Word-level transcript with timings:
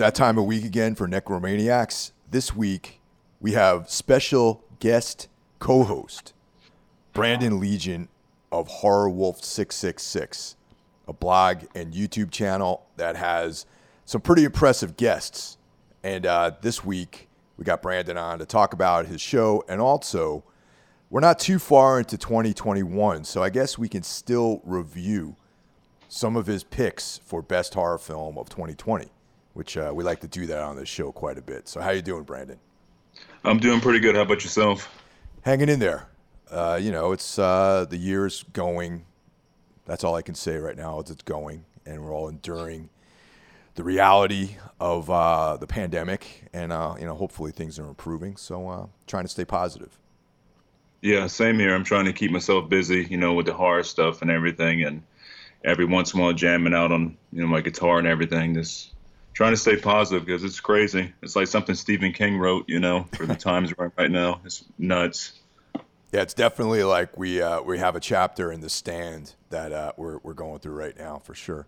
that 0.00 0.14
time 0.14 0.38
of 0.38 0.46
week 0.46 0.64
again 0.64 0.94
for 0.94 1.06
Necromaniacs. 1.06 2.12
This 2.30 2.56
week, 2.56 3.00
we 3.38 3.52
have 3.52 3.90
special 3.90 4.64
guest 4.78 5.28
co 5.58 5.84
host, 5.84 6.32
Brandon 7.12 7.60
Legion 7.60 8.08
of 8.50 8.66
Horror 8.66 9.10
Wolf 9.10 9.44
666, 9.44 10.56
a 11.06 11.12
blog 11.12 11.64
and 11.74 11.92
YouTube 11.92 12.30
channel 12.30 12.86
that 12.96 13.16
has 13.16 13.66
some 14.06 14.22
pretty 14.22 14.44
impressive 14.44 14.96
guests. 14.96 15.58
And 16.02 16.24
uh, 16.24 16.52
this 16.62 16.82
week, 16.82 17.28
we 17.58 17.64
got 17.64 17.82
Brandon 17.82 18.16
on 18.16 18.38
to 18.38 18.46
talk 18.46 18.72
about 18.72 19.04
his 19.04 19.20
show. 19.20 19.62
And 19.68 19.82
also, 19.82 20.44
we're 21.10 21.20
not 21.20 21.38
too 21.38 21.58
far 21.58 21.98
into 21.98 22.16
2021, 22.16 23.24
so 23.24 23.42
I 23.42 23.50
guess 23.50 23.76
we 23.76 23.88
can 23.90 24.02
still 24.02 24.62
review 24.64 25.36
some 26.08 26.36
of 26.36 26.46
his 26.46 26.64
picks 26.64 27.20
for 27.22 27.42
best 27.42 27.74
horror 27.74 27.98
film 27.98 28.38
of 28.38 28.48
2020, 28.48 29.10
which 29.54 29.76
uh, 29.76 29.92
we 29.94 30.04
like 30.04 30.20
to 30.20 30.28
do 30.28 30.46
that 30.46 30.58
on 30.58 30.76
this 30.76 30.88
show 30.88 31.12
quite 31.12 31.38
a 31.38 31.42
bit. 31.42 31.68
So 31.68 31.80
how 31.80 31.90
you 31.90 32.02
doing, 32.02 32.24
Brandon? 32.24 32.58
I'm 33.44 33.58
doing 33.58 33.80
pretty 33.80 34.00
good. 34.00 34.14
How 34.14 34.22
about 34.22 34.42
yourself? 34.42 34.88
Hanging 35.42 35.68
in 35.68 35.78
there. 35.78 36.08
Uh, 36.50 36.78
you 36.80 36.90
know, 36.90 37.12
it's 37.12 37.38
uh, 37.38 37.86
the 37.88 37.96
year's 37.96 38.44
going. 38.52 39.04
That's 39.86 40.04
all 40.04 40.14
I 40.14 40.22
can 40.22 40.34
say 40.34 40.56
right 40.56 40.76
now. 40.76 41.00
Is 41.00 41.10
it's 41.10 41.22
going, 41.22 41.64
and 41.86 42.04
we're 42.04 42.12
all 42.12 42.28
enduring 42.28 42.90
the 43.74 43.84
reality 43.84 44.56
of 44.78 45.08
uh, 45.08 45.56
the 45.56 45.66
pandemic, 45.66 46.44
and 46.52 46.72
uh, 46.72 46.96
you 46.98 47.06
know, 47.06 47.14
hopefully 47.14 47.52
things 47.52 47.78
are 47.78 47.86
improving. 47.86 48.36
So, 48.36 48.68
uh, 48.68 48.86
trying 49.06 49.24
to 49.24 49.28
stay 49.28 49.44
positive. 49.44 49.98
Yeah, 51.02 51.28
same 51.28 51.58
here. 51.58 51.74
I'm 51.74 51.84
trying 51.84 52.04
to 52.04 52.12
keep 52.12 52.30
myself 52.30 52.68
busy, 52.68 53.06
you 53.08 53.16
know, 53.16 53.32
with 53.32 53.46
the 53.46 53.54
horror 53.54 53.82
stuff 53.82 54.20
and 54.20 54.30
everything, 54.30 54.84
and 54.84 55.02
every 55.64 55.84
once 55.84 56.12
in 56.12 56.20
a 56.20 56.22
while 56.22 56.32
jamming 56.32 56.74
out 56.74 56.92
on 56.92 57.16
you 57.32 57.40
know 57.40 57.48
my 57.48 57.60
guitar 57.60 57.98
and 57.98 58.06
everything. 58.06 58.54
Just 58.54 58.92
trying 59.40 59.52
to 59.54 59.56
stay 59.56 59.74
positive 59.74 60.26
because 60.26 60.44
it's 60.44 60.60
crazy. 60.60 61.14
It's 61.22 61.34
like 61.34 61.46
something 61.46 61.74
Stephen 61.74 62.12
King 62.12 62.36
wrote, 62.36 62.68
you 62.68 62.78
know, 62.78 63.06
for 63.14 63.24
the 63.24 63.34
times 63.48 63.72
right 63.78 63.90
right 63.96 64.10
now. 64.10 64.42
It's 64.44 64.66
nuts. 64.76 65.32
Yeah, 66.12 66.20
it's 66.20 66.34
definitely 66.34 66.84
like 66.84 67.16
we 67.16 67.40
uh, 67.40 67.62
we 67.62 67.78
have 67.78 67.96
a 67.96 68.00
chapter 68.00 68.52
in 68.52 68.60
the 68.60 68.68
stand 68.68 69.32
that 69.48 69.72
uh, 69.72 69.92
we're 69.96 70.18
we're 70.18 70.34
going 70.34 70.58
through 70.58 70.74
right 70.74 70.94
now 70.94 71.20
for 71.24 71.34
sure. 71.34 71.66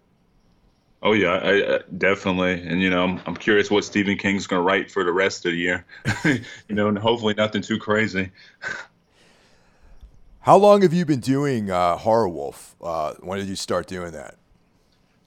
Oh 1.02 1.14
yeah, 1.14 1.30
I, 1.30 1.76
I, 1.76 1.78
definitely. 1.96 2.60
And 2.60 2.82
you 2.82 2.90
know, 2.90 3.04
I'm, 3.04 3.22
I'm 3.24 3.36
curious 3.36 3.70
what 3.70 3.84
Stephen 3.84 4.18
King's 4.18 4.46
going 4.46 4.60
to 4.60 4.64
write 4.64 4.90
for 4.90 5.02
the 5.02 5.12
rest 5.12 5.46
of 5.46 5.52
the 5.52 5.58
year. 5.58 5.86
you 6.24 6.74
know, 6.74 6.88
and 6.88 6.98
hopefully 6.98 7.32
nothing 7.32 7.62
too 7.62 7.78
crazy. 7.78 8.30
How 10.40 10.58
long 10.58 10.82
have 10.82 10.92
you 10.92 11.06
been 11.06 11.20
doing 11.20 11.70
uh, 11.70 11.96
Horror 11.96 12.28
Wolf? 12.28 12.76
Uh, 12.82 13.14
when 13.20 13.38
did 13.38 13.48
you 13.48 13.56
start 13.56 13.86
doing 13.86 14.12
that? 14.12 14.36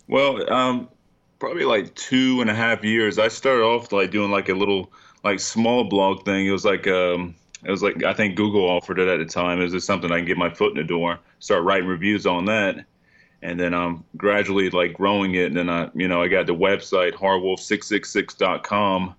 Well, 0.08 0.54
um, 0.54 0.90
probably 1.40 1.66
like 1.66 1.94
two 1.96 2.42
and 2.42 2.50
a 2.50 2.56
half 2.56 2.84
years. 2.84 3.20
I 3.20 3.28
started 3.28 3.64
off 3.64 3.92
like 3.92 4.12
doing 4.12 4.32
like 4.32 4.50
a 4.50 4.54
little 4.54 4.92
like 5.24 5.40
small 5.40 5.84
blog 5.84 6.26
thing. 6.26 6.48
It 6.48 6.52
was 6.52 6.66
like 6.66 6.88
um, 6.88 7.36
it 7.64 7.72
was 7.72 7.84
like 7.84 8.04
I 8.04 8.14
think 8.14 8.36
Google 8.36 8.70
offered 8.70 9.00
it 9.00 9.08
at 9.08 9.18
the 9.18 9.26
time. 9.26 9.60
It 9.60 9.64
was 9.64 9.74
just 9.74 9.88
something 9.88 10.12
I 10.12 10.18
can 10.18 10.26
get 10.26 10.38
my 10.38 10.50
foot 10.50 10.72
in 10.72 10.78
the 10.78 10.84
door, 10.84 11.20
start 11.40 11.64
writing 11.64 11.88
reviews 11.88 12.26
on 12.26 12.46
that, 12.46 12.86
and 13.42 13.60
then 13.60 13.74
I'm 13.74 13.86
um, 13.86 14.04
gradually 14.18 14.70
like 14.70 14.94
growing 14.94 15.36
it. 15.36 15.48
And 15.48 15.58
then 15.58 15.70
I, 15.70 15.90
you 15.94 16.08
know, 16.08 16.22
I 16.22 16.28
got 16.28 16.48
the 16.48 16.56
website 16.56 17.14
horrorwolf666.com 17.14 19.16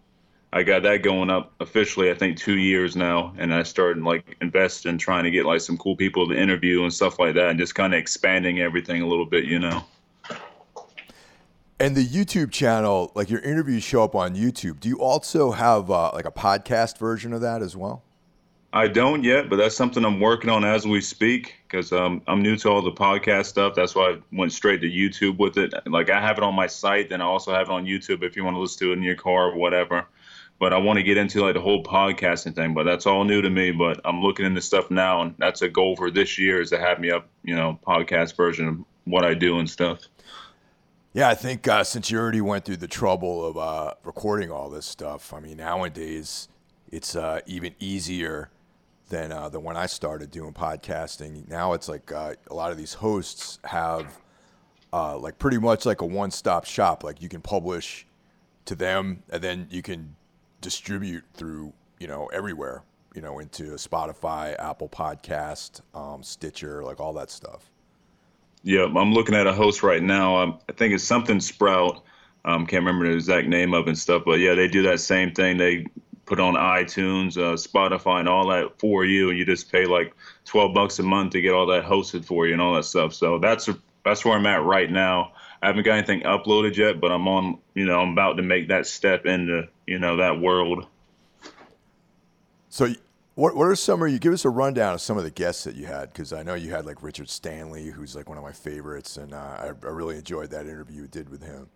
I 0.57 0.63
got 0.63 0.85
that 0.85 1.03
going 1.03 1.29
up 1.29 1.53
officially, 1.61 2.11
I 2.11 2.15
think 2.15 2.39
two 2.39 2.57
years 2.57 2.97
now, 2.97 3.35
and 3.37 3.53
I 3.53 3.63
started 3.63 4.03
like 4.03 4.39
investing, 4.41 4.97
trying 4.97 5.25
to 5.25 5.31
get 5.31 5.45
like 5.45 5.61
some 5.61 5.77
cool 5.77 5.97
people 5.97 6.27
to 6.29 6.35
interview 6.35 6.83
and 6.83 6.93
stuff 6.93 7.19
like 7.19 7.35
that, 7.35 7.51
and 7.51 7.59
just 7.59 7.75
kind 7.75 7.93
of 7.93 7.99
expanding 7.99 8.61
everything 8.61 9.03
a 9.03 9.07
little 9.07 9.27
bit, 9.27 9.45
you 9.45 9.59
know. 9.59 9.85
And 11.79 11.95
the 11.95 12.07
YouTube 12.07 12.53
channel, 12.53 13.13
like 13.15 13.29
your 13.29 13.41
interviews 13.41 13.83
show 13.83 14.03
up 14.03 14.15
on 14.15 14.35
YouTube. 14.35 14.81
Do 14.81 14.89
you 14.89 15.01
also 15.01 15.53
have 15.53 15.91
uh, 15.91 16.11
like 16.15 16.25
a 16.25 16.31
podcast 16.31 16.97
version 16.97 17.35
of 17.35 17.43
that 17.43 17.61
as 17.61 17.77
well? 17.77 18.03
I 18.73 18.89
don't 18.89 19.23
yet, 19.23 19.49
but 19.49 19.57
that's 19.57 19.77
something 19.77 20.05
I'm 20.05 20.21
working 20.21 20.51
on 20.51 20.65
as 20.65 20.87
we 20.87 21.01
speak 21.01 21.57
because 21.69 21.93
um, 21.93 22.23
I'm 22.27 22.43
new 22.43 22.57
to 22.57 22.69
all 22.69 22.83
the 22.83 22.93
podcast 22.93 23.47
stuff. 23.47 23.75
That's 23.75 23.95
why 23.95 24.13
I 24.13 24.19
went 24.33 24.53
straight 24.53 24.81
to 24.83 24.91
YouTube 24.91 25.39
with 25.39 25.59
it. 25.59 25.73
Like 25.87 26.11
I 26.11 26.21
have 26.21 26.39
it 26.39 26.45
on 26.45 26.55
my 26.55 26.67
site, 26.67 27.11
then 27.11 27.21
I 27.21 27.25
also 27.25 27.53
have 27.53 27.69
it 27.69 27.73
on 27.73 27.85
YouTube 27.85 28.23
if 28.23 28.37
you 28.37 28.45
want 28.45 28.55
to 28.55 28.61
listen 28.61 28.79
to 28.81 28.93
it 28.93 28.97
in 28.97 29.03
your 29.03 29.15
car 29.15 29.51
or 29.51 29.57
whatever 29.57 30.07
but 30.59 30.73
I 30.73 30.79
want 30.79 30.99
to 30.99 31.03
get 31.03 31.17
into 31.17 31.43
like 31.43 31.55
the 31.55 31.61
whole 31.61 31.83
podcasting 31.83 32.55
thing. 32.55 32.75
But 32.75 32.85
that's 32.85 33.07
all 33.07 33.25
new 33.25 33.43
to 33.43 33.51
me. 33.51 33.73
But 33.73 34.01
I'm 34.05 34.23
looking 34.23 34.47
into 34.47 34.61
stuff 34.61 34.91
now, 34.91 35.23
and 35.23 35.35
that's 35.39 35.63
a 35.63 35.69
goal 35.69 35.97
for 35.97 36.11
this 36.11 36.39
year 36.39 36.61
is 36.61 36.71
to 36.71 36.79
have 36.79 36.99
me 36.99 37.11
up, 37.11 37.29
you 37.45 37.55
know, 37.55 37.79
podcast 37.87 38.37
version 38.37 38.69
of 38.69 38.79
what 39.05 39.25
I 39.25 39.35
do 39.35 39.59
and 39.59 39.69
stuff. 39.69 40.01
Yeah, 41.17 41.31
I 41.31 41.35
think 41.35 41.67
uh, 41.67 41.83
since 41.83 42.11
you 42.11 42.19
already 42.19 42.43
went 42.43 42.67
through 42.67 42.77
the 42.77 42.87
trouble 42.87 43.47
of 43.47 43.57
uh, 43.57 43.95
recording 44.05 44.51
all 44.51 44.69
this 44.69 44.85
stuff, 44.85 45.33
I 45.33 45.41
mean, 45.41 45.57
nowadays 45.57 46.49
it's 46.93 47.17
uh, 47.17 47.41
even 47.47 47.75
easier 47.81 48.51
than 49.09 49.33
uh, 49.33 49.49
than 49.49 49.63
when 49.63 49.79
I 49.79 49.87
started 49.87 50.31
doing 50.31 50.53
podcasting. 50.53 51.49
Now 51.49 51.73
it's 51.73 51.89
like 51.89 52.13
uh, 52.13 52.35
a 52.51 52.55
lot 52.55 52.71
of 52.71 52.77
these 52.77 52.93
hosts 52.93 53.59
have 53.65 54.19
uh, 54.93 55.17
like 55.17 55.39
pretty 55.39 55.57
much 55.57 55.87
like 55.87 56.03
a 56.03 56.05
one 56.05 56.31
stop 56.31 56.67
shop. 56.67 57.03
Like 57.03 57.23
you 57.23 57.31
can 57.31 57.41
publish 57.41 58.07
to 58.67 58.75
them, 58.75 59.23
and 59.31 59.41
then 59.41 59.69
you 59.71 59.81
can 59.81 60.15
distribute 60.61 61.25
through 61.33 61.73
you 61.99 62.09
know 62.09 62.27
everywhere 62.27 62.83
you 63.15 63.23
know 63.23 63.39
into 63.39 63.71
Spotify, 63.77 64.55
Apple 64.59 64.91
Podcast, 64.91 65.81
um, 65.95 66.23
Stitcher, 66.23 66.85
like 66.85 67.01
all 67.01 67.15
that 67.15 67.31
stuff. 67.31 67.71
Yeah, 68.63 68.85
I'm 68.85 69.13
looking 69.13 69.35
at 69.35 69.47
a 69.47 69.53
host 69.53 69.83
right 69.83 70.03
now. 70.03 70.39
Um, 70.39 70.59
I 70.69 70.73
think 70.73 70.95
it's 70.95 71.05
something 71.05 71.41
Sprout. 71.41 72.03
Um, 72.45 72.67
can't 72.67 72.85
remember 72.85 73.09
the 73.09 73.15
exact 73.15 73.49
name 73.49 73.75
of 73.75 73.87
it 73.87 73.91
and 73.91 73.99
stuff, 73.99 74.23
but 74.25 74.39
yeah, 74.39 74.55
they 74.55 74.69
do 74.69 74.83
that 74.85 75.01
same 75.01 75.33
thing. 75.33 75.57
They 75.57 75.87
put 76.27 76.41
on 76.41 76.55
iTunes, 76.55 77.37
uh, 77.37 77.55
Spotify, 77.55 78.21
and 78.21 78.29
all 78.29 78.49
that 78.49 78.79
for 78.79 79.05
you, 79.05 79.31
and 79.31 79.39
you 79.39 79.45
just 79.45 79.71
pay 79.71 79.87
like 79.87 80.15
12 80.45 80.75
bucks 80.75 80.99
a 80.99 81.03
month 81.03 81.33
to 81.33 81.41
get 81.41 81.53
all 81.53 81.67
that 81.67 81.85
hosted 81.85 82.25
for 82.25 82.47
you 82.47 82.53
and 82.53 82.63
all 82.63 82.75
that 82.75 82.85
stuff. 82.85 83.15
So 83.15 83.39
that's 83.39 83.69
that's 84.05 84.25
where 84.25 84.35
I'm 84.35 84.47
at 84.47 84.63
right 84.63 84.91
now. 84.91 85.33
I 85.63 85.67
haven't 85.67 85.85
got 85.85 85.99
anything 85.99 86.21
uploaded 86.23 86.77
yet, 86.77 87.01
but 87.01 87.11
I'm 87.11 87.27
on. 87.27 87.59
You 87.75 87.87
know, 87.87 88.01
I'm 88.01 88.13
about 88.13 88.35
to 88.35 88.43
make 88.43 88.69
that 88.69 88.87
step 88.87 89.27
into 89.27 89.69
you 89.87 89.99
know 89.99 90.17
that 90.19 90.41
world. 90.41 90.87
So, 92.69 92.93
what 93.37 93.55
what 93.55 93.69
are 93.69 93.77
some 93.77 94.03
of 94.03 94.09
you? 94.11 94.19
Give 94.19 94.33
us 94.33 94.45
a 94.45 94.51
rundown 94.51 94.95
of 94.95 95.01
some 95.01 95.19
of 95.19 95.25
the 95.25 95.31
guests 95.31 95.65
that 95.65 95.77
you 95.77 95.87
had, 95.87 96.13
because 96.13 96.33
I 96.33 96.43
know 96.43 96.55
you 96.55 96.71
had 96.71 96.87
like 96.87 97.03
Richard 97.03 97.29
Stanley, 97.29 97.91
who's 97.91 98.17
like 98.17 98.29
one 98.29 98.39
of 98.39 98.45
my 98.45 98.53
favorites, 98.53 99.19
and 99.19 99.33
uh, 99.33 99.37
I, 99.37 99.67
I 99.67 99.91
really 99.91 100.17
enjoyed 100.17 100.51
that 100.51 100.67
interview 100.67 101.03
you 101.03 101.07
did 101.07 101.29
with 101.29 101.43
him. 101.43 101.69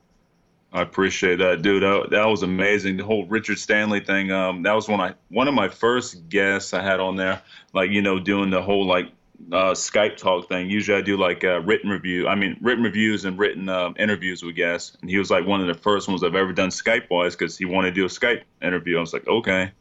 I 0.72 0.82
appreciate 0.82 1.36
that, 1.36 1.62
dude. 1.62 1.82
That, 1.82 2.24
was 2.24 2.42
amazing. 2.42 2.96
The 2.96 3.04
whole 3.04 3.26
Richard 3.26 3.58
Stanley 3.58 4.00
thing. 4.00 4.30
Um, 4.30 4.62
that 4.62 4.72
was 4.72 4.88
one 4.88 5.00
I 5.00 5.14
one 5.28 5.48
of 5.48 5.54
my 5.54 5.68
first 5.68 6.28
guests 6.28 6.72
I 6.72 6.82
had 6.82 6.98
on 6.98 7.16
there. 7.16 7.42
Like 7.74 7.90
you 7.90 8.00
know, 8.00 8.18
doing 8.18 8.50
the 8.50 8.62
whole 8.62 8.86
like 8.86 9.10
uh, 9.52 9.72
Skype 9.72 10.16
talk 10.16 10.48
thing. 10.48 10.70
Usually 10.70 10.96
I 10.96 11.02
do 11.02 11.18
like 11.18 11.44
uh, 11.44 11.60
written 11.60 11.90
review. 11.90 12.26
I 12.26 12.36
mean, 12.36 12.56
written 12.62 12.84
reviews 12.84 13.26
and 13.26 13.38
written 13.38 13.68
uh, 13.68 13.92
interviews 13.98 14.42
with 14.42 14.56
guests. 14.56 14.96
And 15.02 15.10
he 15.10 15.18
was 15.18 15.30
like 15.30 15.46
one 15.46 15.60
of 15.60 15.66
the 15.66 15.74
first 15.74 16.08
ones 16.08 16.22
I've 16.22 16.34
ever 16.34 16.52
done 16.52 16.70
Skype 16.70 17.10
wise 17.10 17.36
because 17.36 17.58
he 17.58 17.64
wanted 17.64 17.90
to 17.90 17.94
do 17.94 18.04
a 18.04 18.08
Skype 18.08 18.42
interview. 18.62 18.96
I 18.96 19.00
was 19.00 19.12
like, 19.12 19.26
okay. 19.26 19.72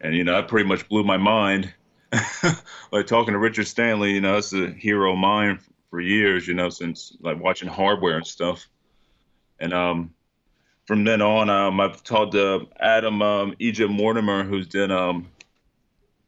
And, 0.00 0.14
you 0.14 0.24
know, 0.24 0.34
that 0.34 0.48
pretty 0.48 0.68
much 0.68 0.88
blew 0.88 1.04
my 1.04 1.16
mind. 1.16 1.72
like 2.92 3.06
talking 3.06 3.32
to 3.32 3.38
Richard 3.38 3.66
Stanley, 3.66 4.12
you 4.12 4.20
know, 4.20 4.34
that's 4.34 4.52
a 4.52 4.70
hero 4.70 5.12
of 5.12 5.18
mine 5.18 5.58
for 5.90 6.00
years, 6.00 6.46
you 6.46 6.54
know, 6.54 6.68
since 6.68 7.16
like 7.20 7.40
watching 7.40 7.68
hardware 7.68 8.16
and 8.16 8.26
stuff. 8.26 8.68
And 9.58 9.72
um, 9.72 10.14
from 10.86 11.04
then 11.04 11.22
on, 11.22 11.50
um, 11.50 11.80
I've 11.80 12.02
talked 12.02 12.32
to 12.32 12.68
Adam 12.78 13.22
um, 13.22 13.54
Egypt 13.58 13.90
Mortimer, 13.90 14.44
who's 14.44 14.68
did 14.68 14.92
um, 14.92 15.28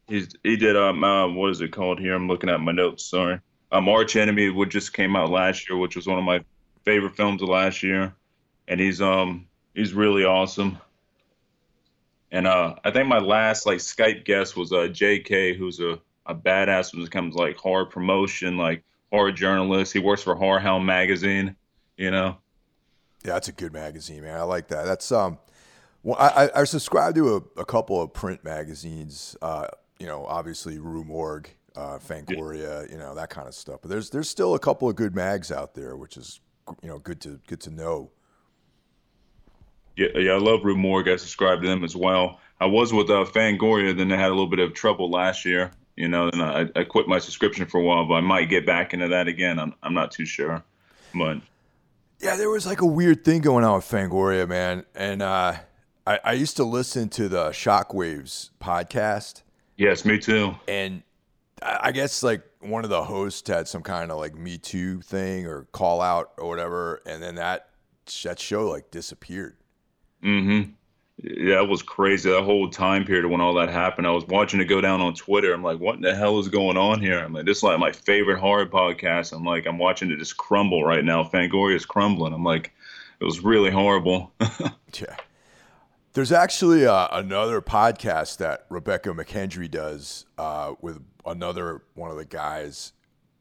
He's 0.09 0.29
he 0.43 0.57
did 0.57 0.75
um 0.75 1.05
uh, 1.05 1.29
what 1.29 1.51
is 1.51 1.61
it 1.61 1.71
called 1.71 2.01
here? 2.01 2.15
I'm 2.15 2.29
looking 2.29 2.49
at 2.49 2.61
my 2.61 2.73
notes. 2.73 3.05
Sorry, 3.05 3.41
um, 3.71 3.89
Arch 3.89 4.17
Enemy, 4.17 4.49
which 4.51 4.71
just 4.71 4.95
came 4.95 5.15
out 5.15 5.31
last 5.31 5.69
year, 5.69 5.79
which 5.79 5.97
was 5.97 6.07
one 6.07 6.19
of 6.19 6.25
my 6.25 6.43
favorite 6.85 7.15
films 7.15 7.43
of 7.43 7.51
last 7.51 7.83
year, 7.83 8.15
and 8.67 8.81
he's 8.81 9.03
um 9.03 9.47
he's 9.75 9.93
really 9.93 10.25
awesome. 10.25 10.79
And 12.31 12.47
uh, 12.47 12.75
I 12.85 12.91
think 12.91 13.09
my 13.09 13.19
last 13.19 13.67
like 13.67 13.79
Skype 13.79 14.25
guest 14.25 14.57
was 14.57 14.73
uh 14.73 14.89
J.K., 14.89 15.57
who's 15.57 15.81
a 15.81 15.99
a 16.29 16.35
badass 16.35 16.95
when 16.95 17.03
it 17.03 17.11
comes 17.11 17.35
to, 17.35 17.41
like 17.41 17.57
horror 17.57 17.87
promotion, 17.87 18.59
like 18.59 18.85
horror 19.11 19.33
journalist. 19.33 19.93
He 19.93 19.99
works 19.99 20.23
for 20.23 20.35
Horror 20.35 20.61
Hound 20.61 20.87
magazine, 20.87 21.57
you 21.97 22.11
know. 22.11 22.37
Yeah, 23.25 23.33
that's 23.33 23.49
a 23.49 23.53
good 23.53 23.73
magazine, 23.73 24.23
man. 24.23 24.39
I 24.39 24.43
like 24.43 24.69
that. 24.69 24.85
That's 24.85 25.11
um, 25.11 25.39
well, 26.03 26.17
I, 26.19 26.51
I 26.55 26.65
subscribe 26.65 27.15
to 27.17 27.37
a, 27.37 27.61
a 27.61 27.65
couple 27.65 28.01
of 28.01 28.13
print 28.13 28.45
magazines. 28.45 29.37
Uh, 29.43 29.67
you 29.99 30.07
know, 30.07 30.25
obviously 30.27 30.79
Rue 30.79 31.03
Morgue, 31.03 31.49
uh, 31.75 31.99
Fangoria, 31.99 32.87
yeah. 32.87 32.93
you 32.93 32.99
know, 32.99 33.15
that 33.15 33.31
kind 33.31 33.49
of 33.49 33.55
stuff. 33.55 33.81
But 33.83 33.91
there's 33.91 34.11
there's 34.11 34.29
still 34.29 34.55
a 34.55 34.59
couple 34.59 34.89
of 34.89 34.97
good 34.97 35.15
mags 35.15 35.51
out 35.51 35.75
there, 35.75 35.97
which 35.97 36.17
is 36.17 36.41
you 36.83 36.89
know 36.89 36.99
good 36.99 37.21
to 37.23 37.41
good 37.47 37.61
to 37.63 37.71
know. 37.71 38.11
Yeah, 39.99 40.17
yeah, 40.17 40.33
I 40.33 40.39
love 40.39 40.65
Rue 40.65 40.77
Morgue. 40.77 41.09
I 41.09 41.17
subscribe 41.17 41.61
to 41.61 41.67
them 41.67 41.83
as 41.83 41.97
well. 41.97 42.39
I 42.61 42.67
was 42.67 42.93
with 42.93 43.11
uh, 43.11 43.25
Fangoria, 43.25 43.97
then 43.97 44.07
they 44.07 44.17
had 44.17 44.27
a 44.27 44.31
little 44.31 44.47
bit 44.47 44.61
of 44.61 44.73
trouble 44.73 45.11
last 45.11 45.45
year. 45.45 45.73
You 45.97 46.07
know, 46.07 46.29
and 46.29 46.41
I, 46.41 46.69
I 46.77 46.85
quit 46.85 47.09
my 47.09 47.19
subscription 47.19 47.67
for 47.67 47.81
a 47.81 47.83
while, 47.83 48.07
but 48.07 48.15
I 48.15 48.21
might 48.21 48.49
get 48.49 48.65
back 48.65 48.95
into 48.95 49.09
that 49.09 49.27
again. 49.27 49.59
I'm 49.59 49.75
I'm 49.83 49.95
not 49.95 50.13
too 50.13 50.25
sure, 50.25 50.63
but 51.13 51.39
Yeah, 52.21 52.37
there 52.37 52.49
was 52.49 52.65
like 52.65 52.81
a 52.81 52.87
weird 52.87 53.25
thing 53.25 53.41
going 53.41 53.65
on 53.65 53.75
with 53.75 53.85
Fangoria, 53.85 54.49
man. 54.49 54.85
And 54.95 55.21
uh, 55.21 55.57
I, 56.07 56.21
I 56.23 56.33
used 56.35 56.57
to 56.59 56.65
listen 56.65 57.09
to 57.11 57.29
the 57.29 57.49
Shockwaves 57.49 58.51
podcast. 58.61 59.43
Yes, 59.77 60.05
me 60.05 60.21
too. 60.21 60.55
And 60.69 61.03
I 61.61 61.91
guess 61.91 62.23
like 62.23 62.45
one 62.61 62.85
of 62.85 62.91
the 62.91 63.03
hosts 63.03 63.49
had 63.49 63.67
some 63.67 63.83
kind 63.83 64.13
of 64.13 64.19
like 64.19 64.37
Me 64.37 64.59
Too 64.59 65.01
thing 65.01 65.47
or 65.47 65.65
call 65.73 66.01
out 66.01 66.35
or 66.39 66.49
whatever, 66.49 67.03
and 67.05 67.21
then 67.21 67.35
that 67.35 67.71
that 68.23 68.39
show 68.39 68.69
like 68.71 68.93
disappeared. 68.93 69.57
Mm-hmm. 70.23 70.71
Yeah, 71.21 71.63
it 71.63 71.69
was 71.69 71.83
crazy. 71.83 72.31
That 72.31 72.45
whole 72.45 72.71
time 72.71 73.05
period 73.05 73.27
when 73.27 73.41
all 73.41 73.55
that 73.55 73.71
happened, 73.71 74.07
I 74.07 74.11
was 74.11 74.25
watching 74.27 74.61
it 74.61 74.67
go 74.67 74.81
down 74.81 75.01
on 75.01 75.15
Twitter. 75.15 75.53
I'm 75.53 75.65
like, 75.65 75.81
what 75.81 75.97
in 75.97 76.03
the 76.03 76.15
hell 76.15 76.39
is 76.39 76.47
going 76.47 76.77
on 76.77 77.01
here? 77.01 77.19
I'm 77.19 77.33
like, 77.33 77.45
this 77.45 77.59
is 77.59 77.63
like 77.65 77.81
my 77.81 77.91
favorite 77.91 78.39
horror 78.39 78.67
podcast. 78.67 79.33
I'm 79.33 79.45
like, 79.45 79.67
I'm 79.67 79.79
watching 79.79 80.13
it 80.13 80.19
just 80.19 80.37
crumble 80.37 80.85
right 80.85 81.05
now. 81.05 81.25
Fangoria 81.25 81.75
is 81.75 81.85
crumbling. 81.85 82.33
I'm 82.33 82.45
like, 82.45 82.73
it 83.19 83.25
was 83.25 83.41
really 83.41 83.71
horrible. 83.71 84.33
yeah. 84.41 85.17
There's 86.13 86.31
actually 86.31 86.87
uh, 86.87 87.09
another 87.11 87.61
podcast 87.61 88.39
that 88.39 88.67
Rebecca 88.71 89.11
McKendry 89.11 89.69
does 89.69 90.25
uh, 90.39 90.75
with 90.81 91.03
another 91.27 91.83
one 91.95 92.13
of 92.13 92.17
the 92.17 92.25
guys. 92.25 92.93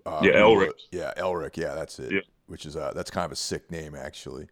Uh, 0.03 0.21
yeah, 0.23 0.33
Elric. 0.33 0.71
Yeah, 0.91 1.13
Elric. 1.17 1.57
Yeah, 1.57 1.75
that's 1.75 1.99
it. 1.99 2.11
Yeah. 2.11 2.19
Which 2.47 2.65
is 2.65 2.75
uh, 2.75 2.91
that's 2.95 3.11
kind 3.11 3.25
of 3.25 3.31
a 3.31 3.35
sick 3.35 3.69
name, 3.69 3.93
actually. 3.93 4.47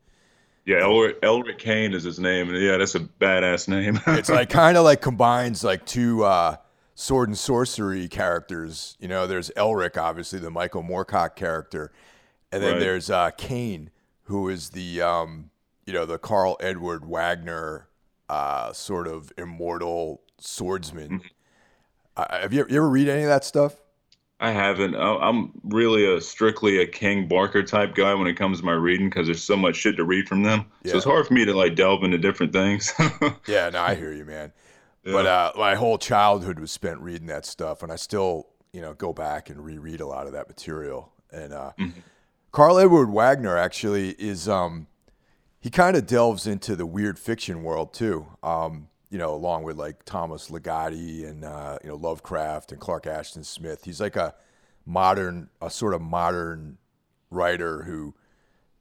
Yeah, 0.66 0.78
Elric, 0.78 1.20
Elric 1.20 1.60
Kane 1.60 1.94
is 1.94 2.04
his 2.04 2.20
name. 2.20 2.54
Yeah, 2.54 2.78
that's 2.78 2.96
a 2.96 3.00
badass 3.00 3.68
name. 3.68 4.00
it's 4.08 4.30
like 4.30 4.50
kind 4.50 4.78
of 4.78 4.84
like 4.84 5.00
combines 5.00 5.64
like 5.64 5.86
two 5.86 6.24
uh, 6.24 6.58
sword 6.96 7.30
and 7.30 7.38
sorcery 7.38 8.08
characters. 8.08 8.98
You 9.00 9.08
know, 9.08 9.28
there's 9.28 9.52
Elric, 9.52 9.96
obviously 9.96 10.40
the 10.40 10.50
Michael 10.50 10.82
Moorcock 10.82 11.36
character, 11.36 11.92
and 12.52 12.64
then 12.64 12.74
right. 12.74 12.80
there's 12.80 13.12
uh, 13.12 13.30
Kane, 13.38 13.92
who 14.24 14.50
is 14.50 14.72
the 14.72 15.02
um, 15.02 15.52
you 15.86 15.94
know 15.94 16.06
the 16.06 16.18
Karl 16.18 16.58
Edward 16.60 17.06
Wagner 17.06 17.88
uh, 18.28 18.74
sort 18.74 19.08
of 19.08 19.32
immortal 19.38 20.22
swordsman. 20.40 21.10
Mm-hmm. 21.10 21.28
Uh, 22.18 22.40
have 22.42 22.54
you, 22.54 22.66
you 22.70 22.78
ever 22.78 22.90
read 22.90 23.08
any 23.08 23.24
of 23.24 23.30
that 23.30 23.46
stuff? 23.46 23.76
I 24.40 24.52
haven't. 24.52 24.96
I'm 24.96 25.52
really 25.64 26.14
a 26.14 26.20
strictly 26.20 26.80
a 26.82 26.88
King 26.88 27.28
Barker 27.28 27.64
type 27.64 27.96
guy 27.96 28.14
when 28.14 28.28
it 28.28 28.34
comes 28.34 28.60
to 28.60 28.66
my 28.66 28.74
reading 28.74 29.10
because 29.10 29.28
there's 29.28 29.44
so 29.44 29.56
much 29.56 29.78
shit 29.78 29.96
to 29.96 30.04
read 30.04 30.28
from 30.28 30.44
them. 30.44 30.66
Yeah. 30.84 30.92
So 30.92 30.98
it's 30.98 31.06
hard 31.06 31.26
for 31.26 31.34
me 31.34 31.46
to 31.46 31.54
like 31.54 31.76
delve 31.76 32.04
into 32.04 32.18
different 32.18 32.52
things. 32.52 32.94
yeah, 33.48 33.70
no, 33.70 33.82
I 33.82 33.96
hear 33.96 34.12
you, 34.12 34.26
man. 34.26 34.52
Yeah. 35.06 35.14
But 35.14 35.26
uh, 35.26 35.52
my 35.56 35.76
whole 35.76 35.98
childhood 35.98 36.60
was 36.60 36.72
spent 36.72 37.00
reading 37.00 37.28
that 37.28 37.46
stuff, 37.46 37.82
and 37.82 37.92
I 37.92 37.96
still, 37.96 38.48
you 38.74 38.82
know, 38.82 38.94
go 38.94 39.14
back 39.14 39.50
and 39.50 39.64
reread 39.64 40.02
a 40.02 40.08
lot 40.08 40.28
of 40.28 40.34
that 40.34 40.50
material. 40.50 41.14
And 41.32 41.54
uh, 41.54 41.72
mm-hmm. 41.80 42.00
Karl 42.52 42.78
Edward 42.78 43.12
Wagner 43.12 43.58
actually 43.58 44.12
is, 44.12 44.50
um, 44.50 44.88
he 45.62 45.70
kind 45.70 45.96
of 45.96 46.06
delves 46.08 46.46
into 46.46 46.76
the 46.76 46.86
weird 46.86 47.18
fiction 47.20 47.64
world 47.64 47.94
too. 47.94 48.28
Um, 48.44 48.90
you 49.10 49.18
know, 49.18 49.34
along 49.34 49.64
with 49.64 49.78
like 49.78 50.04
Thomas 50.06 50.50
Ligotti 50.50 51.28
and 51.28 51.44
uh, 51.44 51.78
you 51.84 51.90
know 51.90 51.96
Lovecraft 51.96 52.72
and 52.72 52.82
Clark 52.82 53.08
Ashton 53.08 53.44
Smith. 53.44 53.84
He's 53.84 54.02
like 54.02 54.16
a 54.16 54.34
modern, 54.86 55.50
a 55.62 55.70
sort 55.70 55.94
of 55.94 56.02
modern 56.02 56.78
writer 57.30 57.84
who 57.84 58.14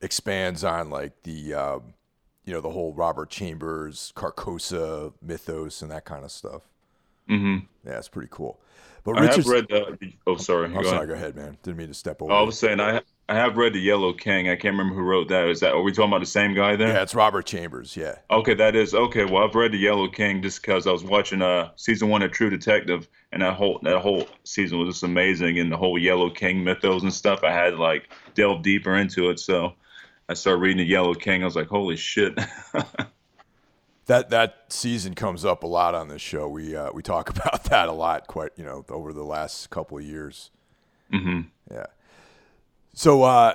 expands 0.00 0.64
on 0.64 0.90
like 0.90 1.22
the 1.22 1.54
um, 1.54 1.94
you 2.44 2.52
know 2.52 2.60
the 2.60 2.70
whole 2.70 2.92
Robert 2.92 3.30
Chambers, 3.30 4.12
Carcosa 4.16 5.12
mythos 5.22 5.82
and 5.82 5.90
that 5.90 6.04
kind 6.04 6.24
of 6.24 6.30
stuff. 6.30 6.62
Mm-hmm. 7.28 7.66
Yeah, 7.86 7.98
it's 7.98 8.08
pretty 8.08 8.28
cool. 8.30 8.60
But 9.04 9.18
I 9.18 9.26
have 9.26 9.46
read 9.46 9.66
the. 9.68 10.12
Oh, 10.26 10.36
sorry. 10.36 10.66
I'm 10.66 10.74
go 10.74 10.82
sorry. 10.82 10.96
Ahead. 10.96 11.08
Go 11.08 11.14
ahead, 11.14 11.36
man. 11.36 11.58
Didn't 11.62 11.76
mean 11.76 11.88
to 11.88 11.94
step 11.94 12.22
over. 12.22 12.32
I 12.32 12.40
was 12.40 12.58
saying 12.58 12.80
I 12.80 13.02
I 13.28 13.36
have 13.36 13.56
read 13.56 13.72
the 13.72 13.80
Yellow 13.80 14.12
King. 14.12 14.48
I 14.48 14.56
can't 14.56 14.76
remember 14.76 14.94
who 14.94 15.02
wrote 15.02 15.28
that. 15.28 15.46
Is 15.46 15.60
that 15.60 15.72
are 15.72 15.82
we 15.82 15.92
talking 15.92 16.10
about 16.10 16.20
the 16.20 16.26
same 16.26 16.54
guy 16.54 16.76
there? 16.76 16.88
Yeah, 16.88 17.02
it's 17.02 17.14
Robert 17.14 17.46
Chambers. 17.46 17.96
Yeah. 17.96 18.16
Okay, 18.30 18.52
that 18.54 18.76
is 18.76 18.94
okay. 18.94 19.24
Well, 19.24 19.44
I've 19.44 19.54
read 19.54 19.72
the 19.72 19.78
Yellow 19.78 20.08
King 20.08 20.42
just 20.42 20.60
because 20.60 20.86
I 20.86 20.92
was 20.92 21.02
watching 21.02 21.40
uh 21.40 21.70
season 21.76 22.10
one 22.10 22.22
of 22.22 22.32
True 22.32 22.50
Detective, 22.50 23.08
and 23.32 23.40
that 23.42 23.54
whole 23.54 23.80
that 23.82 24.00
whole 24.00 24.28
season 24.44 24.78
was 24.78 24.88
just 24.88 25.02
amazing, 25.04 25.58
and 25.58 25.72
the 25.72 25.76
whole 25.76 25.98
Yellow 25.98 26.28
King 26.28 26.62
mythos 26.64 27.02
and 27.02 27.12
stuff. 27.12 27.42
I 27.42 27.50
had 27.50 27.76
like 27.76 28.10
delved 28.34 28.62
deeper 28.62 28.94
into 28.94 29.30
it, 29.30 29.40
so 29.40 29.72
I 30.28 30.34
started 30.34 30.60
reading 30.60 30.78
the 30.78 30.84
Yellow 30.84 31.14
King. 31.14 31.42
I 31.42 31.46
was 31.46 31.56
like, 31.56 31.68
holy 31.68 31.96
shit. 31.96 32.38
that 34.06 34.28
that 34.28 34.64
season 34.68 35.14
comes 35.14 35.46
up 35.46 35.62
a 35.62 35.66
lot 35.66 35.94
on 35.94 36.08
this 36.08 36.22
show. 36.22 36.46
We 36.46 36.76
uh, 36.76 36.90
we 36.92 37.02
talk 37.02 37.30
about 37.36 37.64
that 37.64 37.88
a 37.88 37.92
lot, 37.92 38.26
quite 38.26 38.50
you 38.56 38.64
know, 38.64 38.84
over 38.90 39.14
the 39.14 39.24
last 39.24 39.70
couple 39.70 39.96
of 39.96 40.04
years. 40.04 40.50
Mm-hmm. 41.12 41.40
Yeah. 41.72 41.86
So, 42.94 43.22
uh, 43.22 43.54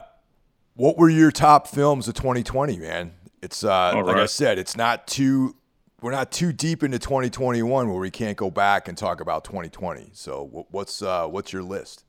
what 0.75 0.97
were 0.97 1.09
your 1.09 1.31
top 1.31 1.68
films 1.68 2.07
of 2.07 2.13
2020, 2.13 2.77
man? 2.77 3.13
It's 3.41 3.63
uh, 3.63 3.94
like. 4.06 4.18
I 4.18 4.25
said, 4.25 4.59
it's 4.59 4.77
not 4.77 5.07
too 5.07 5.56
we're 6.01 6.12
not 6.12 6.31
too 6.31 6.53
deep 6.53 6.83
into 6.83 7.00
2021 7.00 7.89
where 7.89 8.00
we 8.00 8.12
can't 8.12 8.38
go 8.38 8.50
back 8.50 8.88
and 8.88 8.97
talk 8.97 9.21
about 9.21 9.44
2020. 9.44 10.12
So 10.13 10.65
what's 10.71 11.01
uh, 11.01 11.27
what's 11.27 11.51
your 11.51 11.63
list? 11.63 12.06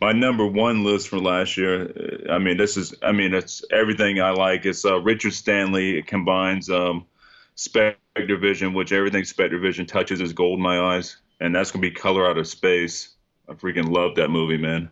My 0.00 0.12
number 0.12 0.46
one 0.46 0.84
list 0.84 1.08
for 1.08 1.18
last 1.18 1.56
year. 1.56 2.24
I 2.30 2.38
mean, 2.38 2.56
this 2.56 2.76
is 2.76 2.94
I 3.02 3.12
mean, 3.12 3.34
it's 3.34 3.62
everything 3.70 4.20
I 4.20 4.30
like. 4.30 4.64
It's 4.64 4.84
uh, 4.84 5.00
Richard 5.00 5.34
Stanley. 5.34 5.98
It 5.98 6.06
combines 6.06 6.70
um, 6.70 7.06
Spectre 7.54 8.38
Vision, 8.38 8.72
which 8.72 8.92
everything 8.92 9.24
Spectre 9.24 9.58
Vision 9.58 9.86
touches 9.86 10.20
is 10.20 10.32
gold 10.32 10.58
in 10.58 10.62
my 10.62 10.96
eyes, 10.96 11.18
and 11.40 11.54
that's 11.54 11.70
gonna 11.70 11.82
be 11.82 11.90
Color 11.90 12.28
Out 12.28 12.38
of 12.38 12.48
Space. 12.48 13.14
I 13.48 13.52
freaking 13.52 13.90
love 13.90 14.14
that 14.16 14.30
movie, 14.30 14.56
man. 14.56 14.88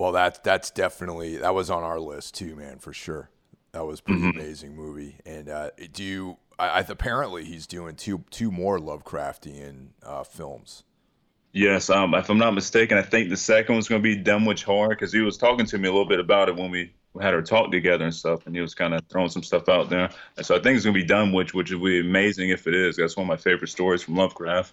Well, 0.00 0.12
that 0.12 0.42
that's 0.42 0.70
definitely 0.70 1.36
that 1.36 1.54
was 1.54 1.68
on 1.68 1.82
our 1.82 2.00
list 2.00 2.34
too, 2.34 2.56
man, 2.56 2.78
for 2.78 2.94
sure. 2.94 3.28
That 3.72 3.84
was 3.84 4.00
pretty 4.00 4.22
mm-hmm. 4.22 4.40
amazing 4.40 4.74
movie. 4.74 5.18
And 5.26 5.50
uh, 5.50 5.72
do 5.92 6.02
you? 6.02 6.38
I, 6.58 6.68
I, 6.68 6.78
apparently 6.88 7.44
he's 7.44 7.66
doing 7.66 7.96
two 7.96 8.24
two 8.30 8.50
more 8.50 8.78
Lovecraftian 8.78 9.88
uh, 10.02 10.24
films. 10.24 10.84
Yes, 11.52 11.90
um, 11.90 12.14
if 12.14 12.30
I'm 12.30 12.38
not 12.38 12.54
mistaken, 12.54 12.96
I 12.96 13.02
think 13.02 13.28
the 13.28 13.36
second 13.36 13.74
one's 13.74 13.88
going 13.88 14.02
to 14.02 14.02
be 14.02 14.16
Dunwich 14.16 14.64
Horror 14.64 14.88
because 14.88 15.12
he 15.12 15.20
was 15.20 15.36
talking 15.36 15.66
to 15.66 15.76
me 15.76 15.86
a 15.86 15.92
little 15.92 16.08
bit 16.08 16.18
about 16.18 16.48
it 16.48 16.56
when 16.56 16.70
we 16.70 16.94
had 17.20 17.34
our 17.34 17.42
talk 17.42 17.70
together 17.70 18.04
and 18.06 18.14
stuff, 18.14 18.46
and 18.46 18.54
he 18.54 18.62
was 18.62 18.74
kind 18.74 18.94
of 18.94 19.02
throwing 19.10 19.28
some 19.28 19.42
stuff 19.42 19.68
out 19.68 19.90
there. 19.90 20.08
And 20.38 20.46
so 20.46 20.56
I 20.56 20.60
think 20.60 20.76
it's 20.76 20.84
going 20.86 20.94
to 20.94 21.00
be 21.00 21.06
Dunwich, 21.06 21.52
which 21.52 21.72
would 21.72 21.84
be 21.84 22.00
amazing 22.00 22.48
if 22.48 22.66
it 22.66 22.74
is. 22.74 22.96
That's 22.96 23.18
one 23.18 23.24
of 23.24 23.28
my 23.28 23.36
favorite 23.36 23.68
stories 23.68 24.02
from 24.02 24.16
Lovecraft 24.16 24.72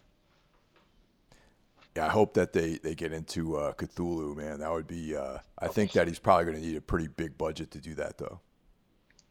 yeah, 1.98 2.06
I 2.06 2.10
hope 2.10 2.36
that 2.36 2.54
they, 2.54 2.76
they 2.76 2.94
get 2.94 3.12
into 3.12 3.58
uh, 3.58 3.74
Cthulhu, 3.74 4.36
man. 4.38 4.60
That 4.60 4.72
would 4.72 4.86
be. 4.86 5.16
Uh, 5.16 5.40
I 5.58 5.68
think 5.68 5.94
that 5.94 6.08
he's 6.08 6.20
probably 6.20 6.46
going 6.46 6.58
to 6.58 6.62
need 6.62 6.78
a 6.78 6.82
pretty 6.82 7.08
big 7.08 7.40
budget 7.40 7.72
to 7.72 7.80
do 7.80 7.96
that, 7.96 8.20
though. 8.20 8.40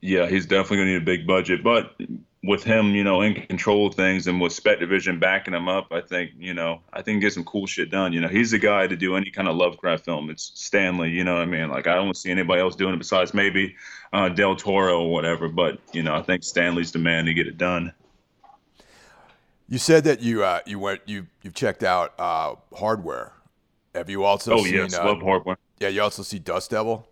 Yeah, 0.01 0.27
he's 0.27 0.47
definitely 0.47 0.79
going 0.79 0.89
to 0.89 0.93
need 0.95 1.03
a 1.03 1.05
big 1.05 1.27
budget, 1.29 1.63
but 1.63 1.95
with 2.43 2.65
him, 2.65 2.97
you 2.97 3.05
know, 3.05 3.23
in 3.23 3.35
control 3.35 3.87
of 3.87 3.95
things 3.95 4.27
and 4.27 4.41
with 4.41 4.53
Spectre 4.53 4.87
Vision 4.87 5.21
backing 5.21 5.55
him 5.55 5.69
up, 5.69 5.93
I 5.93 6.01
think, 6.01 6.33
you 6.39 6.55
know, 6.55 6.81
I 6.93 7.03
think 7.03 7.21
get 7.21 7.33
some 7.33 7.45
cool 7.45 7.67
shit 7.67 7.89
done. 7.89 8.13
You 8.13 8.21
know, 8.21 8.29
he's 8.29 8.51
the 8.51 8.59
guy 8.59 8.89
to 8.89 8.97
do 8.97 9.15
any 9.15 9.31
kind 9.31 9.47
of 9.47 9.55
Lovecraft 9.55 10.05
film. 10.05 10.29
It's 10.29 10.51
Stanley, 10.55 11.11
you 11.11 11.23
know 11.23 11.35
what 11.35 11.43
I 11.43 11.47
mean? 11.47 11.69
Like, 11.69 11.87
I 11.87 11.95
don't 11.95 12.17
see 12.17 12.33
anybody 12.33 12.61
else 12.61 12.75
doing 12.75 12.95
it 12.95 12.99
besides 12.99 13.33
maybe 13.33 13.77
uh, 14.13 14.29
Del 14.29 14.57
Toro 14.57 15.03
or 15.03 15.13
whatever, 15.13 15.49
but, 15.49 15.79
you 15.93 16.03
know, 16.03 16.17
I 16.17 16.23
think 16.23 16.43
Stanley's 16.43 16.91
the 16.91 16.99
man 16.99 17.27
to 17.27 17.35
get 17.35 17.47
it 17.47 17.59
done. 17.59 17.93
You 19.69 19.79
said 19.79 20.05
that 20.05 20.21
you 20.21 20.45
uh, 20.45 20.61
you 20.67 20.79
went 20.79 21.03
you 21.07 21.27
you've 21.43 21.55
checked 21.55 21.83
out 21.83 22.15
uh, 22.19 22.55
hardware. 22.75 23.33
Have 23.95 24.09
you 24.09 24.25
also? 24.25 24.55
Oh 24.55 24.65
seen, 24.65 24.75
yes, 24.75 24.95
uh, 24.95 25.05
love 25.05 25.23
hardware. 25.23 25.59
Yeah, 25.81 25.89
you 25.89 26.03
also 26.03 26.23
see 26.23 26.39
Dust 26.39 26.71
Devil. 26.71 27.07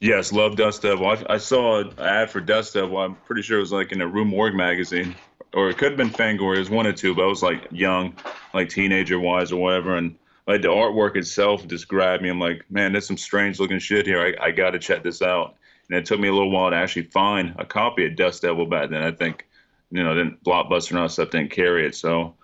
Yes, 0.00 0.32
love 0.32 0.56
Dust 0.56 0.82
Devil. 0.82 1.06
I, 1.06 1.24
I, 1.34 1.36
saw 1.36 1.78
an 1.78 1.92
ad 2.00 2.28
for 2.28 2.40
Dust 2.40 2.74
Devil. 2.74 2.98
I'm 2.98 3.14
pretty 3.14 3.42
sure 3.42 3.58
it 3.58 3.60
was 3.60 3.70
like 3.70 3.92
in 3.92 4.00
a 4.00 4.06
Rue 4.06 4.24
Morgue 4.24 4.54
magazine, 4.54 5.14
or 5.54 5.70
it 5.70 5.78
could 5.78 5.92
have 5.92 5.96
been 5.96 6.10
Fangoria. 6.10 6.56
It 6.56 6.60
was 6.60 6.70
one 6.70 6.88
or 6.88 6.92
two, 6.92 7.14
but 7.14 7.22
I 7.22 7.26
was 7.26 7.42
like 7.42 7.68
young, 7.70 8.16
like 8.52 8.68
teenager 8.68 9.20
wise 9.20 9.52
or 9.52 9.60
whatever, 9.60 9.96
and 9.96 10.16
like 10.46 10.62
the 10.62 10.68
artwork 10.68 11.16
itself 11.16 11.66
just 11.68 11.88
grabbed 11.88 12.22
me. 12.22 12.30
I'm 12.30 12.40
like, 12.40 12.64
man, 12.70 12.92
there's 12.92 13.06
some 13.06 13.16
strange 13.16 13.60
looking 13.60 13.78
shit 13.78 14.06
here. 14.06 14.34
I, 14.40 14.46
I 14.46 14.50
got 14.50 14.70
to 14.70 14.78
check 14.78 15.02
this 15.02 15.22
out. 15.22 15.56
And 15.88 15.98
it 15.98 16.06
took 16.06 16.18
me 16.18 16.28
a 16.28 16.32
little 16.32 16.50
while 16.50 16.70
to 16.70 16.76
actually 16.76 17.04
find 17.04 17.54
a 17.58 17.64
copy 17.64 18.06
of 18.06 18.16
Dust 18.16 18.42
Devil 18.42 18.66
back 18.66 18.90
then. 18.90 19.02
I 19.02 19.12
think 19.12 19.46
you 19.92 20.02
know, 20.02 20.14
then 20.14 20.38
Blockbuster 20.44 20.90
and 20.90 20.98
all 21.00 21.04
that 21.04 21.12
stuff 21.12 21.30
didn't 21.30 21.50
carry 21.50 21.86
it. 21.86 21.94
So 21.94 22.34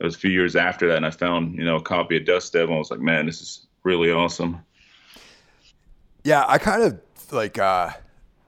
it 0.00 0.04
was 0.04 0.16
a 0.16 0.18
few 0.18 0.30
years 0.30 0.56
after 0.56 0.88
that, 0.88 0.96
and 0.96 1.06
I 1.06 1.10
found, 1.10 1.54
you 1.56 1.64
know, 1.64 1.76
a 1.76 1.82
copy 1.82 2.16
of 2.16 2.24
Dust 2.24 2.52
Devil. 2.52 2.74
I 2.74 2.78
was 2.78 2.90
like, 2.90 3.00
man, 3.00 3.26
this 3.26 3.42
is 3.42 3.66
really 3.82 4.10
awesome. 4.10 4.64
Yeah, 6.24 6.44
I 6.48 6.56
kind 6.56 6.82
of 6.82 7.00
like, 7.30 7.58
uh, 7.58 7.90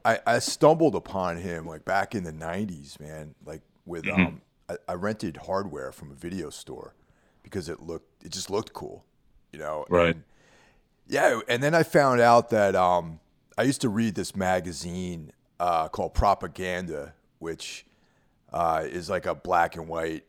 I, 0.04 0.18
I 0.26 0.38
stumbled 0.38 0.94
upon 0.94 1.36
him 1.36 1.66
like 1.66 1.84
back 1.84 2.14
in 2.14 2.25
the 2.25 2.32
90s, 2.32 2.98
man. 2.98 3.34
Like 3.44 3.60
with, 3.84 4.04
mm-hmm. 4.04 4.22
um, 4.22 4.40
I, 4.70 4.76
I 4.88 4.94
rented 4.94 5.36
hardware 5.36 5.92
from 5.92 6.10
a 6.10 6.14
video 6.14 6.48
store 6.48 6.94
because 7.42 7.68
it 7.68 7.80
looked, 7.80 8.25
it 8.25 8.32
just 8.32 8.48
looked 8.48 8.72
cool, 8.72 9.04
you 9.52 9.58
know? 9.58 9.84
Right. 9.90 10.14
And, 10.14 10.25
yeah. 11.06 11.40
And 11.46 11.62
then 11.62 11.75
I 11.75 11.82
found 11.82 12.22
out 12.22 12.48
that, 12.50 12.75
um, 12.75 13.20
I 13.58 13.62
used 13.62 13.82
to 13.82 13.88
read 13.90 14.14
this 14.14 14.34
magazine 14.34 15.32
uh, 15.60 15.88
called 15.88 16.14
Propaganda, 16.14 17.14
which 17.38 17.84
uh, 18.52 18.84
is 18.84 19.10
like 19.10 19.26
a 19.26 19.34
black 19.34 19.76
and 19.76 19.88
white, 19.88 20.24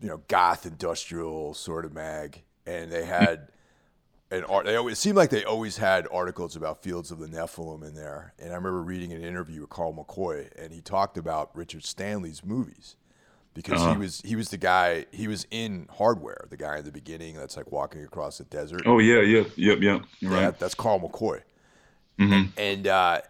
you 0.00 0.08
know, 0.08 0.22
goth 0.28 0.66
industrial 0.66 1.54
sort 1.54 1.84
of 1.84 1.92
mag, 1.92 2.42
and 2.66 2.90
they 2.92 3.04
had 3.04 3.48
an 4.30 4.44
art. 4.44 4.66
They 4.66 4.76
always, 4.76 4.98
it 4.98 5.00
seemed 5.00 5.16
like 5.16 5.30
they 5.30 5.44
always 5.44 5.76
had 5.78 6.08
articles 6.12 6.56
about 6.56 6.82
Fields 6.82 7.10
of 7.10 7.18
the 7.18 7.26
Nephilim 7.28 7.86
in 7.86 7.94
there. 7.94 8.34
And 8.38 8.52
I 8.52 8.56
remember 8.56 8.82
reading 8.82 9.12
an 9.12 9.22
interview 9.22 9.62
with 9.62 9.70
Carl 9.70 9.92
McCoy, 9.94 10.48
and 10.56 10.72
he 10.72 10.80
talked 10.80 11.16
about 11.18 11.54
Richard 11.54 11.84
Stanley's 11.84 12.44
movies 12.44 12.96
because 13.54 13.80
Uh-huh. 13.80 13.92
he 13.92 13.98
was 13.98 14.20
he 14.24 14.34
was 14.36 14.48
the 14.48 14.56
guy 14.56 15.04
he 15.12 15.28
was 15.28 15.46
in 15.50 15.86
Hardware, 15.98 16.46
the 16.48 16.56
guy 16.56 16.78
in 16.78 16.84
the 16.84 16.92
beginning 16.92 17.36
that's 17.36 17.56
like 17.56 17.70
walking 17.70 18.02
across 18.02 18.38
the 18.38 18.44
desert. 18.44 18.82
Oh 18.86 18.98
yeah, 18.98 19.20
yeah, 19.20 19.44
yep, 19.56 19.80
yep. 19.82 20.02
Yeah, 20.20 20.28
right. 20.30 20.58
that's 20.58 20.74
Carl 20.74 21.00
McCoy. 21.00 21.42
hmm 22.18 22.42
and 22.56 22.86
uh, 22.86 23.20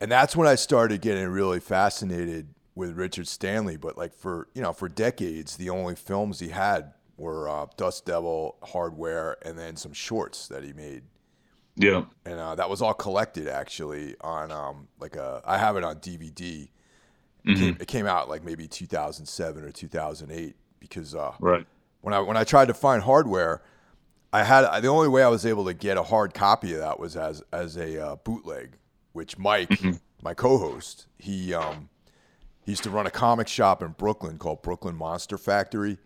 and 0.00 0.10
that's 0.10 0.34
when 0.34 0.48
I 0.48 0.54
started 0.54 1.00
getting 1.02 1.28
really 1.28 1.60
fascinated 1.60 2.48
with 2.80 2.96
Richard 2.98 3.28
Stanley. 3.28 3.76
But 3.76 3.96
like 3.98 4.14
for 4.14 4.48
you 4.54 4.62
know 4.62 4.72
for 4.72 4.88
decades, 4.88 5.56
the 5.56 5.70
only 5.70 5.94
films 5.94 6.40
he 6.40 6.48
had 6.48 6.94
were 7.16 7.48
uh, 7.48 7.66
Dust 7.76 8.06
Devil, 8.06 8.56
Hardware, 8.64 9.36
and 9.42 9.58
then 9.58 9.76
some 9.76 9.92
shorts 9.92 10.48
that 10.48 10.64
he 10.64 10.72
made. 10.72 11.04
Yeah. 11.76 12.04
And 12.24 12.38
uh, 12.40 12.54
that 12.56 12.68
was 12.70 12.82
all 12.82 12.94
collected 12.94 13.48
actually 13.48 14.16
on 14.20 14.50
um, 14.52 14.88
like 14.98 15.16
a 15.16 15.42
I 15.44 15.58
have 15.58 15.76
it 15.76 15.84
on 15.84 15.96
DVD. 15.96 16.68
It, 17.46 17.54
hmm 17.54 17.54
came, 17.54 17.76
it 17.80 17.88
came 17.88 18.06
out 18.06 18.28
like 18.28 18.44
maybe 18.44 18.68
2007 18.68 19.64
or 19.64 19.70
2008 19.72 20.56
because 20.78 21.14
uh, 21.14 21.34
Right. 21.38 21.66
when 22.02 22.14
I 22.14 22.20
when 22.20 22.36
I 22.36 22.44
tried 22.44 22.68
to 22.68 22.74
find 22.74 23.02
hardware, 23.02 23.62
I 24.32 24.44
had 24.44 24.80
the 24.80 24.88
only 24.88 25.08
way 25.08 25.22
I 25.22 25.28
was 25.28 25.46
able 25.46 25.64
to 25.66 25.74
get 25.74 25.96
a 25.96 26.02
hard 26.04 26.34
copy 26.34 26.72
of 26.74 26.80
that 26.80 27.00
was 27.00 27.16
as 27.16 27.42
as 27.52 27.76
a 27.76 28.04
uh, 28.04 28.16
bootleg, 28.16 28.76
which 29.12 29.38
Mike, 29.38 29.88
my 30.22 30.34
co-host, 30.34 31.06
he 31.18 31.54
um 31.54 31.88
he 32.64 32.72
used 32.72 32.82
to 32.84 32.90
run 32.90 33.06
a 33.06 33.10
comic 33.10 33.48
shop 33.48 33.82
in 33.82 33.92
Brooklyn 33.92 34.38
called 34.38 34.62
Brooklyn 34.62 34.96
Monster 34.96 35.38
Factory, 35.38 35.98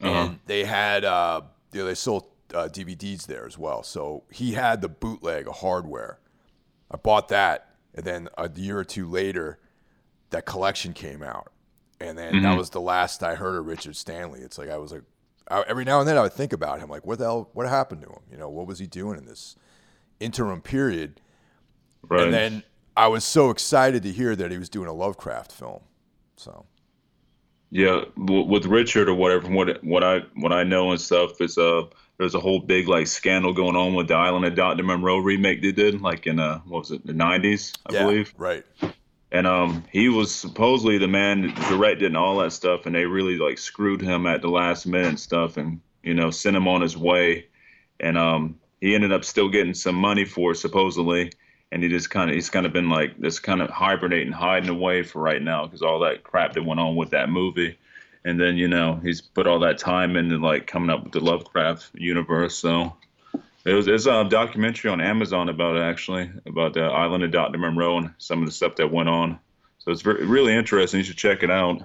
and 0.00 0.38
they 0.46 0.64
had 0.64 1.04
uh 1.04 1.42
you 1.72 1.80
know, 1.80 1.86
they 1.86 1.94
sold 1.94 2.26
uh, 2.54 2.68
DVDs 2.68 3.26
there 3.26 3.46
as 3.46 3.56
well. 3.58 3.82
So 3.82 4.24
he 4.30 4.52
had 4.52 4.80
the 4.80 4.88
bootleg 4.88 5.46
of 5.46 5.56
hardware. 5.56 6.18
I 6.90 6.96
bought 6.96 7.28
that, 7.28 7.74
and 7.94 8.04
then 8.04 8.28
a 8.36 8.50
year 8.50 8.78
or 8.78 8.84
two 8.84 9.08
later, 9.08 9.58
that 10.30 10.46
collection 10.46 10.92
came 10.92 11.22
out, 11.22 11.52
and 12.00 12.18
then 12.18 12.42
that 12.42 12.56
was 12.56 12.70
the 12.70 12.80
last 12.80 13.22
I 13.22 13.36
heard 13.36 13.56
of 13.56 13.66
Richard 13.66 13.94
Stanley. 13.96 14.40
It's 14.40 14.58
like 14.58 14.70
I 14.70 14.78
was 14.78 14.92
like, 14.92 15.02
I, 15.48 15.62
every 15.68 15.84
now 15.84 16.00
and 16.00 16.08
then 16.08 16.16
I 16.16 16.22
would 16.22 16.32
think 16.32 16.52
about 16.52 16.80
him, 16.80 16.88
like, 16.88 17.06
what 17.06 17.18
the 17.18 17.24
hell, 17.24 17.50
what 17.52 17.68
happened 17.68 18.02
to 18.02 18.08
him? 18.08 18.22
You 18.30 18.38
know, 18.38 18.48
what 18.48 18.66
was 18.66 18.78
he 18.78 18.86
doing 18.86 19.18
in 19.18 19.26
this 19.26 19.54
interim 20.18 20.60
period? 20.60 21.20
Right. 22.08 22.24
And 22.24 22.34
then 22.34 22.62
I 23.00 23.06
was 23.06 23.24
so 23.24 23.48
excited 23.48 24.02
to 24.02 24.12
hear 24.12 24.36
that 24.36 24.50
he 24.50 24.58
was 24.58 24.68
doing 24.68 24.86
a 24.86 24.92
Lovecraft 24.92 25.52
film. 25.52 25.80
So 26.36 26.66
Yeah, 27.70 28.04
with 28.14 28.66
Richard 28.66 29.08
or 29.08 29.14
whatever, 29.14 29.48
what 29.48 29.82
what 29.82 30.04
I 30.04 30.18
what 30.34 30.52
I 30.52 30.64
know 30.64 30.90
and 30.90 31.00
stuff 31.00 31.40
is 31.40 31.56
uh 31.56 31.84
there's 32.18 32.34
a 32.34 32.40
whole 32.40 32.60
big 32.60 32.88
like 32.88 33.06
scandal 33.06 33.54
going 33.54 33.74
on 33.74 33.94
with 33.94 34.08
the 34.08 34.16
Island 34.16 34.44
of 34.44 34.54
Dr. 34.54 34.82
Moreau 34.82 35.16
remake 35.16 35.62
they 35.62 35.72
did 35.72 36.02
like 36.02 36.26
in 36.26 36.38
uh 36.38 36.58
what 36.66 36.80
was 36.80 36.90
it 36.90 37.06
the 37.06 37.14
90s 37.14 37.74
I 37.86 37.94
yeah, 37.94 38.02
believe, 38.02 38.34
right. 38.36 38.64
and 39.32 39.46
um 39.46 39.82
he 39.90 40.10
was 40.10 40.34
supposedly 40.34 40.98
the 40.98 41.08
man 41.08 41.40
that 41.40 41.54
directed 41.70 42.08
and 42.08 42.18
all 42.18 42.36
that 42.40 42.52
stuff, 42.52 42.84
and 42.84 42.94
they 42.94 43.06
really 43.06 43.38
like 43.38 43.56
screwed 43.56 44.02
him 44.02 44.26
at 44.26 44.42
the 44.42 44.50
last 44.50 44.86
minute 44.86 45.08
and 45.08 45.20
stuff, 45.20 45.56
and 45.56 45.80
you 46.02 46.12
know 46.12 46.30
sent 46.30 46.54
him 46.54 46.68
on 46.68 46.82
his 46.82 46.98
way, 46.98 47.48
and 47.98 48.18
um 48.18 48.60
he 48.82 48.94
ended 48.94 49.10
up 49.10 49.24
still 49.24 49.48
getting 49.48 49.72
some 49.72 49.94
money 49.94 50.26
for 50.26 50.52
it 50.52 50.56
supposedly. 50.56 51.32
And 51.72 51.82
he 51.82 51.88
just 51.88 52.10
kind 52.10 52.30
of 52.30 52.34
he's 52.34 52.50
kind 52.50 52.66
of 52.66 52.72
been 52.72 52.88
like 52.88 53.20
just 53.20 53.42
kind 53.42 53.62
of 53.62 53.70
hibernating, 53.70 54.32
hiding 54.32 54.70
away 54.70 55.02
for 55.02 55.20
right 55.20 55.40
now 55.40 55.66
because 55.66 55.82
all 55.82 56.00
that 56.00 56.24
crap 56.24 56.54
that 56.54 56.64
went 56.64 56.80
on 56.80 56.96
with 56.96 57.10
that 57.10 57.28
movie 57.28 57.78
and 58.24 58.40
then 58.40 58.56
you 58.56 58.68
know 58.68 59.00
he's 59.02 59.20
put 59.20 59.46
all 59.46 59.60
that 59.60 59.78
time 59.78 60.16
into 60.16 60.38
like 60.38 60.66
coming 60.66 60.90
up 60.90 61.04
with 61.04 61.12
the 61.12 61.20
Lovecraft 61.20 61.90
universe. 61.94 62.56
So 62.56 62.96
it 63.64 63.72
was 63.72 63.86
there's 63.86 64.06
a 64.06 64.24
documentary 64.24 64.90
on 64.90 65.00
Amazon 65.00 65.48
about 65.48 65.76
it 65.76 65.82
actually 65.82 66.30
about 66.46 66.74
the 66.74 66.82
island 66.82 67.24
of 67.24 67.30
Dr. 67.30 67.58
Moreau 67.58 67.98
and 67.98 68.14
some 68.18 68.40
of 68.40 68.46
the 68.46 68.52
stuff 68.52 68.76
that 68.76 68.92
went 68.92 69.08
on. 69.08 69.38
So 69.78 69.90
it's 69.90 70.02
very, 70.02 70.24
really 70.26 70.54
interesting. 70.54 70.98
You 70.98 71.04
should 71.04 71.16
check 71.16 71.42
it 71.42 71.50
out. 71.50 71.82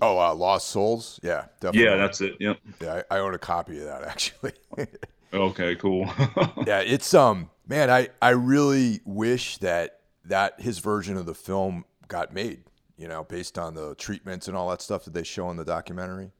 Oh, 0.00 0.18
uh, 0.18 0.34
Lost 0.34 0.68
Souls. 0.68 1.18
Yeah, 1.22 1.46
definitely. 1.60 1.90
Yeah, 1.90 1.96
that's 1.96 2.20
it. 2.20 2.36
Yep. 2.38 2.58
yeah. 2.80 3.02
I, 3.10 3.16
I 3.16 3.18
own 3.20 3.34
a 3.34 3.38
copy 3.38 3.78
of 3.78 3.84
that 3.84 4.02
actually. 4.06 4.52
Okay, 5.32 5.76
cool. 5.76 6.06
yeah, 6.66 6.80
it's 6.80 7.12
um, 7.14 7.50
man, 7.66 7.90
I 7.90 8.08
I 8.22 8.30
really 8.30 9.00
wish 9.04 9.58
that 9.58 10.00
that 10.24 10.60
his 10.60 10.78
version 10.78 11.16
of 11.16 11.26
the 11.26 11.34
film 11.34 11.84
got 12.08 12.32
made. 12.32 12.64
You 12.96 13.06
know, 13.06 13.24
based 13.24 13.58
on 13.58 13.74
the 13.74 13.94
treatments 13.94 14.48
and 14.48 14.56
all 14.56 14.70
that 14.70 14.82
stuff 14.82 15.04
that 15.04 15.14
they 15.14 15.22
show 15.22 15.50
in 15.50 15.56
the 15.56 15.64
documentary. 15.64 16.32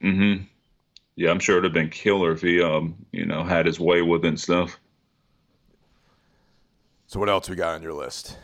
hmm 0.00 0.34
Yeah, 1.16 1.30
I'm 1.30 1.38
sure 1.38 1.56
it'd 1.56 1.64
have 1.64 1.72
been 1.72 1.88
killer 1.90 2.32
if 2.32 2.42
he 2.42 2.62
um 2.62 3.06
you 3.12 3.24
know 3.24 3.42
had 3.42 3.66
his 3.66 3.80
way 3.80 4.02
with 4.02 4.24
it 4.24 4.28
and 4.28 4.40
stuff. 4.40 4.78
So 7.06 7.20
what 7.20 7.28
else 7.28 7.48
we 7.48 7.56
got 7.56 7.74
on 7.74 7.82
your 7.82 7.92
list? 7.92 8.36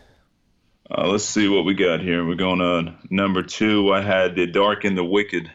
Uh, 0.90 1.06
let's 1.06 1.25
see 1.25 1.49
what 1.49 1.64
we 1.64 1.75
got 1.75 2.00
here. 2.00 2.26
We're 2.26 2.35
going 2.35 2.61
on 2.61 2.99
number 3.11 3.42
two. 3.42 3.92
I 3.92 4.00
had 4.00 4.35
The 4.35 4.47
Dark 4.47 4.85
and 4.85 4.97
the 4.99 5.04
Wicked. 5.04 5.50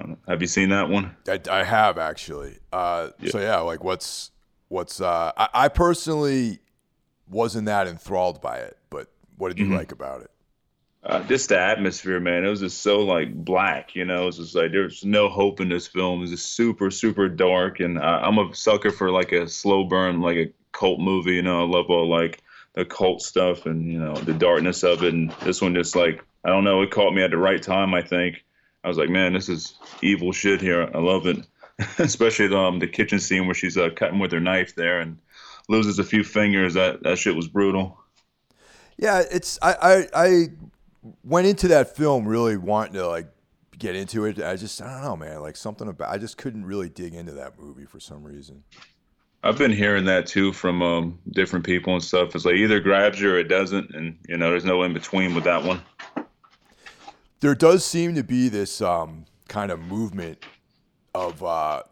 I 0.00 0.02
don't 0.04 0.10
know. 0.12 0.18
Have 0.28 0.40
you 0.40 0.48
seen 0.48 0.70
that 0.70 0.88
one? 0.88 1.14
I, 1.28 1.40
I 1.50 1.62
have 1.64 1.98
actually. 1.98 2.58
Uh, 2.72 3.10
So 3.26 3.38
yeah, 3.38 3.58
like 3.58 3.84
what's 3.84 4.30
what's 4.68 5.00
uh, 5.00 5.32
I, 5.36 5.48
I 5.54 5.68
personally 5.68 6.60
wasn't 7.28 7.66
that 7.66 7.86
enthralled 7.86 8.40
by 8.40 8.58
it, 8.58 8.78
but 8.88 9.08
what 9.36 9.48
did 9.48 9.58
you 9.58 9.66
Mm-hmm. 9.66 9.74
like 9.74 9.92
about 9.92 10.22
it? 10.22 10.30
Uh, 11.02 11.22
just 11.24 11.48
the 11.48 11.58
atmosphere, 11.58 12.20
man. 12.20 12.44
It 12.44 12.48
was 12.50 12.60
just 12.60 12.82
so 12.82 13.00
like 13.00 13.34
black, 13.34 13.94
you 13.94 14.04
know. 14.04 14.22
It 14.24 14.26
was 14.26 14.36
just 14.38 14.54
like 14.54 14.70
there's 14.72 15.04
no 15.04 15.28
hope 15.30 15.60
in 15.60 15.68
this 15.70 15.86
film. 15.86 16.22
It's 16.22 16.30
just 16.30 16.54
super, 16.54 16.90
super 16.90 17.28
dark, 17.28 17.80
and 17.80 17.98
I, 17.98 18.18
I'm 18.20 18.38
a 18.38 18.54
sucker 18.54 18.90
for 18.90 19.10
like 19.10 19.32
a 19.32 19.48
slow 19.48 19.84
burn, 19.84 20.20
like 20.20 20.36
a 20.36 20.52
cult 20.72 21.00
movie. 21.00 21.32
You 21.36 21.42
know, 21.42 21.62
I 21.64 21.66
love 21.66 21.86
all 21.88 22.06
like 22.08 22.42
the 22.74 22.84
cult 22.84 23.22
stuff 23.22 23.64
and 23.66 23.90
you 23.90 23.98
know 23.98 24.14
the 24.14 24.34
darkness 24.34 24.82
of 24.82 25.02
it. 25.02 25.14
And 25.14 25.30
this 25.42 25.62
one 25.62 25.74
just 25.74 25.96
like 25.96 26.22
I 26.44 26.50
don't 26.50 26.64
know, 26.64 26.82
it 26.82 26.90
caught 26.90 27.14
me 27.14 27.22
at 27.22 27.30
the 27.30 27.38
right 27.38 27.62
time. 27.62 27.94
I 27.94 28.02
think 28.02 28.44
I 28.84 28.88
was 28.88 28.96
like, 28.96 29.10
man, 29.10 29.32
this 29.32 29.48
is 29.48 29.74
evil 30.02 30.32
shit 30.32 30.60
here. 30.60 30.90
I 30.94 30.98
love 30.98 31.26
it, 31.26 31.46
especially 31.98 32.48
the, 32.48 32.58
um, 32.58 32.78
the 32.78 32.86
kitchen 32.86 33.20
scene 33.20 33.46
where 33.46 33.54
she's 33.54 33.76
uh, 33.76 33.90
cutting 33.94 34.18
with 34.18 34.32
her 34.32 34.40
knife 34.40 34.74
there 34.74 35.00
and 35.00 35.18
loses 35.68 35.98
a 35.98 36.04
few 36.04 36.24
fingers. 36.24 36.74
That 36.74 37.02
that 37.02 37.18
shit 37.18 37.36
was 37.36 37.48
brutal. 37.48 37.98
Yeah, 38.96 39.22
it's 39.30 39.58
I, 39.62 39.74
I 40.14 40.24
I 40.26 40.46
went 41.24 41.46
into 41.46 41.68
that 41.68 41.96
film 41.96 42.26
really 42.26 42.56
wanting 42.56 42.94
to 42.94 43.06
like 43.06 43.28
get 43.78 43.96
into 43.96 44.24
it. 44.24 44.40
I 44.40 44.56
just 44.56 44.80
I 44.80 44.92
don't 44.92 45.02
know, 45.02 45.16
man. 45.16 45.40
Like 45.40 45.56
something 45.56 45.88
about 45.88 46.10
I 46.10 46.18
just 46.18 46.36
couldn't 46.36 46.64
really 46.64 46.88
dig 46.88 47.14
into 47.14 47.32
that 47.32 47.58
movie 47.58 47.86
for 47.86 48.00
some 48.00 48.22
reason. 48.22 48.62
I've 49.42 49.56
been 49.56 49.72
hearing 49.72 50.04
that 50.04 50.26
too 50.26 50.52
from 50.52 50.82
um, 50.82 51.18
different 51.30 51.64
people 51.64 51.94
and 51.94 52.02
stuff. 52.02 52.34
It's 52.34 52.44
like 52.44 52.56
either 52.56 52.78
grabs 52.78 53.20
you 53.20 53.32
or 53.32 53.38
it 53.38 53.48
doesn't, 53.48 53.94
and 53.94 54.18
you 54.28 54.36
know, 54.36 54.50
there's 54.50 54.66
no 54.66 54.82
in 54.82 54.92
between 54.92 55.34
with 55.34 55.44
that 55.44 55.64
one. 55.64 55.80
There 57.40 57.54
does 57.54 57.84
seem 57.84 58.14
to 58.14 58.22
be 58.22 58.48
this 58.48 58.80
um, 58.80 59.24
kind 59.48 59.70
of 59.70 59.80
movement 59.80 60.44
of 61.14 61.42
uh, 61.42 61.82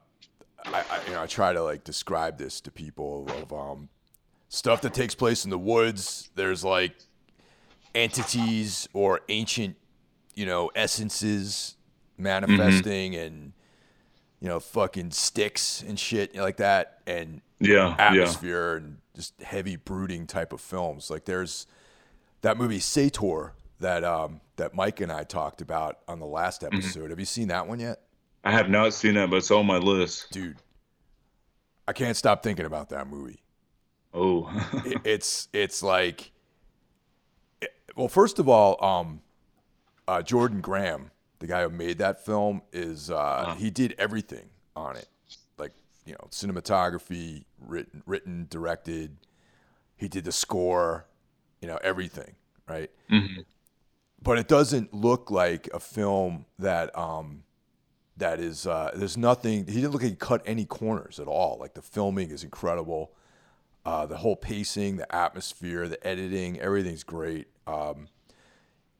I, 0.64 0.84
I 0.90 1.00
you 1.06 1.12
know 1.12 1.22
I 1.22 1.26
try 1.26 1.52
to 1.52 1.62
like 1.62 1.84
describe 1.84 2.38
this 2.38 2.60
to 2.62 2.70
people 2.70 3.28
of 3.42 3.52
um, 3.52 3.88
stuff 4.48 4.80
that 4.82 4.94
takes 4.94 5.14
place 5.14 5.44
in 5.44 5.50
the 5.50 5.58
woods. 5.58 6.30
There's 6.34 6.64
like 6.64 6.94
entities 7.94 8.88
or 8.92 9.20
ancient 9.28 9.76
you 10.34 10.46
know 10.46 10.70
essences 10.76 11.76
manifesting 12.16 13.14
and 13.16 13.52
you 14.40 14.48
know 14.48 14.60
fucking 14.60 15.10
sticks 15.10 15.82
and 15.82 15.98
shit 15.98 16.36
like 16.36 16.58
that 16.58 16.98
and 17.06 17.40
Yeah, 17.60 17.88
yeah, 17.88 17.94
atmosphere 17.98 18.76
and 18.76 18.98
just 19.16 19.40
heavy 19.40 19.76
brooding 19.76 20.26
type 20.26 20.52
of 20.52 20.60
films. 20.60 21.10
Like 21.10 21.24
there's 21.24 21.66
that 22.42 22.56
movie 22.56 22.80
Sator 22.80 23.54
that 23.80 24.04
um 24.04 24.40
that 24.56 24.74
Mike 24.74 25.00
and 25.00 25.10
I 25.12 25.24
talked 25.24 25.60
about 25.60 25.98
on 26.08 26.18
the 26.18 26.26
last 26.26 26.62
Mm-hmm. 26.62 26.76
episode. 26.76 27.10
Have 27.10 27.18
you 27.20 27.24
seen 27.26 27.48
that 27.48 27.66
one 27.68 27.78
yet? 27.80 28.00
I 28.44 28.52
have 28.52 28.70
not 28.70 28.92
seen 28.94 29.14
that, 29.14 29.30
but 29.30 29.36
it's 29.36 29.50
on 29.50 29.66
my 29.66 29.78
list. 29.78 30.30
Dude, 30.30 30.56
I 31.86 31.92
can't 31.92 32.16
stop 32.16 32.42
thinking 32.42 32.66
about 32.66 32.88
that 32.90 33.06
movie. 33.08 33.42
Oh, 34.14 34.48
It- 34.84 35.00
it's 35.04 35.48
it's 35.52 35.82
like 35.82 36.32
it- 37.60 37.74
well, 37.96 38.08
first 38.08 38.38
of 38.38 38.48
all, 38.48 38.82
um 38.84 39.20
uh, 40.06 40.22
Jordan 40.22 40.62
Graham, 40.62 41.10
the 41.38 41.46
guy 41.46 41.62
who 41.62 41.68
made 41.68 41.98
that 41.98 42.24
film, 42.24 42.62
is 42.72 43.10
uh, 43.10 43.54
he 43.58 43.68
did 43.68 43.94
everything 43.98 44.48
on 44.74 44.96
it, 44.96 45.06
like 45.58 45.72
you 46.06 46.12
know, 46.14 46.28
cinematography, 46.30 47.44
written, 47.60 48.02
written, 48.06 48.46
directed. 48.48 49.18
He 49.98 50.08
did 50.08 50.24
the 50.24 50.32
score, 50.32 51.04
you 51.60 51.68
know, 51.68 51.78
everything, 51.82 52.36
right? 52.66 52.90
Mhm. 53.10 53.44
But 54.22 54.38
it 54.38 54.48
doesn't 54.48 54.92
look 54.92 55.30
like 55.30 55.68
a 55.72 55.80
film 55.80 56.46
that 56.58 56.96
um, 56.98 57.44
that 58.16 58.40
is. 58.40 58.66
Uh, 58.66 58.90
there's 58.94 59.16
nothing. 59.16 59.66
He 59.66 59.74
didn't 59.74 59.92
look 59.92 60.02
like 60.02 60.10
he 60.10 60.16
cut 60.16 60.42
any 60.44 60.64
corners 60.64 61.20
at 61.20 61.28
all. 61.28 61.58
Like 61.60 61.74
the 61.74 61.82
filming 61.82 62.30
is 62.30 62.42
incredible. 62.42 63.12
Uh, 63.84 64.06
the 64.06 64.16
whole 64.16 64.36
pacing, 64.36 64.96
the 64.96 65.14
atmosphere, 65.14 65.88
the 65.88 66.04
editing, 66.06 66.60
everything's 66.60 67.04
great. 67.04 67.46
Um, 67.66 68.08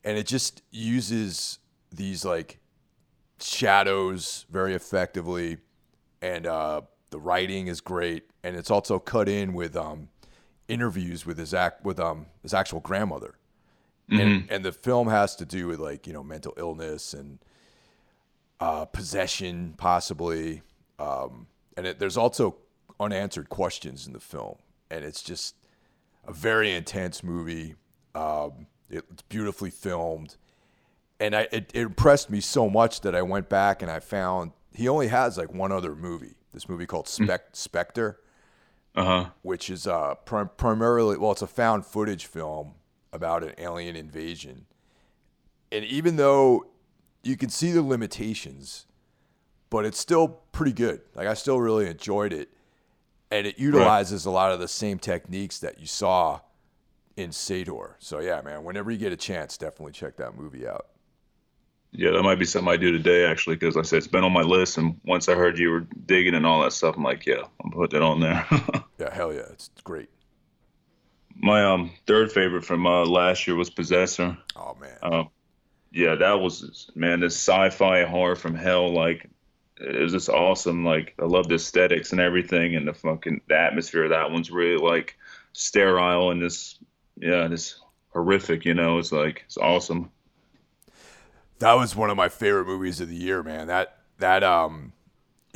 and 0.03 0.17
it 0.17 0.25
just 0.25 0.63
uses 0.71 1.59
these 1.91 2.23
like 2.23 2.59
shadows 3.39 4.45
very 4.49 4.73
effectively 4.73 5.57
and 6.21 6.45
uh, 6.45 6.81
the 7.11 7.19
writing 7.19 7.67
is 7.67 7.81
great, 7.81 8.23
and 8.43 8.55
it's 8.55 8.71
also 8.71 8.99
cut 8.99 9.29
in 9.29 9.53
with 9.53 9.75
um, 9.75 10.09
interviews 10.67 11.25
with 11.25 11.37
his 11.37 11.53
act 11.53 11.83
with 11.83 11.99
um 11.99 12.27
his 12.43 12.53
actual 12.53 12.79
grandmother, 12.79 13.35
Mm-hmm. 14.09 14.19
and 14.21 14.51
and 14.51 14.65
the 14.65 14.71
film 14.71 15.07
has 15.07 15.35
to 15.35 15.45
do 15.45 15.67
with 15.67 15.79
like 15.79 16.07
you 16.07 16.13
know 16.13 16.23
mental 16.23 16.53
illness 16.57 17.13
and 17.13 17.37
uh, 18.59 18.85
possession 18.85 19.75
possibly, 19.77 20.61
um, 20.97 21.47
and 21.77 21.85
it, 21.85 21.99
there's 21.99 22.17
also 22.17 22.57
unanswered 22.99 23.49
questions 23.49 24.07
in 24.07 24.13
the 24.13 24.19
film, 24.19 24.55
and 24.91 25.05
it's 25.05 25.21
just 25.21 25.55
a 26.27 26.33
very 26.33 26.73
intense 26.73 27.23
movie. 27.23 27.75
Um, 28.15 28.67
it, 28.89 29.05
it's 29.11 29.21
beautifully 29.23 29.69
filmed, 29.69 30.35
and 31.19 31.35
I, 31.35 31.41
it, 31.51 31.71
it 31.73 31.75
impressed 31.75 32.29
me 32.29 32.41
so 32.41 32.69
much 32.69 33.01
that 33.01 33.15
I 33.15 33.21
went 33.21 33.47
back 33.47 33.81
and 33.81 33.89
I 33.91 33.99
found 33.99 34.51
he 34.73 34.87
only 34.89 35.07
has 35.07 35.37
like 35.37 35.53
one 35.53 35.71
other 35.71 35.95
movie. 35.95 36.35
This 36.51 36.67
movie 36.67 36.87
called 36.87 37.07
Spec- 37.07 37.49
Spectre, 37.55 38.19
Uh 38.95 39.05
huh. 39.05 39.25
which 39.43 39.69
is 39.69 39.85
uh, 39.87 40.15
prim- 40.25 40.49
primarily 40.57 41.15
well, 41.17 41.31
it's 41.31 41.43
a 41.43 41.47
found 41.47 41.85
footage 41.85 42.25
film 42.25 42.73
about 43.11 43.43
an 43.43 43.53
alien 43.57 43.95
invasion, 43.95 44.65
and 45.71 45.85
even 45.85 46.15
though 46.15 46.67
you 47.23 47.35
can 47.37 47.49
see 47.49 47.71
the 47.71 47.81
limitations, 47.81 48.85
but 49.69 49.85
it's 49.85 49.99
still 49.99 50.27
pretty 50.51 50.73
good. 50.73 51.01
Like 51.15 51.27
I 51.27 51.33
still 51.33 51.59
really 51.59 51.87
enjoyed 51.87 52.33
it, 52.33 52.49
and 53.31 53.45
it 53.45 53.59
utilizes 53.59 54.25
a 54.25 54.31
lot 54.31 54.51
of 54.51 54.59
the 54.59 54.67
same 54.67 54.99
techniques 54.99 55.59
that 55.59 55.79
you 55.79 55.85
saw 55.85 56.41
in 57.17 57.31
Sator. 57.31 57.95
So 57.99 58.19
yeah, 58.19 58.41
man, 58.41 58.63
whenever 58.63 58.91
you 58.91 58.97
get 58.97 59.11
a 59.11 59.17
chance, 59.17 59.57
definitely 59.57 59.91
check 59.91 60.17
that 60.17 60.35
movie 60.35 60.67
out. 60.67 60.87
Yeah, 61.91 62.11
that 62.11 62.21
might 62.21 62.37
be 62.37 62.45
something 62.45 62.71
I 62.71 62.77
do 62.77 62.91
today 62.91 63.25
actually, 63.25 63.55
because 63.55 63.75
like 63.75 63.85
I 63.85 63.87
said 63.87 63.97
it's 63.97 64.07
been 64.07 64.23
on 64.23 64.31
my 64.31 64.41
list, 64.43 64.77
and 64.77 64.99
once 65.05 65.27
I 65.27 65.33
heard 65.33 65.57
you 65.57 65.71
were 65.71 65.87
digging 66.05 66.35
and 66.35 66.45
all 66.45 66.61
that 66.61 66.73
stuff, 66.73 66.95
I'm 66.95 67.03
like, 67.03 67.25
yeah, 67.25 67.41
I'm 67.63 67.71
put 67.71 67.89
that 67.91 68.01
on 68.01 68.19
there. 68.19 68.45
Yeah, 68.99 69.13
hell 69.13 69.31
yeah, 69.33 69.47
it's 69.53 69.69
great. 69.85 70.09
My 71.41 71.63
um 71.63 71.91
third 72.05 72.31
favorite 72.31 72.65
from 72.65 72.85
uh, 72.85 73.05
last 73.05 73.47
year 73.47 73.55
was 73.55 73.69
Possessor. 73.69 74.37
Oh 74.55 74.75
man, 74.79 74.97
Um, 75.01 75.29
yeah, 75.91 76.15
that 76.15 76.39
was 76.39 76.91
man, 76.95 77.21
this 77.21 77.35
sci-fi 77.35 78.03
horror 78.03 78.35
from 78.35 78.55
hell. 78.55 78.93
Like, 78.93 79.29
it 79.79 79.99
was 80.01 80.11
just 80.11 80.29
awesome. 80.29 80.83
Like, 80.85 81.15
I 81.19 81.25
love 81.25 81.47
the 81.47 81.55
aesthetics 81.55 82.11
and 82.11 82.21
everything, 82.21 82.75
and 82.75 82.87
the 82.87 82.93
fucking 82.93 83.41
the 83.47 83.55
atmosphere. 83.55 84.03
of 84.03 84.09
That 84.11 84.31
one's 84.31 84.51
really 84.51 84.77
like 84.77 85.17
sterile 85.53 86.31
and 86.31 86.41
this, 86.41 86.77
yeah, 87.17 87.47
this 87.47 87.79
horrific. 88.13 88.65
You 88.65 88.73
know, 88.73 88.99
it's 88.99 89.11
like 89.11 89.43
it's 89.45 89.57
awesome. 89.57 90.11
that 91.59 91.73
was 91.73 91.95
one 91.95 92.09
of 92.09 92.17
my 92.17 92.29
favorite 92.29 92.65
movies 92.65 92.99
of 93.01 93.09
the 93.09 93.15
year, 93.15 93.41
man. 93.43 93.67
That 93.67 93.97
that 94.17 94.43
um, 94.43 94.93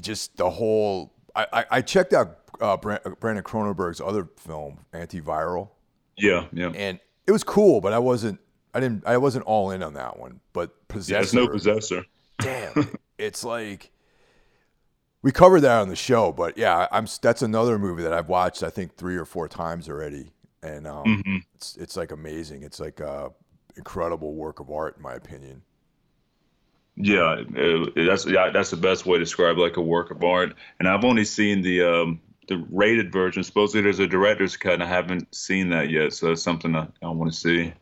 just 0.01 0.37
the 0.37 0.49
whole. 0.49 1.13
I 1.35 1.45
I, 1.51 1.65
I 1.71 1.81
checked 1.81 2.13
out 2.13 2.42
uh, 2.63 2.77
Brandon 2.77 3.43
Cronenberg's 3.43 4.01
other 4.01 4.27
film, 4.37 4.79
Antiviral, 4.93 5.69
Yeah, 6.17 6.45
yeah. 6.53 6.69
and 6.73 6.99
it 7.27 7.31
was 7.31 7.43
cool, 7.43 7.81
but 7.81 7.93
I 7.93 7.99
wasn't. 7.99 8.39
I 8.73 8.79
didn't. 8.79 9.05
I 9.05 9.17
wasn't 9.17 9.45
all 9.45 9.69
in 9.71 9.83
on 9.83 9.93
that 9.93 10.17
one. 10.17 10.39
But 10.53 10.87
Possessor, 10.87 11.37
Yeah, 11.37 11.43
no 11.45 11.51
possessor. 11.51 12.05
damn, 12.39 12.97
it's 13.19 13.43
like 13.43 13.91
we 15.21 15.31
covered 15.31 15.61
that 15.61 15.79
on 15.81 15.89
the 15.89 15.95
show. 15.95 16.31
But 16.31 16.57
yeah, 16.57 16.87
I'm. 16.91 17.05
That's 17.21 17.41
another 17.43 17.77
movie 17.77 18.03
that 18.03 18.13
I've 18.13 18.29
watched. 18.29 18.63
I 18.63 18.69
think 18.69 18.95
three 18.95 19.15
or 19.17 19.25
four 19.25 19.47
times 19.47 19.89
already, 19.89 20.31
and 20.63 20.87
um, 20.87 21.03
Mm-hmm. 21.05 21.37
it's 21.55 21.75
it's 21.77 21.95
like 21.97 22.11
amazing. 22.11 22.63
It's 22.63 22.79
like 22.79 22.99
a 22.99 23.31
incredible 23.75 24.33
work 24.35 24.59
of 24.59 24.71
art, 24.71 24.97
in 24.97 25.03
my 25.03 25.13
opinion. 25.13 25.61
Yeah, 26.95 27.37
it, 27.39 27.47
it- 27.97 28.05
that's 28.07 28.25
yeah, 28.25 28.49
that's 28.51 28.69
the 28.69 28.77
best 28.77 29.05
way 29.05 29.17
to 29.17 29.23
describe 29.23 29.57
like 29.57 29.77
a 29.77 29.81
work 29.81 30.11
of 30.11 30.23
art. 30.23 30.55
And 30.79 30.87
I've 30.87 31.03
only 31.03 31.25
seen 31.25 31.61
the 31.61 31.81
um 31.83 32.21
the 32.47 32.65
rated 32.69 33.11
version. 33.11 33.43
Supposedly 33.43 33.81
there's 33.81 33.99
a 33.99 34.07
director's 34.07 34.57
cut, 34.57 34.73
and 34.73 34.83
I 34.83 34.87
haven't 34.87 35.33
seen 35.33 35.69
that 35.69 35.89
yet. 35.89 36.13
So 36.13 36.31
it's 36.31 36.43
something 36.43 36.75
I, 36.75 36.87
I 37.01 37.09
want 37.09 37.31
to 37.31 37.37
see. 37.37 37.73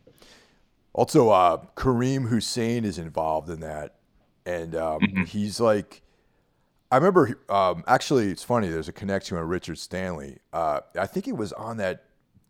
Also, 0.92 1.30
uh, 1.30 1.58
Karim 1.76 2.26
Hussain 2.26 2.84
is 2.84 2.98
involved 2.98 3.48
in 3.48 3.60
that, 3.60 3.96
and 4.44 4.74
um, 4.76 5.00
he's 5.26 5.60
like, 5.60 6.02
I 6.90 6.96
remember. 6.96 7.38
Um, 7.48 7.84
actually, 7.86 8.30
it's 8.30 8.44
funny. 8.44 8.68
There's 8.68 8.88
a 8.88 8.92
connection 8.92 9.38
with 9.38 9.46
Richard 9.46 9.78
Stanley. 9.78 10.38
Uh, 10.52 10.80
I 10.98 11.06
think 11.06 11.26
it 11.26 11.36
was 11.36 11.52
on 11.54 11.78
that 11.78 12.04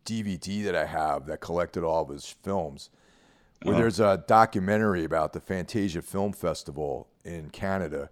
DVD 0.04 0.64
that 0.64 0.74
I 0.74 0.86
have 0.86 1.26
that 1.26 1.40
collected 1.40 1.84
all 1.84 2.02
of 2.02 2.08
his 2.08 2.26
films. 2.42 2.90
Where 3.62 3.76
there's 3.76 4.00
a 4.00 4.24
documentary 4.26 5.04
about 5.04 5.34
the 5.34 5.38
Fantasia 5.38 6.02
Film 6.02 6.32
Festival 6.32 7.06
in 7.24 7.50
Canada, 7.50 8.10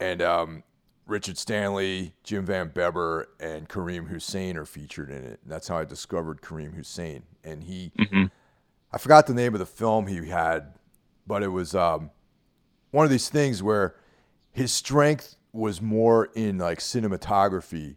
and 0.00 0.22
um, 0.22 0.62
Richard 1.06 1.36
Stanley, 1.36 2.14
Jim 2.22 2.46
VanBebber, 2.46 3.26
and 3.38 3.68
Karim 3.68 4.06
Hussain 4.06 4.56
are 4.56 4.64
featured 4.64 5.10
in 5.10 5.24
it. 5.24 5.40
And 5.42 5.52
that's 5.52 5.68
how 5.68 5.78
I 5.78 5.84
discovered 5.84 6.40
Karim 6.40 6.72
Hussain. 6.72 7.24
And 7.42 7.64
he, 7.64 7.92
I 8.92 8.98
forgot 8.98 9.26
the 9.26 9.34
name 9.34 9.54
of 9.54 9.58
the 9.58 9.66
film 9.66 10.06
he 10.06 10.28
had, 10.28 10.74
but 11.26 11.42
it 11.42 11.48
was 11.48 11.74
um, 11.74 12.10
one 12.90 13.04
of 13.04 13.10
these 13.10 13.28
things 13.28 13.62
where 13.62 13.96
his 14.52 14.72
strength 14.72 15.36
was 15.52 15.82
more 15.82 16.30
in 16.34 16.58
like 16.58 16.78
cinematography 16.78 17.96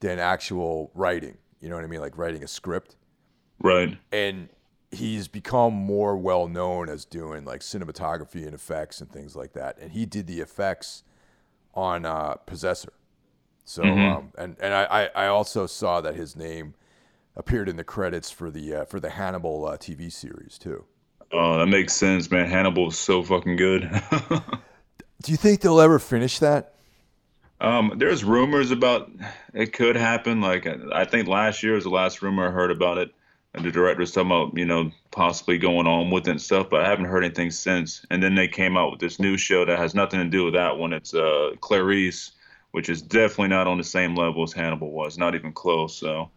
than 0.00 0.18
actual 0.18 0.90
writing. 0.94 1.38
You 1.60 1.68
know 1.68 1.76
what 1.76 1.84
I 1.84 1.88
mean? 1.88 2.00
Like 2.00 2.18
writing 2.18 2.42
a 2.42 2.48
script. 2.48 2.96
Right. 3.62 3.96
And 4.10 4.48
he's 4.90 5.28
become 5.28 5.72
more 5.72 6.16
well 6.16 6.48
known 6.48 6.88
as 6.88 7.04
doing 7.04 7.44
like 7.44 7.60
cinematography 7.60 8.44
and 8.44 8.54
effects 8.54 9.00
and 9.00 9.10
things 9.10 9.36
like 9.36 9.52
that. 9.52 9.78
And 9.78 9.92
he 9.92 10.06
did 10.06 10.26
the 10.26 10.40
effects 10.40 11.04
on 11.74 12.04
uh, 12.04 12.34
Possessor. 12.46 12.92
So 13.64 13.84
um, 13.84 14.32
and 14.36 14.56
and 14.60 14.74
I, 14.74 14.84
I 14.84 15.24
I 15.24 15.26
also 15.28 15.66
saw 15.66 16.00
that 16.00 16.16
his 16.16 16.34
name 16.34 16.74
appeared 17.36 17.68
in 17.68 17.76
the 17.76 17.84
credits 17.84 18.30
for 18.30 18.50
the 18.50 18.74
uh, 18.74 18.84
for 18.84 18.98
the 18.98 19.10
Hannibal 19.10 19.66
uh, 19.66 19.76
TV 19.76 20.10
series 20.10 20.58
too. 20.58 20.84
Oh, 21.32 21.58
that 21.58 21.66
makes 21.66 21.92
sense, 21.92 22.30
man. 22.30 22.48
Hannibal 22.48 22.88
is 22.88 22.98
so 22.98 23.22
fucking 23.22 23.56
good. 23.56 23.82
Do 25.22 25.30
you 25.32 25.36
think 25.36 25.60
they'll 25.60 25.80
ever 25.80 25.98
finish 25.98 26.40
that? 26.40 26.74
Um, 27.60 27.92
there's 27.96 28.24
rumors 28.24 28.70
about 28.70 29.10
it 29.52 29.72
could 29.72 29.96
happen. 29.96 30.40
Like 30.40 30.66
I 30.92 31.04
think 31.04 31.28
last 31.28 31.62
year 31.62 31.74
was 31.74 31.84
the 31.84 31.90
last 31.90 32.22
rumor 32.22 32.48
I 32.48 32.50
heard 32.50 32.70
about 32.70 32.98
it. 32.98 33.12
And 33.54 33.64
the 33.64 33.72
director 33.72 34.00
was 34.00 34.12
talking 34.12 34.30
about, 34.30 34.56
you 34.56 34.64
know, 34.64 34.92
possibly 35.10 35.58
going 35.58 35.86
on 35.86 36.10
with 36.10 36.28
it 36.28 36.30
and 36.30 36.40
stuff, 36.40 36.68
but 36.70 36.84
I 36.84 36.88
haven't 36.88 37.06
heard 37.06 37.24
anything 37.24 37.50
since. 37.50 38.06
And 38.10 38.22
then 38.22 38.36
they 38.36 38.46
came 38.46 38.76
out 38.76 38.92
with 38.92 39.00
this 39.00 39.18
new 39.18 39.36
show 39.36 39.64
that 39.64 39.78
has 39.78 39.94
nothing 39.94 40.20
to 40.20 40.26
do 40.26 40.44
with 40.44 40.54
that 40.54 40.78
one. 40.78 40.92
It's 40.92 41.14
uh, 41.14 41.50
Clarice, 41.60 42.32
which 42.70 42.88
is 42.88 43.02
definitely 43.02 43.48
not 43.48 43.66
on 43.66 43.76
the 43.78 43.84
same 43.84 44.14
level 44.14 44.44
as 44.44 44.52
Hannibal 44.52 44.92
was, 44.92 45.18
not 45.18 45.34
even 45.34 45.52
close. 45.52 45.96
So, 45.98 46.30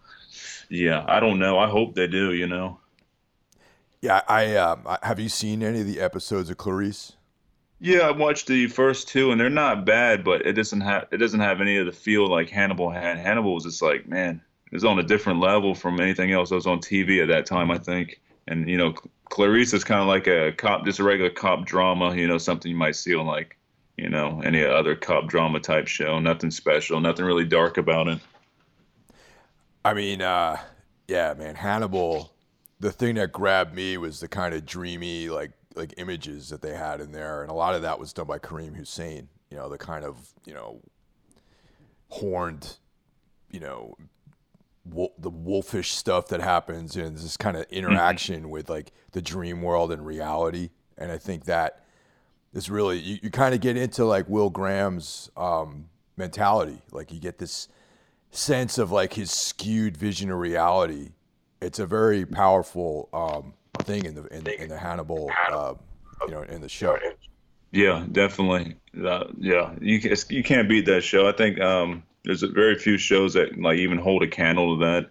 yeah, 0.69 1.05
I 1.07 1.19
don't 1.19 1.37
know. 1.37 1.59
I 1.59 1.67
hope 1.67 1.93
they 1.93 2.07
do. 2.07 2.33
You 2.33 2.47
know. 2.47 2.79
Yeah, 4.01 4.21
I 4.27 4.55
um, 4.55 4.81
I- 4.87 4.99
have 5.03 5.19
you 5.19 5.29
seen 5.29 5.61
any 5.61 5.81
of 5.81 5.87
the 5.87 6.01
episodes 6.01 6.49
of 6.49 6.57
Clarice? 6.57 7.13
Yeah, 7.79 8.07
I 8.07 8.11
watched 8.11 8.47
the 8.47 8.67
first 8.67 9.07
two, 9.09 9.31
and 9.31 9.39
they're 9.39 9.49
not 9.49 9.85
bad, 9.85 10.23
but 10.23 10.45
it 10.45 10.53
doesn't 10.53 10.81
have 10.81 11.07
it 11.11 11.17
doesn't 11.17 11.41
have 11.41 11.61
any 11.61 11.77
of 11.77 11.85
the 11.85 11.91
feel 11.91 12.27
like 12.27 12.49
Hannibal 12.49 12.89
had. 12.89 13.17
Hannibal 13.19 13.53
was 13.53 13.65
just 13.65 13.81
like, 13.81 14.07
man, 14.07 14.41
was 14.73 14.85
on 14.85 14.99
a 14.99 15.03
different 15.03 15.39
level 15.39 15.75
from 15.75 15.99
anything 15.99 16.31
else 16.31 16.49
that 16.49 16.55
was 16.55 16.67
on 16.67 16.79
TV 16.79 17.21
at 17.21 17.27
that 17.27 17.45
time, 17.45 17.71
I 17.71 17.77
think. 17.77 18.21
And 18.47 18.67
you 18.69 18.77
know, 18.77 18.93
Clarice 19.29 19.73
is 19.73 19.83
kind 19.83 20.01
of 20.01 20.07
like 20.07 20.27
a 20.27 20.51
cop, 20.51 20.85
just 20.85 20.99
a 20.99 21.03
regular 21.03 21.29
cop 21.29 21.65
drama. 21.65 22.15
You 22.15 22.27
know, 22.27 22.37
something 22.37 22.69
you 22.71 22.77
might 22.77 22.95
see 22.95 23.15
on 23.15 23.25
like, 23.25 23.57
you 23.97 24.09
know, 24.09 24.41
any 24.43 24.63
other 24.63 24.95
cop 24.95 25.27
drama 25.27 25.59
type 25.59 25.87
show. 25.87 26.19
Nothing 26.19 26.51
special, 26.51 26.99
nothing 26.99 27.25
really 27.25 27.45
dark 27.45 27.77
about 27.77 28.07
it. 28.07 28.19
I 29.85 29.93
mean, 29.93 30.21
uh, 30.21 30.57
yeah, 31.07 31.33
man, 31.37 31.55
Hannibal. 31.55 32.31
The 32.79 32.91
thing 32.91 33.15
that 33.15 33.31
grabbed 33.31 33.73
me 33.73 33.97
was 33.97 34.19
the 34.19 34.27
kind 34.27 34.53
of 34.53 34.65
dreamy, 34.65 35.29
like 35.29 35.51
like 35.75 35.93
images 35.97 36.49
that 36.49 36.61
they 36.61 36.75
had 36.75 37.01
in 37.01 37.11
there, 37.11 37.41
and 37.41 37.49
a 37.49 37.53
lot 37.53 37.75
of 37.75 37.81
that 37.83 37.99
was 37.99 38.13
done 38.13 38.27
by 38.27 38.39
Karim 38.39 38.73
Hussain. 38.73 39.29
You 39.49 39.57
know, 39.57 39.69
the 39.69 39.77
kind 39.77 40.03
of 40.03 40.17
you 40.45 40.53
know 40.53 40.81
horned, 42.09 42.77
you 43.49 43.59
know, 43.59 43.95
the 44.85 45.29
wolfish 45.29 45.91
stuff 45.91 46.27
that 46.27 46.41
happens, 46.41 46.95
and 46.95 47.17
this 47.17 47.37
kind 47.37 47.57
of 47.57 47.65
interaction 47.69 48.49
with 48.49 48.69
like 48.69 48.91
the 49.11 49.21
dream 49.21 49.61
world 49.61 49.91
and 49.91 50.05
reality. 50.05 50.69
And 50.97 51.11
I 51.11 51.17
think 51.17 51.45
that 51.45 51.83
is 52.53 52.69
really 52.69 52.99
you, 52.99 53.19
you 53.23 53.29
kind 53.29 53.55
of 53.55 53.61
get 53.61 53.77
into 53.77 54.05
like 54.05 54.27
Will 54.29 54.49
Graham's 54.49 55.29
um, 55.37 55.85
mentality. 56.17 56.81
Like 56.91 57.11
you 57.11 57.19
get 57.19 57.37
this 57.37 57.67
sense 58.31 58.77
of 58.77 58.91
like 58.91 59.13
his 59.13 59.31
skewed 59.31 59.95
vision 59.95 60.29
of 60.31 60.37
reality. 60.39 61.11
It's 61.61 61.79
a 61.79 61.85
very 61.85 62.25
powerful 62.25 63.09
um, 63.13 63.53
thing 63.79 64.05
in 64.05 64.15
the 64.15 64.25
in, 64.27 64.45
in 64.47 64.69
the 64.69 64.77
Hannibal, 64.77 65.31
uh, 65.51 65.75
you 66.27 66.31
know, 66.31 66.41
in 66.43 66.61
the 66.61 66.69
show. 66.69 66.97
Yeah, 67.71 68.05
definitely. 68.11 68.75
Uh, 69.03 69.25
yeah, 69.37 69.73
you 69.81 69.99
can, 69.99 70.15
you 70.29 70.43
can't 70.43 70.69
beat 70.69 70.85
that 70.85 71.01
show. 71.01 71.27
I 71.27 71.31
think 71.31 71.59
um, 71.59 72.03
there's 72.23 72.43
a 72.43 72.47
very 72.47 72.75
few 72.77 72.97
shows 72.97 73.33
that 73.33 73.59
like 73.59 73.77
even 73.77 73.97
hold 73.97 74.23
a 74.23 74.27
candle 74.27 74.77
to 74.77 74.85
that. 74.85 75.09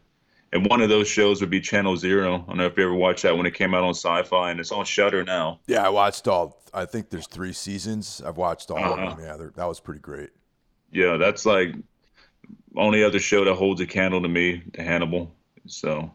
And 0.54 0.66
one 0.68 0.82
of 0.82 0.90
those 0.90 1.08
shows 1.08 1.40
would 1.40 1.48
be 1.50 1.60
Channel 1.60 1.96
Zero. 1.96 2.34
I 2.34 2.46
don't 2.48 2.56
know 2.58 2.66
if 2.66 2.76
you 2.76 2.84
ever 2.84 2.94
watched 2.94 3.22
that 3.22 3.36
when 3.36 3.46
it 3.46 3.54
came 3.54 3.74
out 3.74 3.84
on 3.84 3.94
Sci-Fi, 3.94 4.50
and 4.50 4.60
it's 4.60 4.70
on 4.70 4.84
Shudder 4.84 5.24
now. 5.24 5.60
Yeah, 5.66 5.86
I 5.86 5.88
watched 5.88 6.28
all. 6.28 6.60
I 6.74 6.84
think 6.84 7.08
there's 7.10 7.26
three 7.26 7.52
seasons. 7.54 8.20
I've 8.24 8.36
watched 8.36 8.70
all 8.70 8.76
Uh-huh. 8.78 9.02
of 9.02 9.16
them. 9.16 9.24
Yeah, 9.26 9.48
that 9.56 9.64
was 9.64 9.80
pretty 9.80 10.00
great. 10.00 10.30
Yeah, 10.90 11.16
that's 11.16 11.46
like 11.46 11.74
only 12.76 13.02
other 13.02 13.18
show 13.18 13.44
that 13.46 13.54
holds 13.54 13.80
a 13.80 13.86
candle 13.86 14.20
to 14.22 14.28
me 14.28 14.62
to 14.74 14.82
Hannibal. 14.82 15.34
So, 15.66 16.12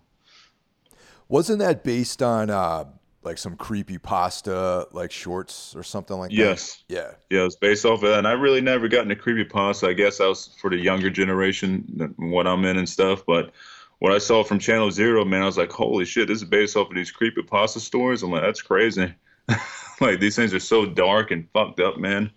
wasn't 1.28 1.60
that 1.60 1.84
based 1.84 2.22
on 2.22 2.50
uh, 2.52 2.86
like 3.28 3.38
some 3.38 3.58
creepy 3.58 3.98
pasta 3.98 4.88
like 4.94 5.12
shorts 5.12 5.76
or 5.76 5.84
something 5.84 6.18
like 6.18 6.32
yes. 6.32 6.84
that? 6.88 6.96
Yes. 6.96 7.04
Yeah. 7.30 7.38
Yeah, 7.38 7.42
it 7.42 7.46
was 7.46 7.56
based 7.58 7.86
off 7.86 8.02
of 8.02 8.10
that. 8.10 8.20
And 8.20 8.28
I 8.28 8.32
really 8.32 8.62
never 8.62 8.88
got 8.88 9.04
into 9.04 9.16
creepy 9.16 9.44
pasta. 9.44 9.88
I 9.88 9.94
guess 9.94 10.18
that 10.18 10.28
was 10.28 10.56
for 10.60 10.70
the 10.70 10.78
younger 10.78 11.10
generation, 11.10 12.16
what 12.18 12.48
I'm 12.48 12.64
in 12.66 12.78
and 12.78 12.88
stuff. 12.88 13.24
But 13.28 13.52
what 14.00 14.14
I 14.14 14.18
saw 14.18 14.44
from 14.44 14.60
Channel 14.60 14.92
Zero, 14.92 15.26
man, 15.26 15.42
I 15.42 15.46
was 15.46 15.58
like, 15.58 15.72
holy 15.72 16.06
shit, 16.06 16.30
this 16.30 16.38
is 16.38 16.48
based 16.48 16.78
off 16.78 16.90
of 16.90 16.96
these 16.96 17.12
creepy 17.12 17.44
pasta 17.44 17.80
stories. 17.80 18.24
I'm 18.24 18.32
like, 18.32 18.44
that's 18.44 18.62
crazy. 18.62 19.14
like 20.02 20.20
these 20.20 20.36
things 20.36 20.54
are 20.54 20.60
so 20.60 20.86
dark 20.86 21.32
and 21.32 21.50
fucked 21.52 21.80
up, 21.80 21.98
man. 21.98 22.32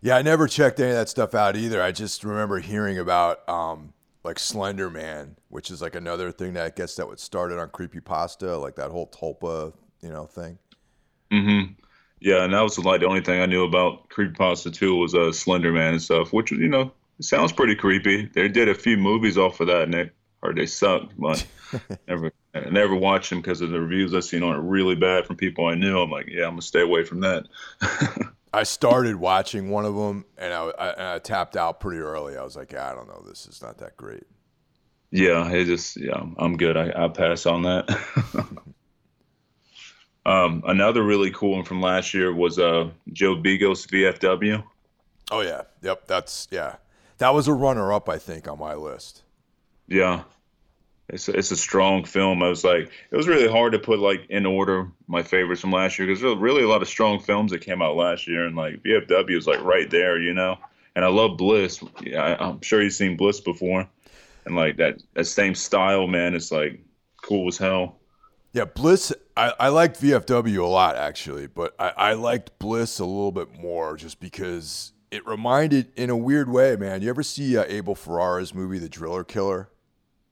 Yeah, 0.00 0.16
I 0.16 0.22
never 0.22 0.48
checked 0.48 0.80
any 0.80 0.90
of 0.90 0.96
that 0.96 1.08
stuff 1.08 1.34
out 1.34 1.54
either. 1.54 1.82
I 1.82 1.92
just 1.92 2.24
remember 2.24 2.58
hearing 2.58 2.98
about 2.98 3.48
um, 3.48 3.92
like 4.24 4.38
Slender 4.38 4.90
Man, 4.90 5.36
which 5.48 5.70
is 5.70 5.82
like 5.82 5.94
another 5.94 6.32
thing 6.32 6.54
that 6.54 6.64
I 6.64 6.70
guess 6.70 6.96
that 6.96 7.06
would 7.06 7.20
started 7.20 7.58
on 7.58 7.68
creepy 7.68 8.00
pasta, 8.00 8.56
like 8.56 8.76
that 8.76 8.90
whole 8.90 9.08
Tulpa, 9.08 9.72
you 10.02 10.10
know, 10.10 10.26
thing. 10.26 10.58
Mm-hmm. 11.30 11.72
Yeah, 12.20 12.44
and 12.44 12.54
that 12.54 12.60
was 12.60 12.78
like 12.78 13.00
the 13.00 13.06
only 13.06 13.22
thing 13.22 13.40
I 13.40 13.46
knew 13.46 13.64
about 13.64 14.08
creepy 14.08 14.34
pasta 14.34 14.70
too 14.70 14.94
was 14.96 15.14
uh, 15.14 15.32
Slender 15.32 15.72
Man 15.72 15.94
and 15.94 16.02
stuff, 16.02 16.32
which 16.32 16.52
you 16.52 16.68
know 16.68 16.92
sounds 17.20 17.52
pretty 17.52 17.74
creepy. 17.74 18.26
They 18.26 18.48
did 18.48 18.68
a 18.68 18.74
few 18.74 18.96
movies 18.96 19.38
off 19.38 19.60
of 19.60 19.66
that, 19.68 19.82
and 19.82 19.94
they 19.94 20.10
or 20.42 20.52
they 20.52 20.66
sucked, 20.66 21.18
but 21.18 21.44
never 22.08 22.32
I 22.54 22.68
never 22.70 22.94
watched 22.94 23.30
them 23.30 23.40
because 23.40 23.60
of 23.60 23.70
the 23.70 23.80
reviews 23.80 24.14
I 24.14 24.20
seen 24.20 24.42
on 24.42 24.56
it 24.56 24.62
really 24.62 24.94
bad 24.94 25.26
from 25.26 25.36
people 25.36 25.66
I 25.66 25.74
knew. 25.74 25.98
I'm 25.98 26.10
like, 26.10 26.26
yeah, 26.28 26.44
I'm 26.44 26.52
gonna 26.52 26.62
stay 26.62 26.82
away 26.82 27.04
from 27.04 27.20
that. 27.20 27.46
I 28.52 28.64
started 28.64 29.16
watching 29.16 29.70
one 29.70 29.86
of 29.86 29.94
them 29.94 30.26
and 30.36 30.52
I, 30.52 30.64
I, 30.64 30.90
and 30.90 31.02
I 31.02 31.18
tapped 31.18 31.56
out 31.56 31.80
pretty 31.80 32.00
early. 32.00 32.36
I 32.36 32.42
was 32.42 32.54
like, 32.54 32.72
yeah, 32.72 32.90
I 32.90 32.94
don't 32.94 33.08
know, 33.08 33.24
this 33.26 33.46
is 33.46 33.62
not 33.62 33.78
that 33.78 33.96
great. 33.96 34.24
Yeah, 35.10 35.48
it 35.50 35.64
just 35.64 35.96
yeah, 35.96 36.22
I'm 36.38 36.56
good. 36.56 36.76
I 36.76 36.92
I 37.04 37.08
pass 37.08 37.46
on 37.46 37.62
that. 37.62 37.88
um, 40.24 40.62
another 40.66 41.02
really 41.02 41.30
cool 41.30 41.56
one 41.56 41.64
from 41.64 41.80
last 41.80 42.14
year 42.14 42.32
was 42.32 42.58
uh 42.58 42.90
Joe 43.12 43.36
Begos 43.36 43.86
VFW. 43.88 44.62
Oh 45.30 45.40
yeah, 45.40 45.62
yep, 45.82 46.06
that's 46.06 46.48
yeah, 46.50 46.76
that 47.18 47.34
was 47.34 47.48
a 47.48 47.52
runner 47.52 47.92
up 47.92 48.08
I 48.08 48.18
think 48.18 48.46
on 48.48 48.58
my 48.58 48.74
list. 48.74 49.22
Yeah, 49.88 50.22
it's 51.08 51.28
a, 51.28 51.32
it's 51.32 51.50
a 51.50 51.56
strong 51.56 52.04
film. 52.04 52.42
I 52.42 52.48
was 52.48 52.64
like, 52.64 52.90
it 53.10 53.16
was 53.16 53.28
really 53.28 53.50
hard 53.50 53.72
to 53.72 53.78
put 53.78 53.98
like 53.98 54.26
in 54.30 54.46
order 54.46 54.88
my 55.08 55.22
favorites 55.22 55.60
from 55.60 55.72
last 55.72 55.98
year 55.98 56.06
because 56.06 56.22
there's 56.22 56.38
really 56.38 56.62
a 56.62 56.68
lot 56.68 56.82
of 56.82 56.88
strong 56.88 57.20
films 57.20 57.50
that 57.52 57.60
came 57.60 57.82
out 57.82 57.96
last 57.96 58.26
year, 58.26 58.46
and 58.46 58.56
like 58.56 58.82
VFW 58.82 59.36
is 59.36 59.46
like 59.46 59.62
right 59.62 59.90
there, 59.90 60.18
you 60.18 60.32
know. 60.32 60.56
And 60.94 61.04
I 61.04 61.08
love 61.08 61.36
Bliss. 61.36 61.82
Yeah, 62.02 62.22
I, 62.22 62.48
I'm 62.48 62.60
sure 62.62 62.82
you've 62.82 62.92
seen 62.92 63.16
Bliss 63.16 63.40
before, 63.40 63.88
and 64.46 64.56
like 64.56 64.76
that 64.76 65.02
that 65.14 65.26
same 65.26 65.54
style, 65.54 66.06
man. 66.06 66.34
It's 66.34 66.52
like 66.52 66.80
cool 67.22 67.48
as 67.48 67.58
hell. 67.58 67.98
Yeah, 68.52 68.64
Bliss. 68.64 69.12
I, 69.36 69.52
I 69.58 69.68
liked 69.68 70.00
VFW 70.00 70.58
a 70.58 70.66
lot 70.66 70.96
actually, 70.96 71.46
but 71.46 71.74
I, 71.78 71.92
I 71.96 72.12
liked 72.14 72.58
Bliss 72.58 72.98
a 72.98 73.04
little 73.04 73.32
bit 73.32 73.58
more 73.58 73.96
just 73.96 74.20
because 74.20 74.92
it 75.10 75.26
reminded, 75.26 75.92
in 75.96 76.10
a 76.10 76.16
weird 76.16 76.48
way, 76.48 76.76
man. 76.76 77.02
You 77.02 77.10
ever 77.10 77.22
see 77.22 77.56
uh, 77.56 77.64
Abel 77.68 77.94
Ferrara's 77.94 78.54
movie, 78.54 78.78
The 78.78 78.88
Driller 78.88 79.24
Killer? 79.24 79.68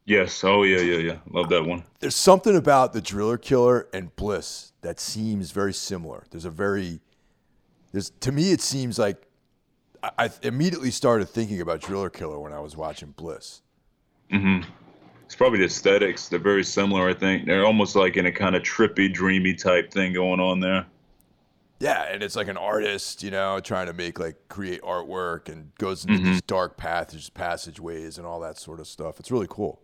Yes. 0.04 0.42
Oh 0.42 0.62
yeah, 0.62 0.80
yeah, 0.80 0.96
yeah. 0.96 1.16
Love 1.30 1.50
that 1.50 1.64
one. 1.64 1.84
There's 2.00 2.16
something 2.16 2.56
about 2.56 2.92
the 2.92 3.00
Driller 3.00 3.38
Killer 3.38 3.86
and 3.92 4.14
Bliss 4.16 4.72
that 4.80 4.98
seems 4.98 5.52
very 5.52 5.72
similar. 5.72 6.24
There's 6.30 6.46
a 6.46 6.50
very 6.50 7.00
there's 7.92 8.10
to 8.10 8.32
me 8.32 8.52
it 8.52 8.60
seems 8.60 8.98
like 8.98 9.22
I, 10.02 10.10
I 10.18 10.30
immediately 10.42 10.90
started 10.90 11.28
thinking 11.28 11.60
about 11.60 11.80
Driller 11.80 12.10
Killer 12.10 12.40
when 12.40 12.52
I 12.52 12.60
was 12.60 12.76
watching 12.76 13.12
Bliss. 13.12 13.62
Mm-hmm. 14.32 14.68
It's 15.30 15.36
probably 15.36 15.60
the 15.60 15.66
aesthetics. 15.66 16.28
They're 16.28 16.40
very 16.40 16.64
similar, 16.64 17.08
I 17.08 17.14
think. 17.14 17.46
They're 17.46 17.64
almost 17.64 17.94
like 17.94 18.16
in 18.16 18.26
a 18.26 18.32
kind 18.32 18.56
of 18.56 18.64
trippy, 18.64 19.12
dreamy 19.14 19.54
type 19.54 19.92
thing 19.92 20.12
going 20.12 20.40
on 20.40 20.58
there. 20.58 20.86
Yeah, 21.78 22.02
and 22.10 22.20
it's 22.24 22.34
like 22.34 22.48
an 22.48 22.56
artist, 22.56 23.22
you 23.22 23.30
know, 23.30 23.60
trying 23.60 23.86
to 23.86 23.92
make 23.92 24.18
like 24.18 24.34
create 24.48 24.82
artwork 24.82 25.48
and 25.48 25.72
goes 25.76 26.04
into 26.04 26.18
Mm-hmm. 26.18 26.32
these 26.32 26.42
dark 26.42 26.76
paths, 26.76 27.30
passageways, 27.30 28.18
and 28.18 28.26
all 28.26 28.40
that 28.40 28.58
sort 28.58 28.80
of 28.80 28.88
stuff. 28.88 29.20
It's 29.20 29.30
really 29.30 29.46
cool. 29.48 29.80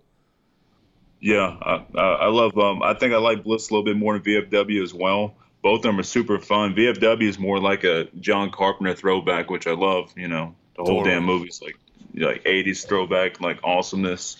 Yeah, 1.20 1.56
I, 1.62 1.84
I 1.94 2.02
I 2.02 2.26
love. 2.26 2.58
Um, 2.58 2.82
I 2.82 2.94
think 2.94 3.14
I 3.14 3.18
like 3.18 3.44
Bliss 3.44 3.70
a 3.70 3.72
little 3.72 3.84
bit 3.84 3.96
more 3.96 4.18
than 4.18 4.22
VFW 4.22 4.82
as 4.82 4.92
well. 4.92 5.36
Both 5.62 5.78
of 5.78 5.82
them 5.84 6.00
are 6.00 6.02
super 6.02 6.40
fun. 6.40 6.74
VFW 6.74 7.22
is 7.22 7.38
more 7.38 7.60
like 7.60 7.84
a 7.84 8.08
John 8.18 8.50
Carpenter 8.50 8.94
throwback, 8.94 9.48
which 9.48 9.68
I 9.68 9.72
love. 9.74 10.12
You 10.16 10.26
know, 10.26 10.56
the 10.76 10.82
whole 10.82 10.98
Totally. 11.04 11.14
damn 11.14 11.24
movie's 11.24 11.62
like 11.62 11.76
like 12.14 12.42
'80s 12.44 12.84
throwback, 12.86 13.40
like 13.40 13.60
awesomeness. 13.62 14.38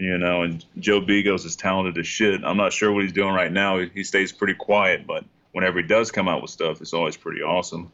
You 0.00 0.16
know, 0.18 0.42
and 0.42 0.64
Joe 0.78 1.00
Begos 1.00 1.44
is 1.44 1.56
talented 1.56 1.98
as 1.98 2.06
shit. 2.06 2.42
I'm 2.44 2.56
not 2.56 2.72
sure 2.72 2.92
what 2.92 3.02
he's 3.02 3.12
doing 3.12 3.34
right 3.34 3.50
now. 3.52 3.78
He, 3.78 3.88
he 3.94 4.04
stays 4.04 4.30
pretty 4.32 4.54
quiet, 4.54 5.06
but 5.06 5.24
whenever 5.52 5.80
he 5.80 5.86
does 5.86 6.10
come 6.12 6.28
out 6.28 6.40
with 6.40 6.50
stuff, 6.50 6.80
it's 6.80 6.92
always 6.92 7.16
pretty 7.16 7.42
awesome. 7.42 7.90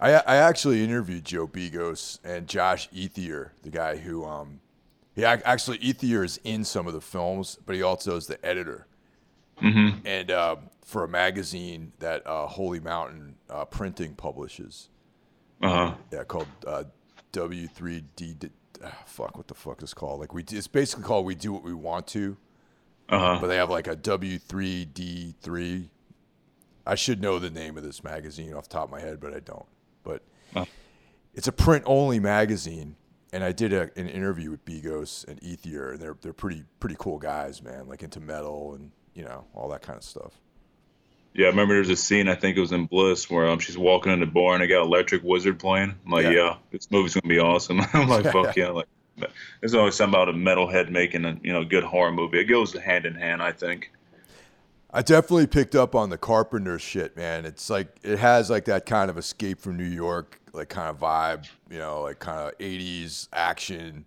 I, 0.00 0.12
I 0.14 0.36
actually 0.36 0.82
interviewed 0.82 1.24
Joe 1.24 1.46
Begos 1.46 2.18
and 2.24 2.46
Josh 2.46 2.88
Ethier, 2.90 3.50
the 3.62 3.70
guy 3.70 3.96
who 3.96 4.24
um 4.24 4.60
he 5.14 5.24
actually 5.24 5.78
Ethier 5.78 6.24
is 6.24 6.38
in 6.44 6.64
some 6.64 6.86
of 6.86 6.92
the 6.94 7.00
films, 7.00 7.58
but 7.66 7.74
he 7.74 7.82
also 7.82 8.16
is 8.16 8.28
the 8.28 8.44
editor. 8.46 8.86
Mm-hmm. 9.60 10.06
And 10.06 10.30
uh, 10.30 10.56
for 10.84 11.02
a 11.02 11.08
magazine 11.08 11.92
that 11.98 12.24
uh, 12.24 12.46
Holy 12.46 12.78
Mountain 12.78 13.34
uh, 13.50 13.64
Printing 13.64 14.14
publishes, 14.14 14.88
Uh 15.60 15.68
huh. 15.68 15.94
yeah, 16.12 16.22
called 16.22 16.46
uh, 16.64 16.84
W3D. 17.32 18.50
Ah, 18.84 19.02
fuck, 19.06 19.36
what 19.36 19.48
the 19.48 19.54
fuck 19.54 19.82
is 19.82 19.92
called? 19.94 20.20
Like 20.20 20.32
we, 20.34 20.42
it's 20.42 20.66
basically 20.68 21.04
called 21.04 21.26
"We 21.26 21.34
Do 21.34 21.52
What 21.52 21.62
We 21.64 21.74
Want 21.74 22.06
to," 22.08 22.36
Uh 23.08 23.18
huh. 23.18 23.38
but 23.40 23.46
they 23.48 23.56
have 23.56 23.70
like 23.70 23.86
a 23.86 23.96
W3D3. 23.96 25.88
I 26.86 26.94
should 26.94 27.20
know 27.20 27.38
the 27.38 27.50
name 27.50 27.76
of 27.76 27.82
this 27.82 28.02
magazine 28.02 28.54
off 28.54 28.64
the 28.68 28.74
top 28.74 28.84
of 28.84 28.90
my 28.90 29.00
head, 29.00 29.20
but 29.20 29.34
I 29.34 29.40
don't. 29.40 29.66
But 30.02 30.22
Oh. 30.56 30.66
it's 31.34 31.48
a 31.48 31.52
print 31.52 31.84
only 31.86 32.18
magazine, 32.20 32.96
and 33.32 33.44
I 33.44 33.52
did 33.52 33.72
a, 33.72 33.90
an 33.96 34.08
interview 34.08 34.50
with 34.50 34.64
Begos 34.64 35.26
and 35.28 35.38
Ethier, 35.42 35.92
and 35.92 36.00
they're 36.00 36.16
they're 36.20 36.32
pretty 36.32 36.64
pretty 36.80 36.96
cool 36.98 37.18
guys, 37.18 37.62
man. 37.62 37.88
Like 37.88 38.02
into 38.02 38.20
metal 38.20 38.74
and 38.74 38.90
you 39.14 39.24
know 39.24 39.44
all 39.54 39.68
that 39.70 39.82
kind 39.82 39.96
of 39.98 40.04
stuff. 40.04 40.32
Yeah, 41.38 41.46
I 41.46 41.50
remember 41.50 41.74
there's 41.74 41.88
a 41.88 41.94
scene 41.94 42.26
I 42.28 42.34
think 42.34 42.56
it 42.56 42.60
was 42.60 42.72
in 42.72 42.86
Bliss 42.86 43.30
where 43.30 43.48
um 43.48 43.60
she's 43.60 43.78
walking 43.78 44.10
in 44.12 44.18
the 44.18 44.26
bar 44.26 44.54
and 44.54 44.62
they 44.62 44.66
got 44.66 44.82
Electric 44.82 45.22
Wizard 45.22 45.60
playing. 45.60 45.94
I'm 46.04 46.10
like, 46.10 46.24
Yeah. 46.24 46.30
yeah, 46.32 46.56
this 46.72 46.90
movie's 46.90 47.14
gonna 47.14 47.32
be 47.32 47.38
awesome. 47.38 47.80
I'm 47.92 48.08
like, 48.08 48.24
fuck 48.32 48.56
yeah, 48.56 48.70
like 48.70 48.88
there's 49.60 49.72
always 49.74 49.94
something 49.94 50.14
about 50.20 50.28
a 50.28 50.32
metalhead 50.32 50.90
making 50.90 51.24
a 51.24 51.38
you 51.40 51.52
know 51.52 51.64
good 51.64 51.84
horror 51.84 52.10
movie. 52.10 52.40
It 52.40 52.46
goes 52.46 52.72
hand 52.72 53.06
in 53.06 53.14
hand, 53.14 53.40
I 53.40 53.52
think. 53.52 53.92
I 54.90 55.02
definitely 55.02 55.46
picked 55.46 55.76
up 55.76 55.94
on 55.94 56.10
the 56.10 56.18
Carpenter 56.18 56.76
shit, 56.80 57.16
man. 57.16 57.44
It's 57.44 57.70
like 57.70 57.86
it 58.02 58.18
has 58.18 58.50
like 58.50 58.64
that 58.64 58.84
kind 58.84 59.08
of 59.08 59.16
escape 59.16 59.60
from 59.60 59.76
New 59.76 59.84
York, 59.84 60.40
like 60.52 60.70
kind 60.70 60.88
of 60.88 60.98
vibe, 60.98 61.48
you 61.70 61.78
know, 61.78 62.02
like 62.02 62.18
kind 62.18 62.40
of 62.48 62.58
'80s 62.58 63.28
action, 63.32 64.06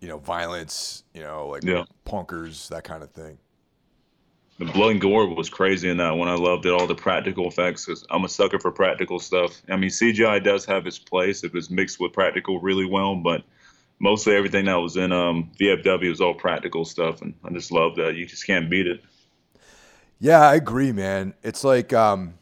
you 0.00 0.08
know, 0.08 0.18
violence, 0.18 1.04
you 1.14 1.20
know, 1.22 1.46
like 1.46 1.62
Yeah. 1.62 1.84
punkers, 2.04 2.68
that 2.70 2.82
kind 2.82 3.04
of 3.04 3.12
thing. 3.12 3.38
The 4.58 4.64
blood 4.64 4.92
and 4.92 5.00
gore 5.00 5.32
was 5.32 5.48
crazy 5.48 5.88
in 5.88 5.98
that 5.98 6.16
one. 6.16 6.28
I 6.28 6.34
loved 6.34 6.66
it, 6.66 6.72
all 6.72 6.86
the 6.86 6.94
practical 6.94 7.46
effects. 7.46 7.86
Cause 7.86 8.04
I'm 8.10 8.24
a 8.24 8.28
sucker 8.28 8.58
for 8.58 8.72
practical 8.72 9.20
stuff. 9.20 9.62
I 9.68 9.76
mean, 9.76 9.90
CGI 9.90 10.42
does 10.42 10.64
have 10.64 10.86
its 10.86 10.98
place 10.98 11.44
if 11.44 11.54
it's 11.54 11.70
mixed 11.70 12.00
with 12.00 12.12
practical 12.12 12.60
really 12.60 12.86
well, 12.86 13.14
but 13.14 13.44
mostly 14.00 14.34
everything 14.34 14.64
that 14.66 14.76
was 14.76 14.96
in 14.96 15.12
um, 15.12 15.50
VFW 15.60 16.08
was 16.10 16.20
all 16.20 16.34
practical 16.34 16.84
stuff, 16.84 17.22
and 17.22 17.34
I 17.44 17.50
just 17.50 17.70
love 17.70 17.96
that. 17.96 18.16
You 18.16 18.26
just 18.26 18.46
can't 18.46 18.68
beat 18.68 18.86
it. 18.86 19.02
Yeah, 20.18 20.40
I 20.40 20.56
agree, 20.56 20.92
man. 20.92 21.34
It's 21.42 21.62
like 21.62 21.92
um, 21.92 22.34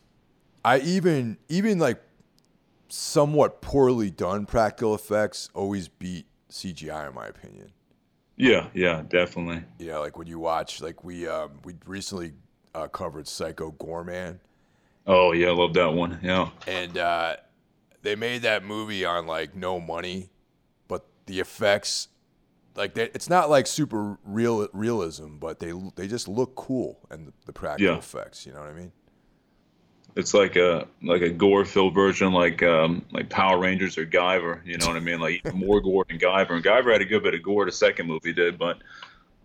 I 0.64 0.78
even 0.80 1.36
even 1.48 1.78
like 1.78 2.02
somewhat 2.88 3.60
poorly 3.60 4.10
done 4.10 4.46
practical 4.46 4.94
effects 4.94 5.50
always 5.54 5.88
beat 5.88 6.26
CGI 6.50 7.08
in 7.08 7.14
my 7.14 7.26
opinion. 7.26 7.72
Yeah, 8.36 8.68
yeah, 8.74 9.02
definitely. 9.08 9.64
Yeah, 9.78 9.98
like 9.98 10.16
when 10.18 10.26
you 10.26 10.38
watch, 10.38 10.80
like 10.82 11.02
we 11.04 11.26
um, 11.26 11.52
we 11.64 11.74
recently 11.86 12.32
uh, 12.74 12.88
covered 12.88 13.26
Psycho 13.26 13.72
Goreman. 13.72 14.40
Oh 15.06 15.32
yeah, 15.32 15.48
I 15.48 15.52
love 15.52 15.72
that 15.74 15.92
one. 15.94 16.18
Yeah. 16.22 16.50
and 16.66 16.98
uh, 16.98 17.36
they 18.02 18.14
made 18.14 18.42
that 18.42 18.64
movie 18.64 19.04
on 19.04 19.26
like 19.26 19.54
no 19.56 19.80
money, 19.80 20.30
but 20.88 21.06
the 21.26 21.40
effects, 21.40 22.08
like 22.74 22.94
they, 22.94 23.04
it's 23.14 23.30
not 23.30 23.48
like 23.48 23.66
super 23.66 24.18
real 24.24 24.68
realism, 24.72 25.36
but 25.38 25.58
they 25.60 25.72
they 25.94 26.06
just 26.06 26.28
look 26.28 26.54
cool 26.56 26.98
and 27.10 27.28
the, 27.28 27.32
the 27.46 27.52
practical 27.52 27.94
Yeah. 27.94 27.98
effects. 27.98 28.44
You 28.44 28.52
know 28.52 28.60
what 28.60 28.68
I 28.68 28.74
mean? 28.74 28.92
It's 30.16 30.32
like 30.32 30.56
a 30.56 30.88
like 31.02 31.20
a 31.20 31.28
gore 31.28 31.66
filled 31.66 31.94
version, 31.94 32.32
like 32.32 32.62
um 32.62 33.04
like 33.12 33.28
Power 33.28 33.58
Rangers 33.58 33.98
or 33.98 34.06
Guyver. 34.06 34.64
You 34.64 34.78
know 34.78 34.86
what 34.86 34.96
I 34.96 35.00
mean? 35.00 35.20
Like 35.20 35.42
even 35.44 35.58
more 35.58 35.80
gore 35.80 36.06
than 36.08 36.18
Guyver. 36.18 36.52
And 36.52 36.64
Guyver 36.64 36.90
had 36.90 37.02
a 37.02 37.04
good 37.04 37.22
bit 37.22 37.34
of 37.34 37.42
gore. 37.42 37.66
The 37.66 37.72
second 37.72 38.06
movie 38.06 38.32
did, 38.32 38.58
but 38.58 38.78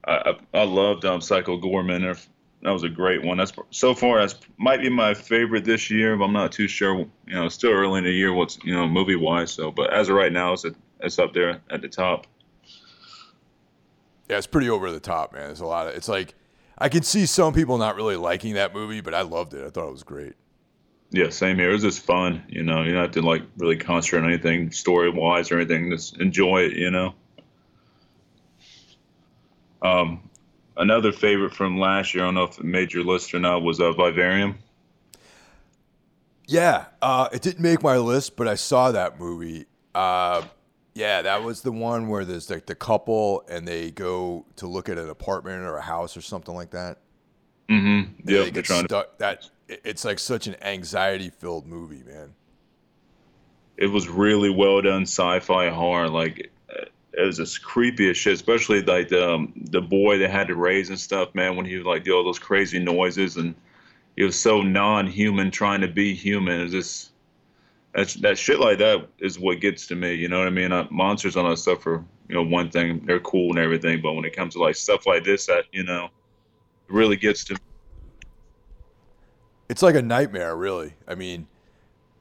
I 0.08 0.34
I, 0.54 0.64
loved 0.64 1.04
um 1.04 1.20
Psycho 1.20 1.60
Goreman. 1.60 2.18
That 2.64 2.72
was 2.72 2.84
a 2.84 2.90
great 2.90 3.22
one. 3.22 3.38
That's 3.38 3.52
so 3.72 3.94
far 3.94 4.20
that's 4.20 4.36
might 4.58 4.82
be 4.82 4.90
my 4.90 5.14
favorite 5.14 5.66
this 5.66 5.92
year, 5.92 6.16
but 6.16 6.26
I'm 6.26 6.34
not 6.34 6.54
too 6.54 6.70
sure. 6.70 7.00
You 7.00 7.10
know, 7.28 7.48
it's 7.48 7.56
still 7.56 7.72
early 7.72 7.98
in 7.98 8.06
the 8.06 8.12
year. 8.12 8.34
What's 8.34 8.58
you 8.64 8.74
know 8.74 8.88
movie 8.88 9.18
wise. 9.18 9.52
So, 9.52 9.72
but 9.72 9.92
as 9.92 10.08
of 10.08 10.16
right 10.16 10.32
now, 10.32 10.54
it's 10.54 10.64
a, 10.64 10.74
it's 11.02 11.20
up 11.20 11.34
there 11.34 11.60
at 11.70 11.82
the 11.82 11.90
top. 11.90 12.28
Yeah, 14.30 14.38
it's 14.38 14.48
pretty 14.48 14.70
over 14.70 14.90
the 14.90 15.02
top, 15.02 15.34
man. 15.34 15.48
There's 15.48 15.60
a 15.60 15.66
lot 15.66 15.88
of. 15.88 15.96
It's 15.96 16.08
like 16.08 16.34
I 16.78 16.88
can 16.88 17.04
see 17.04 17.26
some 17.26 17.54
people 17.54 17.78
not 17.78 17.98
really 17.98 18.16
liking 18.16 18.54
that 18.54 18.74
movie, 18.74 19.02
but 19.02 19.14
I 19.14 19.24
loved 19.24 19.54
it. 19.54 19.66
I 19.66 19.70
thought 19.70 19.90
it 19.90 19.92
was 19.92 20.04
great. 20.04 20.36
Yeah, 21.12 21.30
same 21.30 21.58
here. 21.58 21.70
It 21.70 21.74
was 21.74 21.82
just 21.82 22.00
fun, 22.00 22.42
you 22.48 22.64
know. 22.64 22.84
You 22.84 22.94
don't 22.94 23.02
have 23.02 23.12
to 23.12 23.22
like 23.22 23.44
really 23.58 23.76
concentrate 23.76 24.22
on 24.22 24.30
anything 24.32 24.72
story 24.72 25.10
wise 25.10 25.52
or 25.52 25.58
anything. 25.58 25.92
Just 25.92 26.18
enjoy 26.18 26.64
it, 26.64 26.74
you 26.74 26.90
know. 26.90 27.14
Um, 29.82 30.30
another 30.78 31.12
favorite 31.12 31.54
from 31.54 31.78
last 31.78 32.14
year, 32.14 32.24
I 32.24 32.28
don't 32.28 32.36
know 32.36 32.44
if 32.44 32.58
it 32.60 32.64
made 32.64 32.94
your 32.94 33.04
list 33.04 33.34
or 33.34 33.40
not, 33.40 33.62
was 33.62 33.82
uh, 33.82 33.92
Vivarium. 33.92 34.58
Yeah, 36.48 36.86
uh, 37.02 37.30
it 37.34 37.42
didn't 37.42 37.62
make 37.62 37.84
my 37.84 37.98
list, 37.98 38.36
but 38.36 38.48
I 38.48 38.56
saw 38.56 38.92
that 38.92 39.20
movie. 39.20 39.66
Uh, 39.94 40.44
yeah, 40.94 41.22
that 41.22 41.44
was 41.44 41.62
the 41.62 41.72
one 41.72 42.08
where 42.10 42.26
there's 42.26 42.50
like 42.50 42.66
the 42.66 42.76
couple 42.76 43.44
and 43.50 43.68
they 43.68 43.92
go 43.92 44.46
to 44.58 44.68
look 44.68 44.90
at 44.90 44.98
an 44.98 45.10
apartment 45.10 45.64
or 45.64 45.78
a 45.78 45.82
house 45.82 46.16
or 46.16 46.22
something 46.22 46.54
like 46.54 46.72
that. 46.72 47.00
Mm-hmm. 47.70 48.30
Yeah, 48.30 48.44
they 48.44 48.52
get 48.52 48.66
stuck. 48.66 48.88
To... 48.88 49.08
That 49.18 49.50
it's 49.84 50.06
like 50.06 50.20
such 50.20 50.48
an 50.48 50.56
anxiety-filled 50.62 51.66
movie, 51.66 52.04
man. 52.04 52.34
It 53.78 53.88
was 53.88 54.08
really 54.08 54.50
well 54.50 54.82
done, 54.82 55.04
sci-fi 55.04 55.70
horror. 55.70 56.10
Like 56.10 56.52
it 57.14 57.26
was 57.26 57.38
just 57.38 57.64
creepy 57.64 58.10
as 58.10 58.18
shit. 58.18 58.34
Especially 58.34 58.82
like 58.82 59.10
the 59.10 59.30
um, 59.30 59.54
the 59.56 59.82
boy 59.82 60.18
that 60.20 60.30
had 60.30 60.48
to 60.48 60.56
raise 60.56 60.90
and 60.90 61.00
stuff, 61.00 61.34
man. 61.34 61.56
When 61.56 61.66
he 61.66 61.78
would 61.78 61.86
like 61.86 62.04
do 62.04 62.14
all 62.14 62.24
those 62.24 62.40
crazy 62.40 62.80
noises 62.80 63.38
and 63.38 63.56
he 64.16 64.24
was 64.24 64.40
so 64.40 64.62
non-human 64.62 65.52
trying 65.52 65.82
to 65.82 65.88
be 65.88 66.14
human. 66.14 66.62
It's 66.62 66.72
just 66.72 67.12
that's 67.94 68.14
that 68.16 68.38
shit 68.38 68.60
like 68.60 68.78
that 68.80 69.08
is 69.20 69.40
what 69.40 69.60
gets 69.60 69.88
to 69.88 69.96
me. 69.96 70.14
You 70.14 70.28
know 70.28 70.40
what 70.40 70.48
I 70.48 70.52
mean? 70.52 70.72
Uh, 70.72 70.88
monsters 70.92 71.36
on 71.36 71.50
that 71.50 71.58
stuff 71.58 71.86
are 71.88 72.04
you 72.28 72.36
know 72.36 72.44
one 72.44 72.70
thing. 72.70 73.04
They're 73.06 73.20
cool 73.20 73.50
and 73.50 73.60
everything, 73.60 74.02
but 74.02 74.14
when 74.14 74.26
it 74.26 74.36
comes 74.36 74.54
to 74.54 74.62
like 74.62 74.76
stuff 74.76 75.06
like 75.06 75.24
this, 75.24 75.46
that 75.48 75.66
you 75.72 75.84
know 75.84 76.10
really 76.88 77.16
gets 77.16 77.44
to. 77.46 77.54
me. 77.54 77.60
It's 79.72 79.82
like 79.82 79.96
a 79.96 80.02
nightmare, 80.02 80.54
really. 80.54 80.96
I 81.08 81.16
mean, 81.16 81.48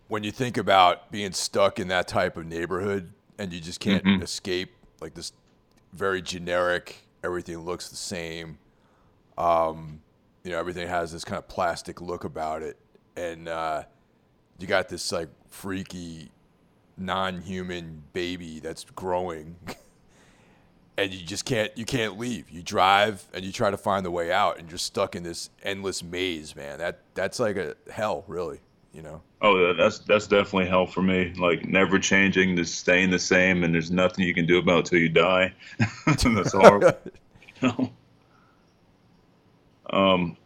when 0.07 0.23
you 0.23 0.31
think 0.31 0.57
about 0.57 1.11
being 1.11 1.33
stuck 1.33 1.81
in 1.81 1.89
that 1.89 2.07
type 2.07 2.37
of 2.37 2.47
neighborhood 2.47 3.13
and 3.41 3.53
you 3.53 3.59
just 3.59 3.81
can't 3.81 4.05
mm-hmm. 4.05 4.23
escape, 4.23 4.71
like 5.01 5.15
this 5.15 5.33
very 5.93 6.23
generic, 6.23 6.99
everything 7.25 7.59
looks 7.59 7.89
the 7.89 7.97
same. 7.97 8.59
Um, 9.37 10.01
you 10.45 10.53
know, 10.53 10.61
everything 10.61 10.87
has 10.87 11.11
this 11.11 11.25
kind 11.25 11.39
of 11.39 11.49
plastic 11.49 12.01
look 12.01 12.23
about 12.23 12.63
it, 12.63 12.77
and 13.17 13.49
uh, 13.49 13.83
you 14.61 14.69
got 14.69 14.89
this 14.89 15.11
like 15.11 15.29
freaky, 15.49 16.31
non-human 16.99 18.05
baby 18.13 18.61
that's 18.61 18.85
growing, 18.85 19.57
and 21.01 21.15
you 21.15 21.25
just 21.25 21.47
can't 21.47 21.77
you 21.77 21.87
can't 21.87 22.19
leave. 22.19 22.51
You 22.51 22.63
drive 22.63 23.25
and 23.33 23.43
you 23.45 23.53
try 23.53 23.71
to 23.71 23.79
find 23.79 24.05
the 24.05 24.11
way 24.11 24.31
out, 24.31 24.59
and 24.59 24.69
you're 24.69 24.79
stuck 24.79 25.17
in 25.17 25.23
this 25.23 25.49
endless 25.63 26.03
maze, 26.03 26.55
man. 26.55 26.79
That 26.79 27.01
that's 27.15 27.41
like 27.41 27.57
a 27.57 27.75
hell, 27.91 28.25
really. 28.27 28.61
You 28.93 29.03
know. 29.03 29.23
Oh, 29.41 29.73
that's 29.75 30.01
that's 30.01 30.27
definitely 30.27 30.67
hell 30.67 30.87
for 30.87 31.01
me. 31.01 31.33
Like 31.39 31.67
never 31.67 31.99
changing, 31.99 32.57
just 32.57 32.79
staying 32.79 33.11
the 33.11 33.19
same, 33.19 33.65
and 33.65 33.75
there's 33.75 33.91
nothing 33.91 34.27
you 34.27 34.35
can 34.35 34.47
do 34.47 34.59
about 34.59 34.81
it 34.81 34.87
till 34.87 34.99
you 34.99 35.09
die. 35.09 35.55
that's 36.07 36.53
horrible. 36.53 36.93
Um, 39.93 40.37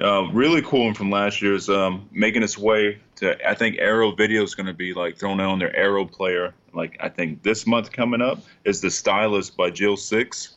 uh, 0.00 0.28
really 0.32 0.62
cool 0.62 0.84
one 0.84 0.94
from 0.94 1.10
last 1.10 1.40
year 1.42 1.54
is 1.54 1.68
um, 1.68 2.08
making 2.12 2.42
its 2.42 2.58
way 2.58 3.00
to. 3.16 3.48
I 3.48 3.54
think 3.54 3.78
Arrow 3.78 4.12
Video 4.12 4.42
is 4.42 4.54
going 4.54 4.66
to 4.66 4.74
be 4.74 4.94
like 4.94 5.16
thrown 5.16 5.40
out 5.40 5.50
on 5.50 5.58
their 5.58 5.74
Arrow 5.74 6.04
player. 6.04 6.54
Like 6.72 6.96
I 7.00 7.08
think 7.08 7.42
this 7.42 7.66
month 7.66 7.92
coming 7.92 8.20
up 8.20 8.42
is 8.64 8.80
the 8.80 8.90
Stylist 8.90 9.56
by 9.56 9.70
Jill 9.70 9.96
Sixx. 9.96 10.54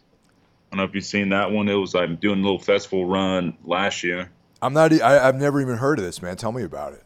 I 0.71 0.75
don't 0.75 0.77
know 0.77 0.83
if 0.83 0.93
you've 0.93 1.05
seen 1.05 1.29
that 1.29 1.51
one. 1.51 1.67
It 1.69 1.73
was 1.73 1.95
I'm 1.95 2.11
like, 2.11 2.19
doing 2.19 2.39
a 2.39 2.43
little 2.43 2.59
festival 2.59 3.05
run 3.05 3.57
last 3.63 4.03
year. 4.03 4.29
I'm 4.61 4.73
not. 4.73 4.93
I, 4.93 5.27
I've 5.27 5.35
never 5.35 5.61
even 5.61 5.77
heard 5.77 5.99
of 5.99 6.05
this, 6.05 6.21
man. 6.21 6.35
Tell 6.35 6.51
me 6.51 6.63
about 6.63 6.93
it. 6.93 7.03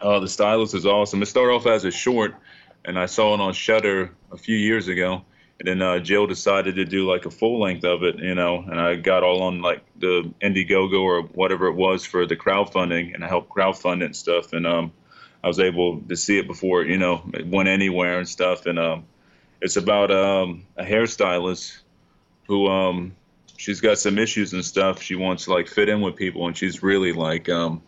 Uh, 0.00 0.20
the 0.20 0.28
Stylist 0.28 0.74
is 0.74 0.86
awesome. 0.86 1.22
It 1.22 1.26
started 1.26 1.52
off 1.52 1.66
as 1.66 1.84
a 1.84 1.90
short, 1.90 2.34
and 2.84 2.98
I 2.98 3.06
saw 3.06 3.34
it 3.34 3.40
on 3.40 3.52
Shudder 3.52 4.10
a 4.32 4.36
few 4.38 4.56
years 4.56 4.88
ago 4.88 5.24
and 5.60 5.68
then 5.68 5.82
uh, 5.82 5.98
Jill 5.98 6.26
decided 6.26 6.76
to 6.76 6.86
do 6.86 7.06
like 7.06 7.26
a 7.26 7.30
full 7.30 7.60
length 7.60 7.84
of 7.84 8.02
it, 8.02 8.18
you 8.18 8.34
know, 8.34 8.64
and 8.66 8.80
I 8.80 8.96
got 8.96 9.22
all 9.22 9.42
on 9.42 9.60
like 9.60 9.84
the 9.98 10.32
Indiegogo 10.40 11.02
or 11.02 11.22
whatever 11.22 11.66
it 11.66 11.74
was 11.74 12.02
for 12.02 12.26
the 12.26 12.34
crowdfunding, 12.34 13.14
and 13.14 13.22
I 13.22 13.28
helped 13.28 13.50
crowdfund 13.50 14.00
it 14.00 14.06
and 14.06 14.16
stuff, 14.16 14.54
and 14.54 14.66
um, 14.66 14.90
I 15.44 15.48
was 15.48 15.60
able 15.60 16.00
to 16.00 16.16
see 16.16 16.38
it 16.38 16.46
before, 16.46 16.84
you 16.84 16.96
know, 16.96 17.22
it 17.34 17.46
went 17.46 17.68
anywhere 17.68 18.18
and 18.18 18.26
stuff, 18.26 18.64
and 18.64 18.78
um, 18.78 19.04
it's 19.60 19.76
about 19.76 20.10
um, 20.10 20.64
a 20.78 20.82
hairstylist 20.82 21.80
who 22.48 22.66
um, 22.66 23.14
she's 23.58 23.82
got 23.82 23.98
some 23.98 24.18
issues 24.18 24.54
and 24.54 24.64
stuff. 24.64 25.02
She 25.02 25.14
wants 25.14 25.44
to 25.44 25.52
like 25.52 25.68
fit 25.68 25.90
in 25.90 26.00
with 26.00 26.16
people, 26.16 26.46
and 26.46 26.56
she's 26.56 26.82
really 26.82 27.12
like 27.12 27.50
um, 27.50 27.82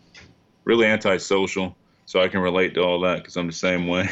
really 0.63 0.85
antisocial. 0.85 1.75
So 2.05 2.21
I 2.21 2.27
can 2.27 2.41
relate 2.41 2.75
to 2.75 2.81
all 2.81 2.99
that 2.99 3.17
because 3.17 3.35
I'm 3.35 3.47
the 3.47 3.53
same 3.53 3.87
way. 3.87 4.09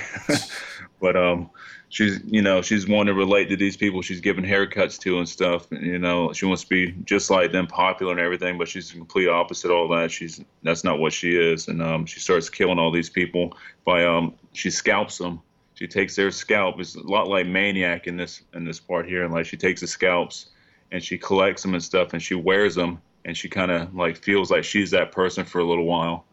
but 0.99 1.15
um, 1.15 1.51
she's 1.91 2.21
you 2.25 2.41
know 2.41 2.61
she's 2.61 2.87
wanting 2.87 3.13
to 3.13 3.19
relate 3.19 3.49
to 3.49 3.57
these 3.57 3.75
people 3.77 4.01
she's 4.01 4.21
giving 4.21 4.45
haircuts 4.45 4.97
to 4.97 5.19
and 5.19 5.27
stuff 5.27 5.67
you 5.71 5.99
know 5.99 6.31
she 6.31 6.45
wants 6.45 6.63
to 6.63 6.69
be 6.69 6.93
just 7.03 7.29
like 7.29 7.51
them 7.51 7.67
popular 7.67 8.13
and 8.13 8.21
everything 8.21 8.57
but 8.57 8.67
she's 8.67 8.89
the 8.89 8.97
complete 8.97 9.27
opposite 9.27 9.69
of 9.69 9.77
all 9.77 9.87
that. 9.89 10.09
She's 10.09 10.41
that's 10.63 10.83
not 10.83 10.99
what 10.99 11.13
she 11.13 11.35
is 11.35 11.67
and 11.67 11.83
um, 11.83 12.05
she 12.05 12.19
starts 12.19 12.49
killing 12.49 12.79
all 12.79 12.91
these 12.91 13.09
people 13.09 13.55
by 13.85 14.05
um 14.05 14.33
she 14.53 14.71
scalps 14.71 15.17
them 15.17 15.41
she 15.75 15.85
takes 15.85 16.15
their 16.15 16.31
scalp 16.31 16.79
it's 16.79 16.95
a 16.95 17.01
lot 17.01 17.27
like 17.27 17.45
maniac 17.45 18.07
in 18.07 18.15
this 18.15 18.41
in 18.53 18.63
this 18.63 18.79
part 18.79 19.05
here 19.05 19.25
and 19.25 19.33
like 19.33 19.45
she 19.45 19.57
takes 19.57 19.81
the 19.81 19.87
scalps 19.87 20.49
and 20.91 21.03
she 21.03 21.17
collects 21.17 21.61
them 21.61 21.73
and 21.73 21.83
stuff 21.83 22.13
and 22.13 22.23
she 22.23 22.35
wears 22.35 22.73
them 22.73 23.01
and 23.25 23.35
she 23.35 23.49
kind 23.49 23.69
of 23.69 23.93
like 23.93 24.17
feels 24.17 24.49
like 24.49 24.63
she's 24.63 24.91
that 24.91 25.11
person 25.11 25.43
for 25.43 25.59
a 25.59 25.65
little 25.65 25.85
while 25.85 26.25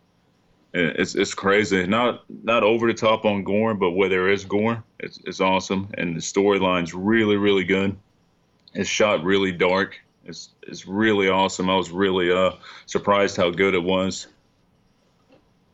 it's 0.74 1.14
it's 1.14 1.34
crazy. 1.34 1.86
Not 1.86 2.24
not 2.44 2.62
over 2.62 2.86
the 2.86 2.94
top 2.94 3.24
on 3.24 3.42
gore, 3.42 3.74
but 3.74 3.92
where 3.92 4.08
there 4.08 4.28
is 4.28 4.44
gore, 4.44 4.82
it's 4.98 5.18
it's 5.24 5.40
awesome, 5.40 5.88
and 5.96 6.16
the 6.16 6.20
storyline's 6.20 6.94
really 6.94 7.36
really 7.36 7.64
good. 7.64 7.96
It's 8.74 8.88
shot 8.88 9.24
really 9.24 9.52
dark. 9.52 9.98
It's 10.24 10.50
it's 10.62 10.86
really 10.86 11.28
awesome. 11.28 11.70
I 11.70 11.76
was 11.76 11.90
really 11.90 12.30
uh 12.30 12.52
surprised 12.86 13.36
how 13.36 13.50
good 13.50 13.74
it 13.74 13.82
was. 13.82 14.26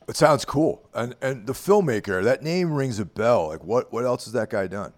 It 0.07 0.17
sounds 0.17 0.45
cool, 0.45 0.89
and 0.95 1.15
and 1.21 1.47
the 1.47 1.55
filmmaker 1.55 2.23
that 2.23 2.43
name 2.43 2.73
rings 2.73 2.99
a 2.99 3.05
bell. 3.05 3.49
Like 3.49 3.65
what 3.65 3.93
what 3.93 4.05
else 4.05 4.25
has 4.25 4.33
that 4.35 4.51
guy 4.51 4.67
done? 4.67 4.93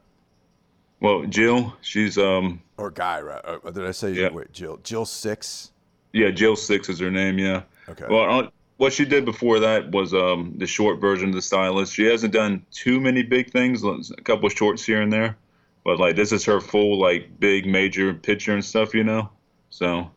Well, 1.01 1.25
Jill, 1.25 1.75
she's 1.81 2.19
um 2.19 2.63
or 2.77 2.91
guy, 2.91 3.21
right? 3.21 3.43
Uh, 3.45 3.71
did 3.71 3.87
I 3.87 3.93
say 3.93 4.13
yeah. 4.13 4.31
wait 4.31 4.53
Jill? 4.53 4.79
Jill 4.83 5.07
Sixx. 5.07 5.71
Yeah, 6.13 6.31
Jill 6.31 6.55
Sixx 6.55 6.91
is 6.91 6.99
her 6.99 7.11
name. 7.11 7.39
Yeah. 7.39 7.63
Okay. 7.89 8.07
Well, 8.09 8.51
what 8.77 8.93
she 8.93 9.05
did 9.05 9.25
before 9.25 9.61
that 9.61 9.91
was 9.91 10.13
um, 10.13 10.55
the 10.59 10.67
short 10.67 11.01
version 11.01 11.31
of 11.31 11.35
the 11.35 11.43
stylist. 11.43 11.95
She 11.95 12.05
hasn't 12.05 12.33
done 12.33 12.65
too 12.71 13.01
many 13.01 13.23
big 13.23 13.51
things, 13.51 13.83
a 13.85 14.23
couple 14.23 14.49
shorts 14.49 14.85
here 14.85 15.01
and 15.01 15.13
there, 15.13 15.37
but 15.85 15.99
like 15.99 16.17
this 16.17 16.33
is 16.33 16.45
her 16.45 16.61
full 16.61 17.01
like 17.01 17.41
big 17.41 17.67
major 17.67 18.13
picture 18.13 18.53
and 18.53 18.65
stuff, 18.65 18.95
you 18.95 19.05
know. 19.05 19.31
So, 19.71 20.11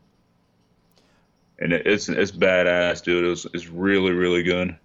and 1.58 1.72
it, 1.72 1.86
it's 1.86 2.08
it's 2.08 2.32
badass, 2.32 3.02
dude. 3.02 3.24
It's 3.24 3.46
it's 3.54 3.68
really 3.68 4.12
really 4.12 4.42
good. 4.42 4.76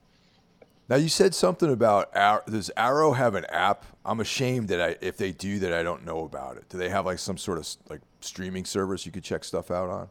Now 0.87 0.97
you 0.97 1.09
said 1.09 1.33
something 1.33 1.71
about 1.71 2.13
does 2.45 2.71
Arrow 2.77 3.13
have 3.13 3.35
an 3.35 3.45
app? 3.45 3.85
I'm 4.05 4.19
ashamed 4.19 4.69
that 4.69 4.81
I 4.81 4.95
if 5.01 5.17
they 5.17 5.31
do 5.31 5.59
that 5.59 5.73
I 5.73 5.83
don't 5.83 6.05
know 6.05 6.23
about 6.23 6.57
it. 6.57 6.69
Do 6.69 6.77
they 6.77 6.89
have 6.89 7.05
like 7.05 7.19
some 7.19 7.37
sort 7.37 7.57
of 7.57 7.67
like 7.89 8.01
streaming 8.21 8.65
service 8.65 9.05
you 9.05 9.11
could 9.11 9.23
check 9.23 9.43
stuff 9.43 9.71
out 9.71 9.89
on? 9.89 10.09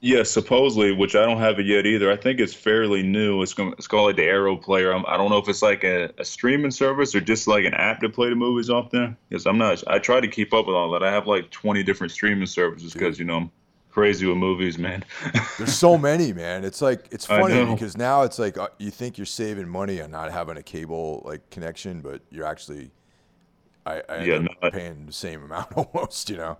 Yeah, 0.00 0.22
supposedly, 0.22 0.92
which 0.92 1.16
I 1.16 1.26
don't 1.26 1.38
have 1.38 1.58
it 1.58 1.66
yet 1.66 1.84
either. 1.84 2.10
I 2.10 2.16
think 2.16 2.38
it's 2.38 2.54
fairly 2.54 3.02
new. 3.02 3.42
It's, 3.42 3.52
going, 3.52 3.72
it's 3.72 3.88
called 3.88 4.06
like 4.06 4.16
the 4.16 4.24
Arrow 4.24 4.56
Player. 4.56 4.92
I'm, 4.92 5.04
I 5.06 5.16
do 5.16 5.24
not 5.24 5.30
know 5.30 5.38
if 5.38 5.48
it's 5.48 5.62
like 5.62 5.82
a, 5.82 6.10
a, 6.18 6.24
streaming 6.24 6.70
service 6.70 7.16
or 7.16 7.20
just 7.20 7.48
like 7.48 7.64
an 7.64 7.74
app 7.74 8.00
to 8.00 8.08
play 8.08 8.28
the 8.28 8.36
movies 8.36 8.70
off 8.70 8.92
there. 8.92 9.16
Because 9.28 9.44
I'm 9.44 9.58
not. 9.58 9.82
I 9.88 9.98
try 9.98 10.20
to 10.20 10.28
keep 10.28 10.54
up 10.54 10.66
with 10.68 10.76
all 10.76 10.92
that. 10.92 11.02
I 11.02 11.10
have 11.10 11.26
like 11.26 11.50
20 11.50 11.82
different 11.82 12.12
streaming 12.12 12.46
services 12.46 12.92
because 12.92 13.18
you 13.18 13.24
know 13.24 13.36
I'm 13.38 13.50
crazy 13.90 14.24
with 14.24 14.36
movies, 14.36 14.78
man. 14.78 15.04
There's 15.58 15.74
so 15.74 15.98
many, 15.98 16.32
man. 16.32 16.64
It's 16.64 16.80
like 16.80 17.08
it's 17.10 17.26
funny 17.26 17.64
because 17.64 17.96
now 17.96 18.22
it's 18.22 18.38
like 18.38 18.56
uh, 18.56 18.68
you 18.78 18.92
think 18.92 19.18
you're 19.18 19.26
saving 19.26 19.68
money 19.68 20.00
on 20.00 20.12
not 20.12 20.30
having 20.30 20.56
a 20.56 20.62
cable 20.62 21.22
like 21.24 21.50
connection, 21.50 22.02
but 22.02 22.22
you're 22.30 22.46
actually 22.46 22.92
I, 23.84 24.02
I 24.08 24.22
yeah, 24.22 24.38
no, 24.38 24.70
paying 24.70 25.06
the 25.06 25.12
same 25.12 25.42
amount 25.42 25.72
almost. 25.76 26.30
You 26.30 26.36
know 26.36 26.58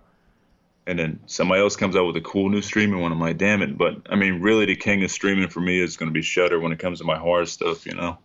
and 0.89 0.97
then 0.97 1.19
somebody 1.27 1.61
else 1.61 1.75
comes 1.75 1.95
out 1.95 2.07
with 2.07 2.17
a 2.17 2.21
cool 2.21 2.49
new 2.49 2.63
streaming 2.63 2.99
one. 2.99 3.11
I'm 3.11 3.19
like, 3.19 3.37
damn 3.37 3.61
it! 3.61 3.77
But 3.77 3.97
I 4.09 4.15
mean, 4.15 4.41
really, 4.41 4.65
the 4.65 4.75
king 4.75 5.03
of 5.03 5.11
streaming 5.11 5.47
for 5.47 5.59
me 5.59 5.79
is 5.79 5.95
going 5.95 6.09
to 6.09 6.13
be 6.13 6.23
Shudder 6.23 6.59
when 6.59 6.71
it 6.71 6.79
comes 6.79 6.97
to 6.97 7.05
my 7.05 7.17
horror 7.17 7.45
stuff, 7.45 7.85
you 7.85 7.93
know. 7.93 8.17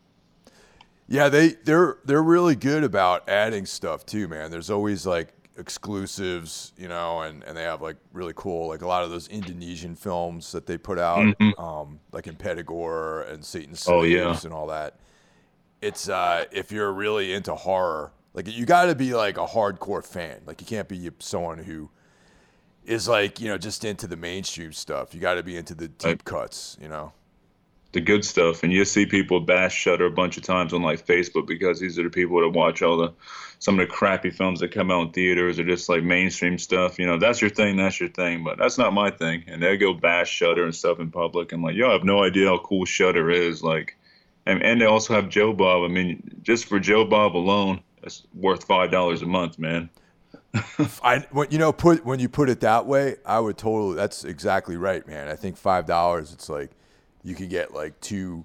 Yeah, 1.06 1.28
they 1.28 1.48
they're 1.64 1.98
they're 2.06 2.22
really 2.22 2.56
good 2.56 2.82
about 2.82 3.28
adding 3.28 3.66
stuff 3.66 4.06
too, 4.06 4.28
man. 4.28 4.50
There's 4.50 4.70
always 4.70 5.04
like 5.06 5.34
exclusives, 5.58 6.72
you 6.78 6.88
know, 6.88 7.20
and, 7.20 7.44
and 7.44 7.54
they 7.54 7.62
have 7.62 7.82
like 7.82 7.96
really 8.14 8.32
cool 8.34 8.68
like 8.68 8.80
a 8.80 8.86
lot 8.86 9.04
of 9.04 9.10
those 9.10 9.28
Indonesian 9.28 9.94
films 9.94 10.50
that 10.52 10.66
they 10.66 10.78
put 10.78 10.98
out, 10.98 11.18
mm-hmm. 11.18 11.60
um, 11.62 12.00
like 12.12 12.24
Impetigore 12.24 13.30
and 13.30 13.44
Satan's 13.44 13.80
Slaves 13.80 13.98
oh, 13.98 14.02
yeah. 14.02 14.38
and 14.42 14.54
all 14.54 14.68
that. 14.68 14.98
It's 15.82 16.08
uh, 16.08 16.46
if 16.50 16.72
you're 16.72 16.92
really 16.94 17.34
into 17.34 17.54
horror, 17.54 18.12
like 18.32 18.48
you 18.48 18.64
got 18.64 18.86
to 18.86 18.94
be 18.94 19.12
like 19.12 19.36
a 19.36 19.46
hardcore 19.46 20.02
fan. 20.02 20.40
Like 20.46 20.62
you 20.62 20.66
can't 20.66 20.88
be 20.88 21.10
someone 21.18 21.58
who 21.58 21.90
is 22.86 23.08
like 23.08 23.40
you 23.40 23.48
know 23.48 23.58
just 23.58 23.84
into 23.84 24.06
the 24.06 24.16
mainstream 24.16 24.72
stuff. 24.72 25.14
You 25.14 25.20
got 25.20 25.34
to 25.34 25.42
be 25.42 25.56
into 25.56 25.74
the 25.74 25.88
deep 25.88 26.06
right. 26.06 26.24
cuts, 26.24 26.76
you 26.80 26.88
know. 26.88 27.12
The 27.92 28.00
good 28.00 28.24
stuff, 28.24 28.64
and 28.64 28.72
you 28.72 28.84
see 28.84 29.06
people 29.06 29.38
bash 29.38 29.72
Shudder 29.72 30.06
a 30.06 30.10
bunch 30.10 30.36
of 30.36 30.42
times 30.42 30.72
on 30.72 30.82
like 30.82 31.06
Facebook 31.06 31.46
because 31.46 31.78
these 31.78 31.96
are 31.96 32.02
the 32.02 32.10
people 32.10 32.40
that 32.40 32.48
watch 32.48 32.82
all 32.82 32.96
the 32.96 33.12
some 33.60 33.78
of 33.78 33.86
the 33.88 33.94
crappy 33.94 34.30
films 34.30 34.60
that 34.60 34.72
come 34.72 34.90
out 34.90 35.06
in 35.06 35.12
theaters 35.12 35.58
or 35.58 35.64
just 35.64 35.88
like 35.88 36.02
mainstream 36.02 36.58
stuff. 36.58 36.98
You 36.98 37.06
know, 37.06 37.18
that's 37.18 37.40
your 37.40 37.50
thing, 37.50 37.76
that's 37.76 37.98
your 37.98 38.08
thing, 38.08 38.44
but 38.44 38.58
that's 38.58 38.78
not 38.78 38.92
my 38.92 39.10
thing. 39.10 39.44
And 39.46 39.62
they 39.62 39.76
go 39.76 39.94
bash 39.94 40.28
Shudder 40.28 40.64
and 40.64 40.74
stuff 40.74 40.98
in 40.98 41.10
public. 41.10 41.52
I'm 41.52 41.62
like, 41.62 41.76
yo, 41.76 41.88
I 41.88 41.92
have 41.92 42.04
no 42.04 42.24
idea 42.24 42.48
how 42.48 42.58
cool 42.58 42.84
Shudder 42.84 43.30
is. 43.30 43.62
Like, 43.62 43.96
and, 44.44 44.62
and 44.62 44.80
they 44.80 44.86
also 44.86 45.14
have 45.14 45.28
Joe 45.28 45.52
Bob. 45.52 45.88
I 45.88 45.92
mean, 45.92 46.40
just 46.42 46.66
for 46.66 46.78
Joe 46.78 47.04
Bob 47.04 47.36
alone, 47.36 47.80
it's 48.02 48.22
worth 48.34 48.64
five 48.64 48.90
dollars 48.90 49.22
a 49.22 49.26
month, 49.26 49.58
man. 49.58 49.88
I 51.02 51.26
when 51.30 51.50
you 51.50 51.58
know 51.58 51.72
put 51.72 52.04
when 52.04 52.20
you 52.20 52.28
put 52.28 52.48
it 52.48 52.60
that 52.60 52.86
way, 52.86 53.16
I 53.26 53.40
would 53.40 53.58
totally. 53.58 53.96
That's 53.96 54.24
exactly 54.24 54.76
right, 54.76 55.06
man. 55.06 55.28
I 55.28 55.34
think 55.34 55.56
five 55.56 55.86
dollars. 55.86 56.32
It's 56.32 56.48
like 56.48 56.70
you 57.22 57.34
could 57.34 57.50
get 57.50 57.74
like 57.74 57.98
two, 58.00 58.44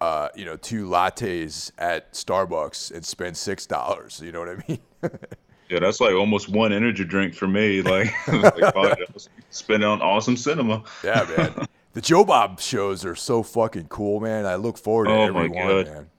uh, 0.00 0.28
you 0.34 0.44
know, 0.44 0.56
two 0.56 0.86
lattes 0.86 1.72
at 1.78 2.12
Starbucks 2.12 2.92
and 2.92 3.04
spend 3.04 3.36
six 3.36 3.66
dollars. 3.66 4.20
You 4.24 4.32
know 4.32 4.40
what 4.40 4.48
I 4.48 4.64
mean? 4.68 4.80
yeah, 5.68 5.80
that's 5.80 6.00
like 6.00 6.14
almost 6.14 6.48
one 6.48 6.72
energy 6.72 7.04
drink 7.04 7.34
for 7.34 7.48
me. 7.48 7.82
Like, 7.86 8.12
like 8.74 8.98
spend 9.50 9.84
on 9.84 10.00
awesome 10.00 10.36
cinema. 10.36 10.84
yeah, 11.04 11.26
man. 11.36 11.66
The 11.92 12.00
Joe 12.00 12.24
Bob 12.24 12.60
shows 12.60 13.04
are 13.04 13.14
so 13.14 13.42
fucking 13.42 13.88
cool, 13.88 14.20
man. 14.20 14.46
I 14.46 14.56
look 14.56 14.76
forward 14.78 15.06
to 15.06 15.12
oh 15.12 15.22
every 15.22 15.48
one, 15.48 15.84
man. 15.84 16.10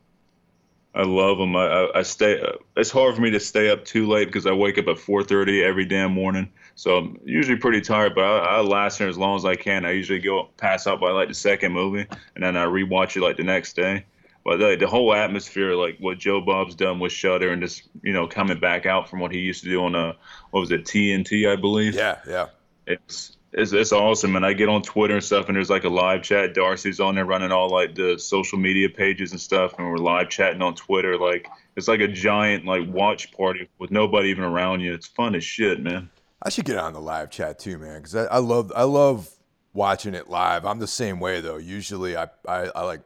I 0.98 1.04
love 1.04 1.38
them. 1.38 1.56
I, 1.56 1.90
I, 1.94 2.02
stay. 2.02 2.44
It's 2.76 2.90
hard 2.90 3.14
for 3.14 3.22
me 3.22 3.30
to 3.30 3.40
stay 3.40 3.70
up 3.70 3.86
too 3.86 4.08
late 4.08 4.26
because 4.26 4.48
I 4.48 4.52
wake 4.52 4.80
up 4.80 4.88
at 4.88 4.98
4:30 4.98 5.64
every 5.64 5.86
damn 5.86 6.12
morning. 6.12 6.50
So 6.74 6.98
I'm 6.98 7.20
usually 7.24 7.58
pretty 7.58 7.82
tired, 7.82 8.16
but 8.16 8.24
I, 8.24 8.58
I 8.58 8.62
last 8.62 8.98
here 8.98 9.08
as 9.08 9.18
long 9.18 9.36
as 9.36 9.46
I 9.46 9.56
can. 9.56 9.86
I 9.86 9.92
usually 9.92 10.18
go 10.18 10.50
pass 10.58 10.88
out 10.88 11.00
by 11.00 11.12
like 11.12 11.28
the 11.28 11.36
second 11.36 11.72
movie, 11.72 12.08
and 12.34 12.44
then 12.44 12.58
I 12.58 12.66
rewatch 12.66 13.16
it 13.16 13.22
like 13.22 13.38
the 13.38 13.44
next 13.44 13.76
day. 13.76 14.06
But 14.44 14.58
the, 14.58 14.76
the 14.76 14.88
whole 14.88 15.14
atmosphere, 15.14 15.76
like 15.76 15.98
what 16.00 16.18
Joe 16.18 16.42
Bob's 16.42 16.74
done 16.74 17.00
with 17.00 17.12
Shudder, 17.12 17.52
and 17.52 17.62
just 17.62 17.84
you 18.02 18.12
know 18.12 18.26
coming 18.26 18.60
back 18.60 18.88
out 18.88 19.08
from 19.08 19.20
what 19.20 19.32
he 19.32 19.38
used 19.38 19.62
to 19.66 19.70
do 19.70 19.84
on 19.84 19.94
a 19.94 20.00
uh, 20.00 20.14
what 20.50 20.62
was 20.62 20.72
it 20.72 20.86
TNT, 20.86 21.48
I 21.48 21.58
believe. 21.58 21.94
Yeah, 21.94 22.18
yeah. 22.28 22.48
It's 22.88 23.38
it's, 23.54 23.72
it's 23.72 23.92
awesome. 23.92 24.36
And 24.36 24.46
I 24.46 24.54
get 24.54 24.70
on 24.70 24.82
Twitter 24.82 25.16
and 25.16 25.24
stuff, 25.24 25.48
and 25.48 25.56
there's 25.56 25.70
like 25.70 25.84
a 25.84 25.90
live 25.90 26.22
chat. 26.22 26.54
Darcy's 26.54 27.00
on 27.00 27.16
there 27.16 27.26
running 27.26 27.52
all 27.52 27.70
like 27.70 27.96
the 27.96 28.18
social 28.18 28.58
media 28.58 28.90
pages 28.90 29.32
and 29.32 29.40
stuff, 29.40 29.76
and 29.78 29.88
we're 29.88 29.98
live 29.98 30.30
chatting 30.30 30.62
on 30.62 30.76
Twitter. 30.76 31.18
Like 31.18 31.48
it's 31.76 31.88
like 31.88 32.00
a 32.00 32.08
giant 32.08 32.66
like 32.66 32.88
watch 32.88 33.32
party 33.32 33.70
with 33.80 33.92
nobody 33.92 34.30
even 34.30 34.44
around 34.44 34.82
you. 34.82 34.94
It's 34.94 35.08
fun 35.08 35.36
as 35.36 35.44
shit, 35.44 35.82
man. 35.82 36.10
I 36.42 36.50
should 36.50 36.66
get 36.66 36.78
on 36.78 36.94
the 36.94 37.02
live 37.02 37.30
chat 37.30 37.60
too, 37.60 37.78
man, 37.78 37.98
because 37.98 38.16
I, 38.16 38.26
I 38.26 38.38
love 38.38 38.72
I 38.76 38.84
love 38.84 39.30
watching 39.74 40.14
it 40.14 40.30
live. 40.30 40.66
I'm 40.66 40.80
the 40.80 40.88
same 40.88 41.20
way 41.20 41.42
though. 41.42 41.58
Usually, 41.58 42.16
I, 42.16 42.28
I 42.48 42.70
I 42.76 42.84
like 42.84 43.02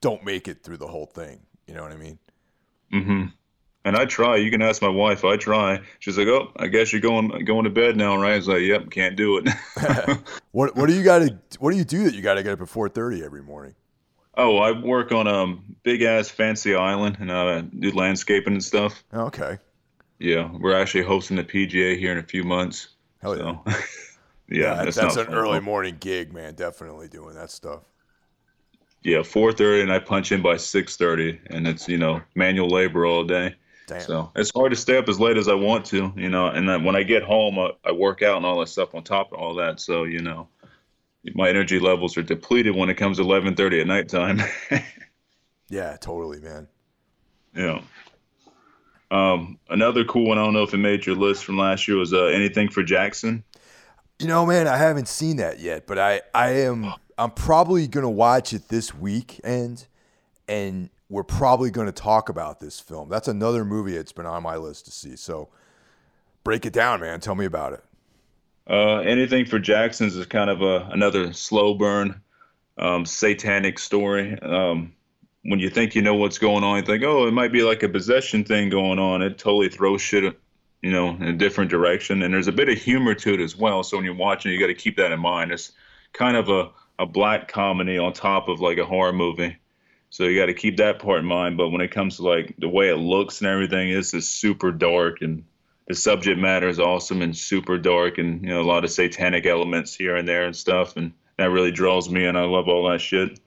don't 0.00 0.24
make 0.24 0.48
it 0.48 0.62
through 0.62 0.78
the 0.78 0.88
whole 0.88 1.06
thing. 1.06 1.40
You 1.66 1.74
know 1.74 1.82
what 1.82 1.92
I 1.92 1.96
mean? 1.96 2.18
Mm-hmm. 2.92 3.24
And 3.86 3.96
I 3.96 4.04
try. 4.04 4.34
You 4.34 4.50
can 4.50 4.62
ask 4.62 4.82
my 4.82 4.88
wife. 4.88 5.24
I 5.24 5.36
try. 5.36 5.80
She's 6.00 6.18
like, 6.18 6.26
"Oh, 6.26 6.50
I 6.56 6.66
guess 6.66 6.92
you're 6.92 7.00
going 7.00 7.44
going 7.44 7.62
to 7.62 7.70
bed 7.70 7.96
now, 7.96 8.16
right?" 8.16 8.32
I 8.32 8.36
was 8.36 8.48
like, 8.48 8.62
"Yep, 8.62 8.90
can't 8.90 9.14
do 9.14 9.38
it." 9.38 9.48
what 10.50 10.74
What 10.74 10.88
do 10.88 10.92
you 10.96 11.04
got 11.04 11.20
to 11.20 11.38
What 11.60 11.70
do 11.70 11.76
you 11.76 11.84
do 11.84 12.02
that 12.02 12.12
you 12.12 12.20
got 12.20 12.34
to 12.34 12.42
get 12.42 12.54
up 12.54 12.60
at 12.60 12.68
four 12.68 12.88
thirty 12.88 13.24
every 13.24 13.44
morning? 13.44 13.76
Oh, 14.36 14.56
I 14.56 14.72
work 14.72 15.12
on 15.12 15.28
a 15.28 15.32
um, 15.32 15.76
big 15.84 16.02
ass 16.02 16.28
fancy 16.28 16.74
island 16.74 17.18
and 17.20 17.30
uh, 17.30 17.60
do 17.60 17.92
landscaping 17.92 18.54
and 18.54 18.64
stuff. 18.64 19.04
Okay. 19.14 19.56
Yeah, 20.18 20.50
we're 20.58 20.76
actually 20.76 21.04
hosting 21.04 21.36
the 21.36 21.44
PGA 21.44 21.96
here 21.96 22.10
in 22.10 22.18
a 22.18 22.24
few 22.24 22.42
months. 22.42 22.88
Hell 23.22 23.36
yeah. 23.36 23.42
So, 23.42 23.62
yeah, 23.66 23.74
yeah, 24.48 24.84
that's, 24.84 24.96
that's 24.96 25.16
an 25.16 25.26
fun. 25.26 25.34
early 25.34 25.60
morning 25.60 25.96
gig, 26.00 26.34
man. 26.34 26.54
Definitely 26.54 27.06
doing 27.06 27.36
that 27.36 27.52
stuff. 27.52 27.82
Yeah, 29.04 29.22
four 29.22 29.52
thirty, 29.52 29.80
and 29.80 29.92
I 29.92 30.00
punch 30.00 30.32
in 30.32 30.42
by 30.42 30.56
six 30.56 30.96
thirty, 30.96 31.38
and 31.46 31.68
it's 31.68 31.88
you 31.88 31.98
know 31.98 32.20
manual 32.34 32.68
labor 32.68 33.06
all 33.06 33.22
day. 33.22 33.54
Damn. 33.86 34.00
So 34.00 34.32
it's 34.34 34.50
hard 34.52 34.70
to 34.70 34.76
stay 34.76 34.96
up 34.96 35.08
as 35.08 35.20
late 35.20 35.36
as 35.36 35.46
I 35.46 35.54
want 35.54 35.84
to, 35.86 36.12
you 36.16 36.28
know. 36.28 36.48
And 36.48 36.68
then 36.68 36.82
when 36.82 36.96
I 36.96 37.04
get 37.04 37.22
home, 37.22 37.58
I, 37.58 37.70
I 37.84 37.92
work 37.92 38.20
out 38.22 38.36
and 38.36 38.44
all 38.44 38.58
that 38.60 38.68
stuff 38.68 38.94
on 38.94 39.04
top 39.04 39.32
of 39.32 39.38
all 39.38 39.54
that. 39.56 39.78
So 39.78 40.04
you 40.04 40.20
know, 40.20 40.48
my 41.34 41.48
energy 41.48 41.78
levels 41.78 42.16
are 42.16 42.22
depleted 42.22 42.74
when 42.74 42.90
it 42.90 42.94
comes 42.94 43.18
to 43.18 43.22
eleven 43.22 43.54
thirty 43.54 43.80
at 43.80 43.86
nighttime. 43.86 44.40
yeah, 45.68 45.96
totally, 46.00 46.40
man. 46.40 46.66
Yeah. 47.54 47.80
Um, 49.10 49.58
another 49.70 50.04
cool 50.04 50.28
one. 50.28 50.38
I 50.38 50.44
don't 50.44 50.52
know 50.52 50.64
if 50.64 50.74
it 50.74 50.78
made 50.78 51.06
your 51.06 51.14
list 51.14 51.44
from 51.44 51.56
last 51.56 51.86
year 51.86 51.96
was 51.96 52.12
uh, 52.12 52.24
anything 52.24 52.68
for 52.68 52.82
Jackson. 52.82 53.44
You 54.18 54.26
know, 54.26 54.44
man, 54.44 54.66
I 54.66 54.78
haven't 54.78 55.06
seen 55.06 55.36
that 55.36 55.60
yet, 55.60 55.86
but 55.86 55.98
I 55.98 56.22
I 56.34 56.50
am 56.62 56.92
I'm 57.16 57.30
probably 57.30 57.86
gonna 57.86 58.10
watch 58.10 58.52
it 58.52 58.68
this 58.68 58.92
weekend, 58.92 59.86
and 60.48 60.90
we're 61.08 61.22
probably 61.22 61.70
going 61.70 61.86
to 61.86 61.92
talk 61.92 62.28
about 62.28 62.60
this 62.60 62.80
film. 62.80 63.08
That's 63.08 63.28
another 63.28 63.64
movie 63.64 63.96
that's 63.96 64.12
been 64.12 64.26
on 64.26 64.42
my 64.42 64.56
list 64.56 64.86
to 64.86 64.90
see. 64.90 65.16
So 65.16 65.48
break 66.42 66.66
it 66.66 66.72
down, 66.72 67.00
man. 67.00 67.20
Tell 67.20 67.34
me 67.34 67.44
about 67.44 67.74
it. 67.74 67.84
Uh, 68.68 68.98
anything 68.98 69.44
for 69.44 69.60
Jackson's 69.60 70.16
is 70.16 70.26
kind 70.26 70.50
of 70.50 70.62
a, 70.62 70.88
another 70.90 71.32
slow 71.32 71.74
burn, 71.74 72.20
um, 72.78 73.06
satanic 73.06 73.78
story. 73.78 74.36
Um, 74.40 74.92
when 75.44 75.60
you 75.60 75.70
think 75.70 75.94
you 75.94 76.02
know 76.02 76.14
what's 76.14 76.38
going 76.38 76.64
on, 76.64 76.78
you 76.78 76.82
think, 76.82 77.04
oh, 77.04 77.28
it 77.28 77.32
might 77.32 77.52
be 77.52 77.62
like 77.62 77.84
a 77.84 77.88
possession 77.88 78.42
thing 78.42 78.68
going 78.68 78.98
on. 78.98 79.22
It 79.22 79.38
totally 79.38 79.68
throws 79.68 80.02
shit, 80.02 80.36
you 80.82 80.90
know, 80.90 81.10
in 81.10 81.22
a 81.22 81.32
different 81.32 81.70
direction. 81.70 82.22
And 82.22 82.34
there's 82.34 82.48
a 82.48 82.52
bit 82.52 82.68
of 82.68 82.78
humor 82.78 83.14
to 83.14 83.34
it 83.34 83.40
as 83.40 83.56
well. 83.56 83.84
So 83.84 83.96
when 83.96 84.04
you're 84.04 84.16
watching, 84.16 84.50
you 84.50 84.58
got 84.58 84.66
to 84.66 84.74
keep 84.74 84.96
that 84.96 85.12
in 85.12 85.20
mind. 85.20 85.52
It's 85.52 85.70
kind 86.12 86.36
of 86.36 86.48
a, 86.48 86.70
a 86.98 87.06
black 87.06 87.46
comedy 87.46 87.96
on 87.96 88.12
top 88.12 88.48
of 88.48 88.60
like 88.60 88.78
a 88.78 88.84
horror 88.84 89.12
movie. 89.12 89.56
So 90.10 90.24
you 90.24 90.38
got 90.38 90.46
to 90.46 90.54
keep 90.54 90.78
that 90.78 90.98
part 90.98 91.20
in 91.20 91.26
mind. 91.26 91.56
But 91.56 91.70
when 91.70 91.80
it 91.80 91.90
comes 91.90 92.16
to 92.16 92.22
like 92.22 92.54
the 92.58 92.68
way 92.68 92.88
it 92.88 92.96
looks 92.96 93.40
and 93.40 93.48
everything, 93.48 93.90
it's 93.90 94.12
just 94.12 94.32
super 94.32 94.72
dark 94.72 95.20
and 95.20 95.44
the 95.86 95.94
subject 95.94 96.40
matter 96.40 96.68
is 96.68 96.80
awesome 96.80 97.22
and 97.22 97.36
super 97.36 97.78
dark 97.78 98.18
and 98.18 98.42
you 98.42 98.48
know 98.48 98.60
a 98.60 98.64
lot 98.64 98.84
of 98.84 98.90
satanic 98.90 99.46
elements 99.46 99.94
here 99.94 100.16
and 100.16 100.28
there 100.28 100.44
and 100.44 100.56
stuff 100.56 100.96
and 100.96 101.12
that 101.38 101.50
really 101.50 101.70
draws 101.70 102.10
me 102.10 102.26
and 102.26 102.36
I 102.36 102.44
love 102.44 102.68
all 102.68 102.88
that 102.90 103.00
shit. 103.00 103.38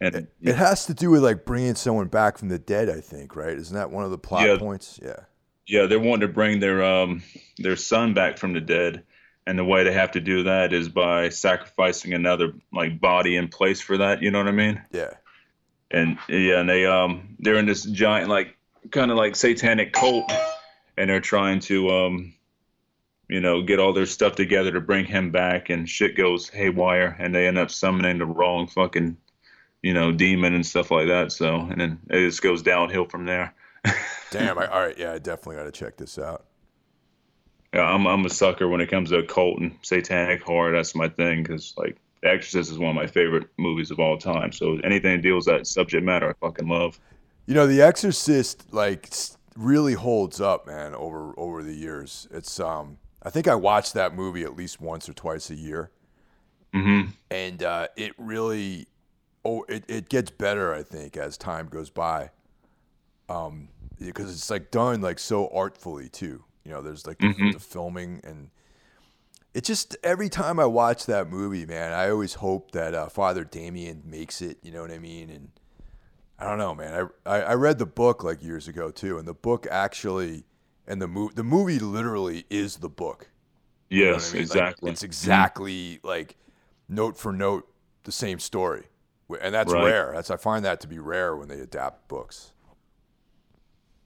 And 0.00 0.14
it, 0.14 0.32
it 0.40 0.56
has 0.56 0.86
to 0.86 0.94
do 0.94 1.10
with 1.10 1.22
like 1.22 1.44
bringing 1.44 1.74
someone 1.74 2.08
back 2.08 2.38
from 2.38 2.48
the 2.48 2.58
dead, 2.58 2.88
I 2.90 3.00
think, 3.00 3.36
right? 3.36 3.56
Isn't 3.56 3.76
that 3.76 3.90
one 3.90 4.04
of 4.04 4.10
the 4.10 4.18
plot 4.18 4.46
yeah, 4.46 4.56
points? 4.58 5.00
Yeah. 5.02 5.20
Yeah, 5.66 5.86
they're 5.86 6.00
wanting 6.00 6.28
to 6.28 6.32
bring 6.32 6.60
their 6.60 6.84
um 6.84 7.22
their 7.58 7.76
son 7.76 8.12
back 8.12 8.36
from 8.36 8.52
the 8.52 8.60
dead, 8.60 9.02
and 9.46 9.58
the 9.58 9.64
way 9.64 9.82
they 9.82 9.92
have 9.92 10.10
to 10.10 10.20
do 10.20 10.42
that 10.42 10.74
is 10.74 10.90
by 10.90 11.30
sacrificing 11.30 12.12
another 12.12 12.52
like 12.70 13.00
body 13.00 13.36
in 13.36 13.48
place 13.48 13.80
for 13.80 13.96
that. 13.96 14.22
You 14.22 14.30
know 14.30 14.38
what 14.38 14.48
I 14.48 14.52
mean? 14.52 14.82
Yeah 14.92 15.14
and 15.94 16.18
yeah, 16.28 16.60
and 16.60 16.68
they 16.68 16.84
um 16.84 17.36
they're 17.38 17.56
in 17.56 17.66
this 17.66 17.84
giant 17.84 18.28
like 18.28 18.56
kind 18.90 19.10
of 19.10 19.16
like 19.16 19.36
satanic 19.36 19.92
cult, 19.92 20.30
and 20.98 21.08
they're 21.08 21.20
trying 21.20 21.60
to 21.60 21.88
um 21.90 22.34
you 23.28 23.40
know 23.40 23.62
get 23.62 23.78
all 23.78 23.92
their 23.92 24.06
stuff 24.06 24.34
together 24.34 24.72
to 24.72 24.80
bring 24.80 25.06
him 25.06 25.30
back, 25.30 25.70
and 25.70 25.88
shit 25.88 26.16
goes 26.16 26.48
haywire, 26.48 27.16
and 27.18 27.34
they 27.34 27.46
end 27.46 27.58
up 27.58 27.70
summoning 27.70 28.18
the 28.18 28.26
wrong 28.26 28.66
fucking 28.66 29.16
you 29.82 29.94
know 29.94 30.10
demon 30.10 30.54
and 30.54 30.66
stuff 30.66 30.90
like 30.90 31.06
that. 31.06 31.30
So 31.30 31.60
and 31.60 31.80
then 31.80 32.00
it 32.10 32.26
just 32.26 32.42
goes 32.42 32.62
downhill 32.62 33.04
from 33.04 33.24
there. 33.24 33.54
Damn! 34.30 34.58
I, 34.58 34.66
all 34.66 34.80
right, 34.80 34.98
yeah, 34.98 35.12
I 35.12 35.18
definitely 35.18 35.56
got 35.56 35.64
to 35.64 35.72
check 35.72 35.96
this 35.96 36.18
out. 36.18 36.44
Yeah, 37.72 37.82
I'm 37.82 38.06
I'm 38.06 38.24
a 38.24 38.30
sucker 38.30 38.66
when 38.68 38.80
it 38.80 38.90
comes 38.90 39.10
to 39.10 39.22
cult 39.22 39.60
and 39.60 39.78
satanic 39.82 40.42
horror. 40.42 40.72
That's 40.72 40.96
my 40.96 41.08
thing 41.08 41.44
because 41.44 41.74
like 41.76 41.98
the 42.24 42.30
Exorcist 42.30 42.72
is 42.72 42.78
one 42.78 42.88
of 42.88 42.96
my 42.96 43.06
favorite 43.06 43.48
movies 43.58 43.90
of 43.90 44.00
all 44.00 44.16
time. 44.16 44.50
So 44.50 44.78
anything 44.82 45.16
that 45.16 45.22
deals 45.22 45.44
that 45.44 45.66
subject 45.66 46.04
matter, 46.04 46.30
I 46.30 46.32
fucking 46.44 46.66
love. 46.66 46.98
You 47.46 47.54
know, 47.54 47.66
The 47.66 47.82
Exorcist 47.82 48.72
like 48.72 49.12
really 49.56 49.92
holds 49.92 50.40
up, 50.40 50.66
man. 50.66 50.94
Over 50.94 51.34
over 51.38 51.62
the 51.62 51.74
years, 51.74 52.26
it's 52.30 52.58
um, 52.58 52.96
I 53.22 53.28
think 53.28 53.46
I 53.46 53.54
watched 53.54 53.92
that 53.92 54.14
movie 54.14 54.42
at 54.42 54.56
least 54.56 54.80
once 54.80 55.06
or 55.06 55.12
twice 55.12 55.50
a 55.50 55.54
year, 55.54 55.90
mm-hmm. 56.74 57.10
and 57.30 57.62
uh, 57.62 57.88
it 57.94 58.12
really, 58.16 58.86
oh, 59.44 59.66
it, 59.68 59.84
it 59.86 60.08
gets 60.08 60.30
better. 60.30 60.74
I 60.74 60.82
think 60.82 61.18
as 61.18 61.36
time 61.36 61.68
goes 61.68 61.90
by, 61.90 62.30
um, 63.28 63.68
because 63.98 64.32
it's 64.32 64.48
like 64.48 64.70
done 64.70 65.02
like 65.02 65.18
so 65.18 65.50
artfully 65.52 66.08
too. 66.08 66.42
You 66.64 66.72
know, 66.72 66.80
there's 66.80 67.06
like 67.06 67.18
mm-hmm. 67.18 67.48
the, 67.48 67.52
the 67.52 67.60
filming 67.60 68.22
and 68.24 68.48
it 69.54 69.62
just 69.62 69.96
every 70.02 70.28
time 70.28 70.58
I 70.58 70.66
watch 70.66 71.06
that 71.06 71.30
movie, 71.30 71.64
man, 71.64 71.92
I 71.92 72.10
always 72.10 72.34
hope 72.34 72.72
that 72.72 72.92
uh, 72.92 73.08
Father 73.08 73.44
Damien 73.44 74.02
makes 74.04 74.42
it. 74.42 74.58
You 74.62 74.72
know 74.72 74.82
what 74.82 74.90
I 74.90 74.98
mean? 74.98 75.30
And 75.30 75.48
I 76.38 76.48
don't 76.48 76.58
know, 76.58 76.74
man. 76.74 77.08
I, 77.24 77.36
I, 77.36 77.40
I 77.42 77.54
read 77.54 77.78
the 77.78 77.86
book 77.86 78.24
like 78.24 78.42
years 78.42 78.66
ago 78.66 78.90
too, 78.90 79.16
and 79.16 79.26
the 79.28 79.34
book 79.34 79.66
actually 79.70 80.44
and 80.86 81.00
the 81.00 81.06
movie 81.06 81.34
the 81.34 81.44
movie 81.44 81.78
literally 81.78 82.44
is 82.50 82.78
the 82.78 82.88
book. 82.88 83.30
Yes, 83.88 84.30
I 84.30 84.34
mean? 84.34 84.42
exactly. 84.42 84.86
Like, 84.88 84.92
it's 84.92 85.02
exactly 85.04 86.00
like 86.02 86.36
note 86.88 87.16
for 87.16 87.32
note 87.32 87.68
the 88.02 88.12
same 88.12 88.40
story, 88.40 88.84
and 89.40 89.54
that's 89.54 89.72
right. 89.72 89.84
rare. 89.84 90.10
That's 90.14 90.30
I 90.30 90.36
find 90.36 90.64
that 90.64 90.80
to 90.80 90.88
be 90.88 90.98
rare 90.98 91.36
when 91.36 91.46
they 91.46 91.60
adapt 91.60 92.08
books. 92.08 92.52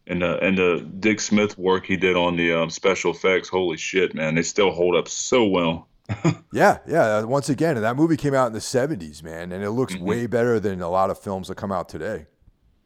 And 0.09 0.23
the 0.23 0.39
and 0.41 0.59
the 0.59 0.87
Dick 0.99 1.21
Smith 1.21 1.57
work 1.59 1.87
he 1.87 1.97
did 1.97 2.17
on 2.17 2.37
the 2.37 2.53
um, 2.53 2.71
special 2.71 3.13
effects. 3.13 3.49
Holy 3.49 3.77
shit, 3.77 4.15
man! 4.15 4.35
They 4.35 4.43
still 4.43 4.71
hold 4.71 4.97
up 4.97 5.09
so 5.09 5.45
well. 5.45 5.89
yeah, 6.53 6.79
yeah. 6.87 7.23
Once 7.23 7.49
again, 7.49 7.81
that 7.81 7.97
movie 7.97 8.17
came 8.17 8.35
out 8.35 8.47
in 8.47 8.53
the 8.55 8.59
'70s, 8.59 9.23
man, 9.23 9.53
and 9.53 9.63
it 9.63 9.71
looks 9.71 9.95
mm-hmm. 9.95 10.05
way 10.05 10.27
better 10.27 10.59
than 10.59 10.81
a 10.81 10.89
lot 10.89 11.11
of 11.11 11.19
films 11.19 11.49
that 11.49 11.57
come 11.57 11.71
out 11.71 11.89
today. 11.89 12.27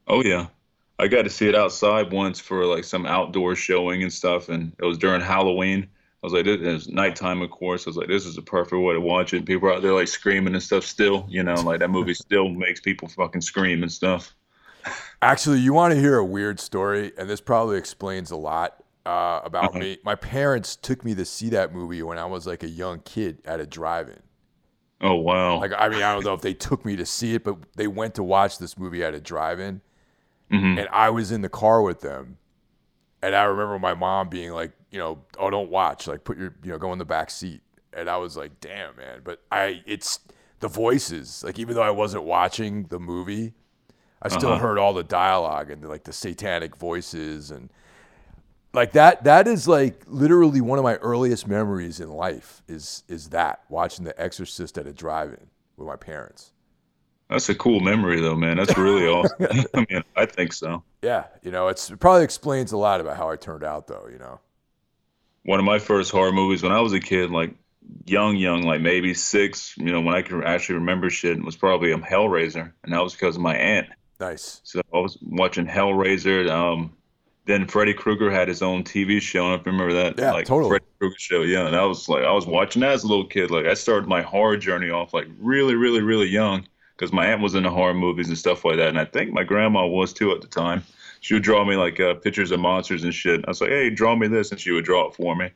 Oh 0.08 0.22
yeah, 0.22 0.48
I 0.98 1.08
got 1.08 1.22
to 1.22 1.30
see 1.30 1.48
it 1.48 1.54
outside 1.54 2.12
once 2.12 2.40
for 2.40 2.66
like 2.66 2.84
some 2.84 3.06
outdoor 3.06 3.54
showing 3.54 4.02
and 4.02 4.12
stuff, 4.12 4.48
and 4.48 4.72
it 4.78 4.84
was 4.84 4.98
during 4.98 5.20
Halloween. 5.20 5.88
I 6.22 6.26
was 6.26 6.32
like, 6.32 6.46
it 6.46 6.60
was 6.60 6.88
nighttime, 6.88 7.42
of 7.42 7.50
course. 7.50 7.84
I 7.84 7.90
was 7.90 7.96
like, 7.96 8.06
this 8.06 8.26
is 8.26 8.38
a 8.38 8.42
perfect 8.42 8.80
way 8.80 8.94
to 8.94 9.00
watch 9.00 9.34
it. 9.34 9.44
People 9.44 9.68
are 9.68 9.72
out 9.72 9.82
there 9.82 9.92
like 9.92 10.06
screaming 10.06 10.54
and 10.54 10.62
stuff 10.62 10.84
still, 10.84 11.26
you 11.28 11.42
know, 11.42 11.54
like 11.54 11.80
that 11.80 11.90
movie 11.90 12.14
still 12.14 12.48
makes 12.48 12.80
people 12.80 13.08
fucking 13.08 13.40
scream 13.40 13.82
and 13.82 13.90
stuff. 13.90 14.32
Actually, 15.20 15.60
you 15.60 15.72
want 15.72 15.94
to 15.94 16.00
hear 16.00 16.16
a 16.16 16.24
weird 16.24 16.58
story, 16.60 17.12
and 17.16 17.28
this 17.28 17.40
probably 17.40 17.78
explains 17.78 18.30
a 18.30 18.36
lot 18.36 18.82
uh, 19.06 19.40
about 19.44 19.70
uh-huh. 19.70 19.78
me. 19.78 19.98
My 20.04 20.14
parents 20.14 20.76
took 20.76 21.04
me 21.04 21.14
to 21.14 21.24
see 21.24 21.48
that 21.50 21.74
movie 21.74 22.02
when 22.02 22.18
I 22.18 22.24
was 22.24 22.46
like 22.46 22.62
a 22.62 22.68
young 22.68 23.00
kid 23.00 23.38
at 23.44 23.60
a 23.60 23.66
drive-in. 23.66 24.20
Oh 25.00 25.14
wow! 25.14 25.58
Like 25.60 25.72
I 25.76 25.88
mean, 25.88 26.02
I 26.02 26.12
don't 26.12 26.24
know 26.24 26.34
if 26.34 26.42
they 26.42 26.54
took 26.54 26.84
me 26.84 26.94
to 26.96 27.04
see 27.04 27.34
it, 27.34 27.44
but 27.44 27.56
they 27.76 27.88
went 27.88 28.14
to 28.14 28.22
watch 28.22 28.58
this 28.58 28.78
movie 28.78 29.02
at 29.02 29.14
a 29.14 29.20
drive-in, 29.20 29.80
mm-hmm. 30.50 30.78
and 30.78 30.88
I 30.92 31.10
was 31.10 31.32
in 31.32 31.42
the 31.42 31.48
car 31.48 31.82
with 31.82 32.00
them, 32.00 32.38
and 33.20 33.34
I 33.34 33.44
remember 33.44 33.78
my 33.80 33.94
mom 33.94 34.28
being 34.28 34.52
like, 34.52 34.72
you 34.92 34.98
know, 34.98 35.24
oh, 35.38 35.50
don't 35.50 35.70
watch, 35.70 36.06
like 36.06 36.22
put 36.22 36.38
your, 36.38 36.54
you 36.62 36.70
know, 36.70 36.78
go 36.78 36.92
in 36.92 36.98
the 36.98 37.04
back 37.04 37.30
seat, 37.30 37.62
and 37.92 38.08
I 38.08 38.16
was 38.18 38.36
like, 38.36 38.60
damn, 38.60 38.94
man. 38.96 39.22
But 39.24 39.42
I, 39.50 39.82
it's 39.86 40.20
the 40.60 40.68
voices, 40.68 41.42
like 41.44 41.58
even 41.58 41.74
though 41.74 41.82
I 41.82 41.90
wasn't 41.90 42.22
watching 42.22 42.84
the 42.84 43.00
movie, 43.00 43.54
I 44.22 44.28
still 44.28 44.52
uh-huh. 44.52 44.58
heard 44.58 44.78
all 44.78 44.94
the 44.94 45.02
dialogue 45.02 45.70
and 45.70 45.84
like 45.84 46.04
the 46.04 46.12
satanic 46.12 46.76
voices 46.76 47.50
and 47.50 47.70
like 48.72 48.92
that 48.92 49.24
that 49.24 49.48
is 49.48 49.66
like 49.66 50.02
literally 50.06 50.60
one 50.60 50.78
of 50.78 50.84
my 50.84 50.94
earliest 50.96 51.48
memories 51.48 51.98
in 51.98 52.08
life 52.08 52.62
is 52.68 53.02
is 53.08 53.30
that 53.30 53.62
watching 53.68 54.04
the 54.04 54.18
exorcist 54.20 54.78
at 54.78 54.86
a 54.86 54.92
drive-in 54.92 55.48
with 55.76 55.88
my 55.88 55.96
parents. 55.96 56.52
That's 57.28 57.48
a 57.48 57.54
cool 57.54 57.80
memory 57.80 58.20
though 58.20 58.36
man. 58.36 58.56
That's 58.56 58.78
really 58.78 59.06
awesome. 59.08 59.66
I 59.74 59.86
mean 59.90 60.04
i 60.16 60.24
think 60.24 60.52
so. 60.52 60.84
Yeah 61.02 61.24
you 61.42 61.50
know 61.50 61.66
it's 61.66 61.90
it 61.90 61.98
probably 61.98 62.22
explains 62.22 62.70
a 62.70 62.76
lot 62.76 63.00
about 63.00 63.16
how 63.16 63.28
i 63.28 63.36
turned 63.36 63.64
out 63.64 63.88
though 63.88 64.08
you 64.10 64.18
know? 64.18 64.38
One 65.44 65.58
of 65.58 65.64
my 65.64 65.80
first 65.80 66.12
horror 66.12 66.32
movies 66.32 66.62
when 66.62 66.70
i 66.72 66.80
was 66.80 66.92
a 66.92 67.00
kid 67.00 67.32
like 67.32 67.56
young 68.06 68.36
young 68.36 68.62
like 68.62 68.80
maybe 68.80 69.12
six 69.12 69.76
you 69.76 69.86
know 69.86 70.00
when 70.00 70.14
i 70.14 70.22
can 70.22 70.44
actually 70.44 70.76
remember 70.76 71.10
shit 71.10 71.42
was 71.44 71.56
probably 71.56 71.90
a 71.90 71.98
hellraiser 71.98 72.72
and 72.84 72.92
that 72.92 73.02
was 73.02 73.12
because 73.12 73.34
of 73.34 73.42
my 73.42 73.56
aunt 73.56 73.88
nice 74.22 74.60
so 74.64 74.80
i 74.94 74.98
was 74.98 75.18
watching 75.22 75.66
hellraiser 75.66 76.48
um 76.50 76.92
then 77.44 77.66
Freddy 77.66 77.92
Krueger 77.92 78.30
had 78.30 78.46
his 78.46 78.62
own 78.62 78.84
TV 78.84 79.20
show. 79.20 79.46
I 79.46 79.56
don't 79.56 79.66
remember 79.66 79.92
that. 79.94 80.18
Yeah, 80.18 80.32
like 80.32 80.46
totally. 80.46 80.70
Freddy 80.70 80.84
Krueger 80.98 81.18
show. 81.18 81.42
Yeah, 81.42 81.66
and 81.66 81.74
I 81.74 81.84
was 81.84 82.08
like, 82.08 82.24
I 82.24 82.32
was 82.32 82.46
watching 82.46 82.82
that 82.82 82.92
as 82.92 83.02
a 83.02 83.08
little 83.08 83.26
kid. 83.26 83.50
Like, 83.50 83.66
I 83.66 83.74
started 83.74 84.08
my 84.08 84.22
horror 84.22 84.56
journey 84.56 84.90
off 84.90 85.12
like 85.12 85.26
really, 85.40 85.74
really, 85.74 86.02
really 86.02 86.28
young 86.28 86.66
because 86.96 87.12
my 87.12 87.26
aunt 87.26 87.42
was 87.42 87.54
into 87.54 87.70
horror 87.70 87.94
movies 87.94 88.28
and 88.28 88.38
stuff 88.38 88.64
like 88.64 88.76
that, 88.76 88.88
and 88.88 88.98
I 88.98 89.04
think 89.04 89.32
my 89.32 89.42
grandma 89.42 89.86
was 89.86 90.12
too 90.12 90.30
at 90.32 90.40
the 90.40 90.46
time. 90.46 90.84
She 91.20 91.34
would 91.34 91.42
draw 91.42 91.64
me 91.64 91.76
like 91.76 91.98
uh, 91.98 92.14
pictures 92.14 92.50
of 92.52 92.60
monsters 92.60 93.04
and 93.04 93.14
shit. 93.14 93.44
I 93.44 93.50
was 93.50 93.60
like, 93.60 93.70
hey, 93.70 93.90
draw 93.90 94.14
me 94.14 94.28
this, 94.28 94.52
and 94.52 94.60
she 94.60 94.70
would 94.70 94.84
draw 94.84 95.08
it 95.08 95.14
for 95.14 95.34
me. 95.34 95.50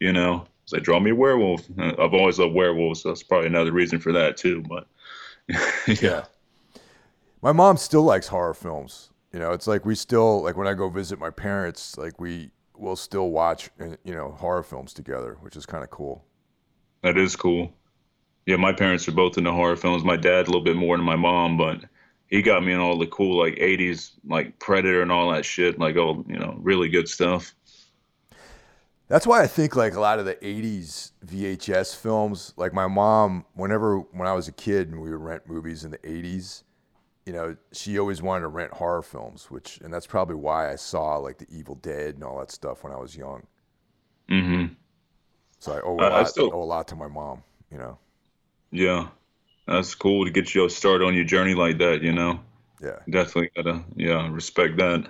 You 0.00 0.12
know, 0.12 0.46
it's 0.64 0.72
like 0.72 0.82
draw 0.82 1.00
me 1.00 1.12
a 1.12 1.14
werewolf. 1.14 1.66
I've 1.78 2.12
always 2.12 2.38
loved 2.38 2.54
werewolves, 2.54 3.02
so 3.02 3.08
that's 3.08 3.22
probably 3.22 3.46
another 3.46 3.72
reason 3.72 4.00
for 4.00 4.12
that 4.12 4.36
too. 4.36 4.62
But 4.68 4.86
yeah. 5.48 5.94
yeah. 6.02 6.24
My 7.42 7.50
mom 7.50 7.76
still 7.76 8.04
likes 8.04 8.28
horror 8.28 8.54
films. 8.54 9.10
You 9.32 9.40
know, 9.40 9.50
it's 9.50 9.66
like 9.66 9.84
we 9.84 9.96
still 9.96 10.42
like 10.42 10.56
when 10.56 10.68
I 10.68 10.74
go 10.74 10.88
visit 10.88 11.18
my 11.18 11.30
parents, 11.30 11.98
like 11.98 12.20
we 12.20 12.52
will 12.76 12.94
still 12.94 13.30
watch 13.30 13.68
uh, 13.80 13.96
you 14.04 14.14
know 14.14 14.30
horror 14.30 14.62
films 14.62 14.92
together, 14.94 15.36
which 15.40 15.56
is 15.56 15.66
kind 15.66 15.82
of 15.82 15.90
cool. 15.90 16.24
That 17.02 17.18
is 17.18 17.34
cool. 17.34 17.72
Yeah, 18.46 18.56
my 18.56 18.72
parents 18.72 19.08
are 19.08 19.12
both 19.12 19.38
into 19.38 19.50
horror 19.50 19.76
films. 19.76 20.04
My 20.04 20.16
dad 20.16 20.46
a 20.46 20.50
little 20.50 20.62
bit 20.62 20.76
more 20.76 20.96
than 20.96 21.04
my 21.04 21.16
mom, 21.16 21.56
but 21.56 21.84
he 22.28 22.42
got 22.42 22.64
me 22.64 22.72
in 22.72 22.78
all 22.78 22.96
the 22.96 23.06
cool 23.08 23.36
like 23.38 23.54
'80s 23.56 24.12
like 24.24 24.56
Predator 24.60 25.02
and 25.02 25.10
all 25.10 25.32
that 25.32 25.44
shit, 25.44 25.80
like 25.80 25.96
all 25.96 26.24
you 26.28 26.38
know 26.38 26.56
really 26.60 26.88
good 26.88 27.08
stuff. 27.08 27.56
That's 29.08 29.26
why 29.26 29.42
I 29.42 29.48
think 29.48 29.74
like 29.74 29.94
a 29.94 30.00
lot 30.00 30.20
of 30.20 30.26
the 30.26 30.36
'80s 30.36 31.10
VHS 31.26 31.96
films, 31.96 32.54
like 32.56 32.72
my 32.72 32.86
mom, 32.86 33.46
whenever 33.54 33.98
when 33.98 34.28
I 34.28 34.32
was 34.32 34.46
a 34.46 34.52
kid 34.52 34.90
and 34.90 35.02
we 35.02 35.10
would 35.10 35.20
rent 35.20 35.48
movies 35.48 35.84
in 35.84 35.90
the 35.90 35.98
'80s 35.98 36.62
you 37.26 37.32
know, 37.32 37.56
she 37.72 37.98
always 37.98 38.20
wanted 38.20 38.42
to 38.42 38.48
rent 38.48 38.72
horror 38.72 39.02
films, 39.02 39.50
which, 39.50 39.78
and 39.82 39.92
that's 39.92 40.06
probably 40.06 40.34
why 40.34 40.72
I 40.72 40.76
saw 40.76 41.16
like 41.16 41.38
The 41.38 41.46
Evil 41.50 41.76
Dead 41.76 42.14
and 42.14 42.24
all 42.24 42.38
that 42.40 42.50
stuff 42.50 42.82
when 42.82 42.92
I 42.92 42.96
was 42.96 43.16
young. 43.16 43.46
Mm-hmm. 44.28 44.74
So 45.58 45.72
I 45.72 45.80
owe 45.82 45.96
a, 45.98 46.06
uh, 46.06 46.10
lot, 46.10 46.28
still, 46.28 46.50
owe 46.52 46.62
a 46.62 46.64
lot 46.64 46.88
to 46.88 46.96
my 46.96 47.06
mom, 47.06 47.42
you 47.70 47.78
know. 47.78 47.98
Yeah, 48.70 49.08
that's 49.66 49.94
cool 49.94 50.24
to 50.24 50.30
get 50.30 50.54
you 50.54 50.68
started 50.68 51.04
on 51.04 51.14
your 51.14 51.24
journey 51.24 51.54
like 51.54 51.78
that, 51.78 52.02
you 52.02 52.12
know. 52.12 52.40
Yeah, 52.80 52.98
definitely 53.08 53.50
gotta, 53.54 53.84
yeah, 53.94 54.28
respect 54.28 54.76
that. 54.78 55.06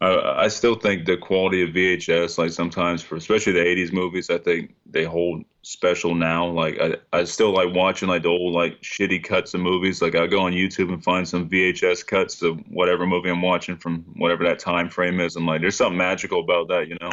I, 0.00 0.44
I 0.44 0.48
still 0.48 0.74
think 0.74 1.06
the 1.06 1.16
quality 1.16 1.62
of 1.62 1.70
VHS, 1.70 2.36
like 2.36 2.50
sometimes 2.50 3.02
for 3.02 3.16
especially 3.16 3.54
the 3.54 3.60
'80s 3.60 3.92
movies, 3.92 4.28
I 4.28 4.38
think 4.38 4.74
they 4.84 5.04
hold 5.04 5.44
special 5.62 6.14
now. 6.14 6.46
Like 6.46 6.78
I, 6.80 6.96
I 7.12 7.24
still 7.24 7.52
like 7.52 7.74
watching 7.74 8.08
like 8.08 8.22
the 8.22 8.28
old 8.28 8.52
like 8.52 8.80
shitty 8.82 9.24
cuts 9.24 9.54
of 9.54 9.60
movies. 9.60 10.02
Like 10.02 10.14
I 10.14 10.26
go 10.26 10.40
on 10.40 10.52
YouTube 10.52 10.92
and 10.92 11.02
find 11.02 11.26
some 11.26 11.48
VHS 11.48 12.06
cuts 12.06 12.42
of 12.42 12.58
whatever 12.68 13.06
movie 13.06 13.30
I'm 13.30 13.40
watching 13.40 13.76
from 13.76 14.04
whatever 14.16 14.44
that 14.44 14.58
time 14.58 14.90
frame 14.90 15.18
is. 15.18 15.34
I'm 15.34 15.46
like, 15.46 15.62
there's 15.62 15.76
something 15.76 15.96
magical 15.96 16.40
about 16.40 16.68
that, 16.68 16.88
you 16.88 16.98
know. 17.00 17.10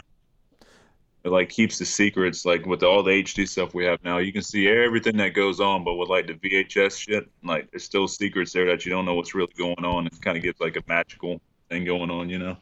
It 1.24 1.30
like 1.30 1.48
keeps 1.48 1.78
the 1.80 1.86
secrets. 1.86 2.46
Like 2.46 2.66
with 2.66 2.84
all 2.84 3.02
the 3.02 3.12
HD 3.12 3.48
stuff 3.48 3.74
we 3.74 3.86
have 3.86 4.04
now, 4.04 4.18
you 4.18 4.34
can 4.34 4.42
see 4.42 4.68
everything 4.68 5.16
that 5.18 5.30
goes 5.30 5.62
on. 5.62 5.86
But 5.86 5.94
with 5.96 6.10
like 6.10 6.28
the 6.28 6.34
VHS 6.34 7.00
shit, 7.00 7.30
like 7.46 7.72
there's 7.72 7.86
still 7.86 8.10
secrets 8.10 8.52
there 8.52 8.66
that 8.66 8.86
you 8.86 8.92
don't 8.92 9.06
know 9.06 9.14
what's 9.14 9.34
really 9.34 9.54
going 9.58 9.86
on. 9.86 10.06
It 10.06 10.22
kind 10.22 10.36
of 10.36 10.44
gives 10.44 10.60
like 10.60 10.76
a 10.76 10.84
magical 10.86 11.40
thing 11.70 11.86
going 11.86 12.12
on, 12.12 12.30
you 12.30 12.40
know. 12.40 12.58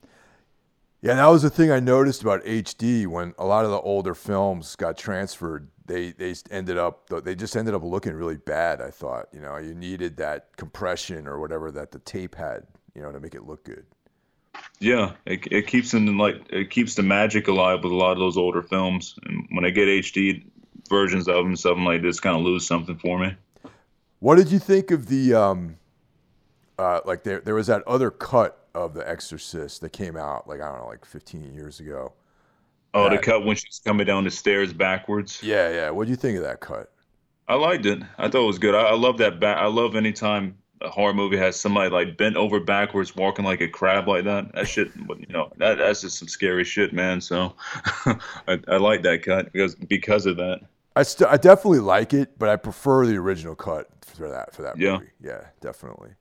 Yeah, 1.01 1.15
that 1.15 1.27
was 1.27 1.41
the 1.41 1.49
thing 1.49 1.71
I 1.71 1.79
noticed 1.79 2.21
about 2.21 2.43
HD 2.43 3.07
when 3.07 3.33
a 3.39 3.45
lot 3.45 3.65
of 3.65 3.71
the 3.71 3.79
older 3.79 4.13
films 4.13 4.75
got 4.75 4.97
transferred. 4.97 5.67
They 5.85 6.11
they 6.11 6.35
ended 6.51 6.77
up 6.77 7.09
they 7.23 7.33
just 7.35 7.57
ended 7.57 7.73
up 7.73 7.83
looking 7.83 8.13
really 8.13 8.37
bad. 8.37 8.81
I 8.81 8.91
thought 8.91 9.27
you 9.33 9.41
know 9.41 9.57
you 9.57 9.73
needed 9.73 10.17
that 10.17 10.55
compression 10.57 11.27
or 11.27 11.39
whatever 11.39 11.71
that 11.71 11.91
the 11.91 11.99
tape 11.99 12.35
had 12.35 12.67
you 12.93 13.01
know 13.01 13.11
to 13.11 13.19
make 13.19 13.33
it 13.33 13.47
look 13.47 13.63
good. 13.63 13.85
Yeah, 14.79 15.13
it, 15.25 15.47
it 15.51 15.67
keeps 15.67 15.91
them 15.91 16.17
like 16.19 16.35
it 16.49 16.69
keeps 16.69 16.93
the 16.93 17.03
magic 17.03 17.47
alive 17.47 17.83
with 17.83 17.91
a 17.91 17.95
lot 17.95 18.11
of 18.11 18.19
those 18.19 18.37
older 18.37 18.61
films. 18.61 19.15
And 19.23 19.47
when 19.51 19.65
I 19.65 19.71
get 19.71 19.87
HD 19.87 20.43
versions 20.87 21.27
of 21.27 21.43
them, 21.43 21.55
something 21.55 21.83
like 21.83 22.03
this 22.03 22.19
kind 22.19 22.37
of 22.37 22.43
lose 22.43 22.67
something 22.67 22.97
for 22.97 23.17
me. 23.17 23.35
What 24.19 24.35
did 24.35 24.51
you 24.51 24.59
think 24.59 24.91
of 24.91 25.07
the 25.07 25.33
um, 25.33 25.77
uh, 26.77 27.01
like 27.05 27.23
there 27.23 27.41
there 27.41 27.55
was 27.55 27.67
that 27.67 27.81
other 27.87 28.11
cut 28.11 28.60
of 28.73 28.93
The 28.93 29.07
Exorcist 29.07 29.81
that 29.81 29.91
came 29.91 30.17
out 30.17 30.47
like 30.47 30.61
I 30.61 30.69
don't 30.69 30.79
know, 30.79 30.87
like 30.87 31.05
15 31.05 31.53
years 31.53 31.79
ago. 31.79 32.13
Oh, 32.93 33.09
that, 33.09 33.17
the 33.17 33.17
cut 33.21 33.45
when 33.45 33.55
she's 33.55 33.81
coming 33.83 34.05
down 34.05 34.23
the 34.23 34.31
stairs 34.31 34.73
backwards. 34.73 35.41
Yeah, 35.41 35.69
yeah. 35.69 35.89
What 35.91 36.05
do 36.05 36.11
you 36.11 36.17
think 36.17 36.37
of 36.37 36.43
that 36.43 36.59
cut? 36.59 36.91
I 37.47 37.55
liked 37.55 37.85
it. 37.85 38.01
I 38.17 38.29
thought 38.29 38.43
it 38.43 38.47
was 38.47 38.59
good. 38.59 38.75
I, 38.75 38.81
I 38.81 38.95
love 38.95 39.17
that. 39.19 39.39
Ba- 39.39 39.57
I 39.57 39.67
love 39.67 39.95
anytime 39.95 40.57
a 40.81 40.89
horror 40.89 41.13
movie 41.13 41.37
has 41.37 41.59
somebody 41.59 41.89
like 41.89 42.17
bent 42.17 42.35
over 42.35 42.59
backwards, 42.59 43.15
walking 43.15 43.45
like 43.45 43.61
a 43.61 43.67
crab 43.67 44.07
like 44.07 44.23
that. 44.25 44.53
That 44.53 44.67
shit, 44.67 44.89
but 45.07 45.19
you 45.19 45.27
know, 45.27 45.51
that 45.57 45.77
that's 45.77 46.01
just 46.01 46.17
some 46.17 46.27
scary 46.27 46.63
shit, 46.63 46.93
man. 46.93 47.21
So 47.21 47.53
I, 48.05 48.59
I 48.67 48.77
like 48.77 49.03
that 49.03 49.23
cut 49.23 49.51
because 49.51 49.75
because 49.75 50.25
of 50.25 50.37
that. 50.37 50.61
I 50.95 51.03
st- 51.03 51.29
I 51.29 51.37
definitely 51.37 51.79
like 51.79 52.13
it, 52.13 52.37
but 52.37 52.49
I 52.49 52.57
prefer 52.57 53.05
the 53.05 53.15
original 53.15 53.55
cut 53.55 53.87
for 54.05 54.29
that 54.29 54.53
for 54.53 54.63
that 54.63 54.77
yeah. 54.77 54.93
movie. 54.93 55.11
Yeah, 55.21 55.45
definitely. 55.61 56.11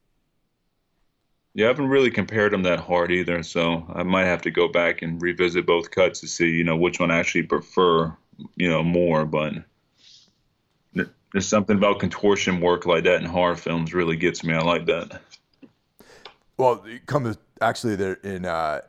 Yeah, 1.54 1.66
I 1.66 1.68
haven't 1.68 1.88
really 1.88 2.10
compared 2.10 2.52
them 2.52 2.62
that 2.62 2.78
hard 2.80 3.10
either, 3.10 3.42
so 3.42 3.84
I 3.92 4.04
might 4.04 4.26
have 4.26 4.42
to 4.42 4.50
go 4.50 4.68
back 4.68 5.02
and 5.02 5.20
revisit 5.20 5.66
both 5.66 5.90
cuts 5.90 6.20
to 6.20 6.28
see, 6.28 6.48
you 6.48 6.62
know, 6.62 6.76
which 6.76 7.00
one 7.00 7.10
I 7.10 7.18
actually 7.18 7.42
prefer, 7.42 8.16
you 8.56 8.68
know, 8.68 8.84
more. 8.84 9.24
But 9.24 9.54
there's 11.32 11.48
something 11.48 11.76
about 11.76 12.00
contortion 12.00 12.60
work 12.60 12.86
like 12.86 13.04
that 13.04 13.20
in 13.20 13.28
horror 13.28 13.56
films 13.56 13.94
really 13.94 14.16
gets 14.16 14.42
me. 14.42 14.54
I 14.54 14.60
like 14.60 14.86
that. 14.86 15.20
Well, 16.56 16.84
it 16.86 17.06
comes 17.06 17.38
actually 17.60 17.96
there 17.96 18.14
in 18.14 18.44
uh, 18.44 18.80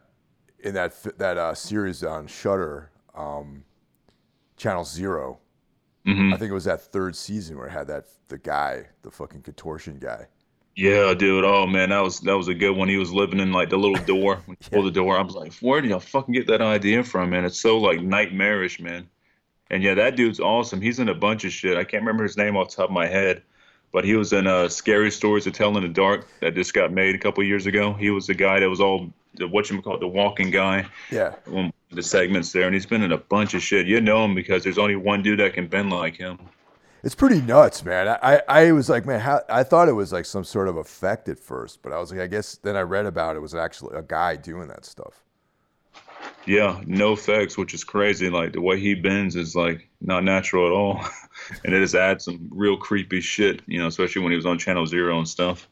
in 0.60 0.74
that 0.74 0.96
that 1.18 1.38
uh, 1.38 1.54
series 1.54 2.04
on 2.04 2.28
Shudder, 2.28 2.92
um, 3.16 3.64
Channel 4.58 4.84
0 4.84 5.40
mm-hmm. 6.06 6.34
I 6.34 6.38
think 6.38 6.52
it 6.52 6.54
was 6.54 6.66
that 6.66 6.82
third 6.82 7.16
season 7.16 7.58
where 7.58 7.68
it 7.68 7.72
had 7.72 7.88
that 7.88 8.06
the 8.28 8.38
guy, 8.38 8.88
the 9.04 9.12
fucking 9.12 9.42
contortion 9.42 9.98
guy. 10.00 10.28
Yeah, 10.76 11.14
dude. 11.14 11.44
Oh 11.44 11.68
man, 11.68 11.90
that 11.90 12.00
was 12.00 12.22
that 12.22 12.38
was 12.38 12.48
a 12.48 12.54
good 12.54 12.76
one. 12.76 12.88
He 12.88 12.98
was 12.98 13.12
living 13.12 13.40
in 13.40 13.52
like 13.52 13.70
the 13.70 13.78
little 13.78 14.04
door. 14.06 14.42
When 14.46 14.58
you 14.62 14.70
pull 14.70 14.84
the 14.84 14.92
door, 14.92 15.18
I 15.18 15.22
was 15.22 15.36
like, 15.36 15.54
where 15.56 15.82
did 15.82 15.92
y'all 15.92 16.00
fucking 16.00 16.34
get 16.34 16.48
that 16.48 16.62
idea 16.62 17.04
from, 17.04 17.32
man? 17.32 17.46
It's 17.46 17.60
so 17.60 17.78
like 17.78 18.02
nightmarish, 18.02 18.80
man. 18.80 19.10
And 19.70 19.84
yeah, 19.84 19.94
that 19.96 20.16
dude's 20.16 20.40
awesome. 20.40 20.82
He's 20.82 21.00
in 21.00 21.10
a 21.10 21.14
bunch 21.14 21.46
of 21.46 21.52
shit. 21.52 21.78
I 21.78 21.84
can't 21.84 22.04
remember 22.04 22.24
his 22.24 22.38
name 22.38 22.58
off 22.58 22.70
the 22.70 22.76
top 22.78 22.90
of 22.90 22.94
my 22.94 23.08
head, 23.08 23.42
but 23.92 24.04
he 24.04 24.16
was 24.16 24.34
in 24.34 24.48
uh, 24.48 24.68
Scary 24.68 25.12
Stories 25.12 25.46
to 25.46 25.52
Tell 25.52 25.76
in 25.78 25.84
the 25.84 25.90
Dark 25.90 26.28
that 26.42 26.56
just 26.56 26.74
got 26.74 26.92
made 26.92 27.16
a 27.16 27.18
couple 27.18 27.44
years 27.44 27.68
ago. 27.68 27.94
He 27.94 28.10
was 28.10 28.28
the 28.28 28.34
guy 28.34 28.60
that 28.60 28.70
was 28.70 28.82
all 28.82 29.10
the 29.36 29.48
what 29.48 29.70
you 29.70 29.82
call 29.82 29.98
the 29.98 30.08
walking 30.08 30.52
guy. 30.52 30.88
Yeah. 31.10 31.36
The 31.94 32.04
segments 32.04 32.54
there, 32.54 32.66
and 32.66 32.74
he's 32.74 32.86
been 32.86 33.02
in 33.02 33.12
a 33.12 33.18
bunch 33.18 33.54
of 33.54 33.62
shit. 33.62 33.86
You 33.86 34.00
know 34.00 34.24
him 34.24 34.34
because 34.34 34.64
there's 34.64 34.78
only 34.78 34.96
one 34.96 35.22
dude 35.22 35.40
that 35.40 35.54
can 35.54 35.68
bend 35.68 35.92
like 35.92 36.16
him. 36.16 36.40
It's 37.04 37.16
pretty 37.16 37.42
nuts, 37.42 37.84
man. 37.84 38.08
I, 38.22 38.42
I 38.48 38.72
was 38.74 38.90
like, 38.90 39.06
man, 39.06 39.20
how, 39.20 39.42
I 39.50 39.64
thought 39.64 39.90
it 39.90 39.94
was 39.94 40.12
like 40.14 40.26
some 40.26 40.44
sort 40.44 40.68
of 40.68 40.78
effect 40.78 41.30
at 41.30 41.40
first, 41.40 41.82
but 41.82 41.92
I 41.92 42.00
was 42.00 42.12
like, 42.12 42.22
I 42.22 42.28
guess 42.28 42.58
then 42.58 42.76
I 42.76 42.82
read 42.82 43.08
about 43.08 43.36
it, 43.36 43.40
it 43.40 43.42
was 43.42 43.56
actually 43.56 43.98
a 43.98 44.04
guy 44.04 44.36
doing 44.36 44.68
that 44.68 44.86
stuff. 44.86 45.24
Yeah, 46.46 46.82
no 46.86 47.14
effects, 47.14 47.58
which 47.58 47.74
is 47.74 47.84
crazy. 47.84 48.30
Like 48.30 48.54
the 48.54 48.62
way 48.62 48.80
he 48.80 48.96
bends 48.96 49.36
is 49.36 49.56
like 49.56 49.88
not 50.00 50.24
natural 50.24 50.68
at 50.68 50.74
all, 50.74 51.04
and 51.64 51.74
it 51.74 51.80
just 51.80 51.96
adds 51.96 52.26
some 52.26 52.50
real 52.52 52.78
creepy 52.78 53.22
shit. 53.22 53.62
You 53.68 53.80
know, 53.80 53.88
especially 53.88 54.24
when 54.24 54.32
he 54.32 54.36
was 54.36 54.46
on 54.46 54.58
Channel 54.58 54.86
Zero 54.86 55.18
and 55.18 55.28
stuff. 55.28 55.68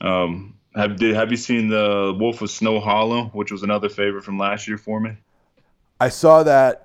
Um, 0.00 0.54
have 0.74 0.96
did 0.96 1.14
have 1.14 1.30
you 1.30 1.36
seen 1.36 1.68
the 1.68 2.16
Wolf 2.18 2.40
of 2.42 2.50
Snow 2.50 2.80
Hollow, 2.80 3.26
which 3.26 3.52
was 3.52 3.62
another 3.62 3.88
favorite 3.88 4.24
from 4.24 4.38
last 4.38 4.66
year 4.66 4.78
for 4.78 4.98
me? 4.98 5.16
I 6.00 6.08
saw 6.08 6.42
that, 6.42 6.83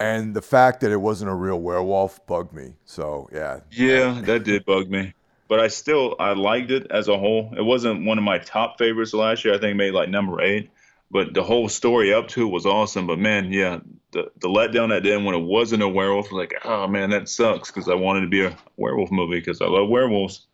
and 0.00 0.34
the 0.34 0.42
fact 0.42 0.80
that 0.80 0.90
it 0.90 0.96
wasn't 0.96 1.30
a 1.30 1.34
real 1.34 1.60
werewolf 1.60 2.26
bugged 2.26 2.52
me. 2.52 2.72
So 2.86 3.28
yeah. 3.32 3.60
Yeah, 3.70 4.20
that 4.22 4.44
did 4.44 4.64
bug 4.64 4.90
me, 4.90 5.14
but 5.46 5.60
I 5.60 5.68
still 5.68 6.16
I 6.18 6.32
liked 6.32 6.70
it 6.70 6.90
as 6.90 7.06
a 7.08 7.18
whole. 7.18 7.52
It 7.56 7.62
wasn't 7.62 8.06
one 8.06 8.18
of 8.18 8.24
my 8.24 8.38
top 8.38 8.78
favorites 8.78 9.14
last 9.14 9.44
year. 9.44 9.54
I 9.54 9.58
think 9.58 9.76
made 9.76 9.92
like 9.92 10.08
number 10.08 10.40
eight, 10.40 10.70
but 11.10 11.34
the 11.34 11.42
whole 11.42 11.68
story 11.68 12.12
up 12.12 12.28
to 12.28 12.46
it 12.46 12.50
was 12.50 12.66
awesome. 12.66 13.06
But 13.06 13.18
man, 13.18 13.52
yeah, 13.52 13.80
the 14.12 14.30
the 14.40 14.48
letdown 14.48 14.96
at 14.96 15.02
the 15.02 15.12
end 15.12 15.26
when 15.26 15.34
it 15.34 15.44
wasn't 15.44 15.82
a 15.82 15.88
werewolf, 15.88 16.32
was 16.32 16.38
like, 16.38 16.54
oh 16.64 16.88
man, 16.88 17.10
that 17.10 17.28
sucks 17.28 17.70
because 17.70 17.88
I 17.88 17.94
wanted 17.94 18.22
to 18.22 18.28
be 18.28 18.44
a 18.44 18.56
werewolf 18.76 19.12
movie 19.12 19.38
because 19.38 19.60
I 19.60 19.66
love 19.66 19.88
werewolves. 19.88 20.46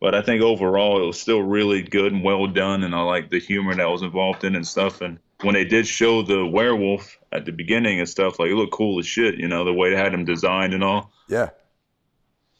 But 0.00 0.14
I 0.14 0.22
think 0.22 0.42
overall 0.42 1.02
it 1.02 1.06
was 1.06 1.20
still 1.20 1.42
really 1.42 1.82
good 1.82 2.12
and 2.12 2.22
well 2.22 2.46
done, 2.46 2.84
and 2.84 2.94
I 2.94 3.00
like 3.02 3.30
the 3.30 3.40
humor 3.40 3.74
that 3.74 3.90
was 3.90 4.02
involved 4.02 4.44
in 4.44 4.54
it 4.54 4.58
and 4.58 4.66
stuff. 4.66 5.00
And 5.00 5.18
when 5.42 5.54
they 5.54 5.64
did 5.64 5.88
show 5.88 6.22
the 6.22 6.46
werewolf 6.46 7.17
at 7.32 7.44
the 7.44 7.52
beginning 7.52 8.00
and 8.00 8.08
stuff, 8.08 8.38
like 8.38 8.50
it 8.50 8.54
looked 8.54 8.72
cool 8.72 8.98
as 8.98 9.06
shit, 9.06 9.36
you 9.36 9.48
know, 9.48 9.64
the 9.64 9.72
way 9.72 9.90
they 9.90 9.96
had 9.96 10.14
him 10.14 10.24
designed 10.24 10.74
and 10.74 10.84
all. 10.84 11.12
Yeah. 11.28 11.50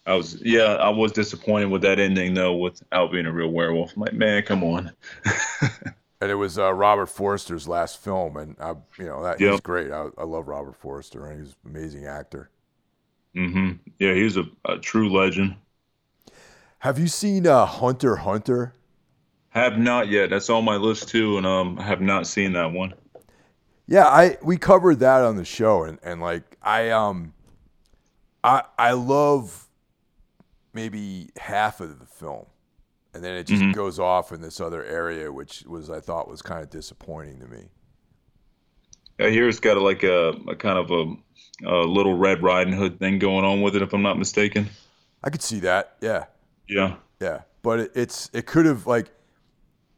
I 0.07 0.15
was 0.15 0.41
yeah, 0.43 0.75
I 0.75 0.89
was 0.89 1.13
disappointed 1.13 1.67
with 1.67 1.83
that 1.83 1.99
ending 1.99 2.33
though, 2.33 2.57
without 2.57 3.13
being 3.13 3.27
a 3.27 3.33
real 3.33 3.49
werewolf. 3.49 3.95
I'm 3.95 4.03
like, 4.03 4.15
man, 4.15 4.43
come 4.43 4.65
on. 4.65 4.93
and 6.21 6.31
it 6.31 6.35
was 6.35 6.59
uh, 6.59 6.73
Robert 6.73 7.07
Forster's 7.07 7.69
last 7.69 8.03
film, 8.03 8.39
and 8.39 8.57
I, 8.59 8.71
you 8.99 9.05
know, 9.05 9.23
that 9.23 9.39
yep. 9.39 9.53
he's 9.53 9.61
great. 9.61 9.93
I, 9.93 10.07
I 10.17 10.25
love 10.25 10.49
Robert 10.49 10.77
Forster, 10.77 11.27
and 11.27 11.41
he's 11.41 11.51
an 11.51 11.71
amazing 11.71 12.07
actor. 12.07 12.49
Mm-hmm. 13.37 13.73
Yeah, 13.99 14.15
he's 14.15 14.39
a, 14.39 14.45
a 14.65 14.79
true 14.79 15.13
legend. 15.13 15.57
Have 16.79 16.99
you 16.99 17.09
seen 17.09 17.47
uh, 17.47 17.67
Hunter 17.67 18.17
Hunter? 18.17 18.73
Have 19.51 19.79
not 19.79 20.09
yet. 20.09 20.31
That's 20.31 20.49
on 20.49 20.65
my 20.65 20.77
list 20.77 21.09
too, 21.09 21.37
and 21.37 21.47
um, 21.47 21.79
I 21.79 21.83
have 21.83 22.01
not 22.01 22.27
seen 22.27 22.55
that 22.55 22.73
one. 22.73 22.95
Yeah, 23.89 24.07
I 24.07 24.37
we 24.43 24.59
covered 24.59 25.01
that 25.01 25.23
on 25.23 25.37
the 25.37 25.47
show, 25.47 25.85
and, 25.85 25.99
and 26.03 26.21
like 26.21 26.59
I 26.63 26.91
um, 26.91 27.33
I 28.45 28.65
I 28.79 28.93
love 28.93 29.67
maybe 30.75 31.31
half 31.39 31.81
of 31.81 31.99
the 31.99 32.05
film, 32.05 32.45
and 33.15 33.25
then 33.25 33.35
it 33.35 33.47
just 33.47 33.63
mm-hmm. 33.63 33.73
goes 33.73 33.99
off 33.99 34.31
in 34.31 34.43
this 34.43 34.61
other 34.61 34.85
area, 34.85 35.33
which 35.33 35.65
was 35.67 35.89
I 35.89 36.01
thought 36.01 36.29
was 36.29 36.43
kind 36.43 36.63
of 36.63 36.69
disappointing 36.69 37.41
to 37.41 37.47
me. 37.47 37.71
Hear 39.19 39.49
it's 39.49 39.59
got 39.59 39.77
a, 39.77 39.81
like 39.81 40.05
a, 40.05 40.35
a 40.49 40.55
kind 40.55 40.79
of 40.79 40.91
a, 40.93 41.67
a 41.67 41.83
little 41.87 42.17
Red 42.17 42.43
Riding 42.43 42.75
Hood 42.75 43.01
thing 43.01 43.19
going 43.19 43.45
on 43.45 43.63
with 43.63 43.75
it, 43.75 43.83
if 43.83 43.93
I'm 43.93 44.03
not 44.03 44.17
mistaken. 44.17 44.69
I 45.25 45.31
could 45.31 45.43
see 45.43 45.61
that. 45.61 45.97
Yeah. 46.01 46.27
Yeah. 46.69 46.97
Yeah. 47.21 47.41
But 47.63 47.81
it, 47.81 47.93
it's 47.95 48.31
it 48.33 48.47
could 48.47 48.67
have 48.67 48.87
like 48.87 49.11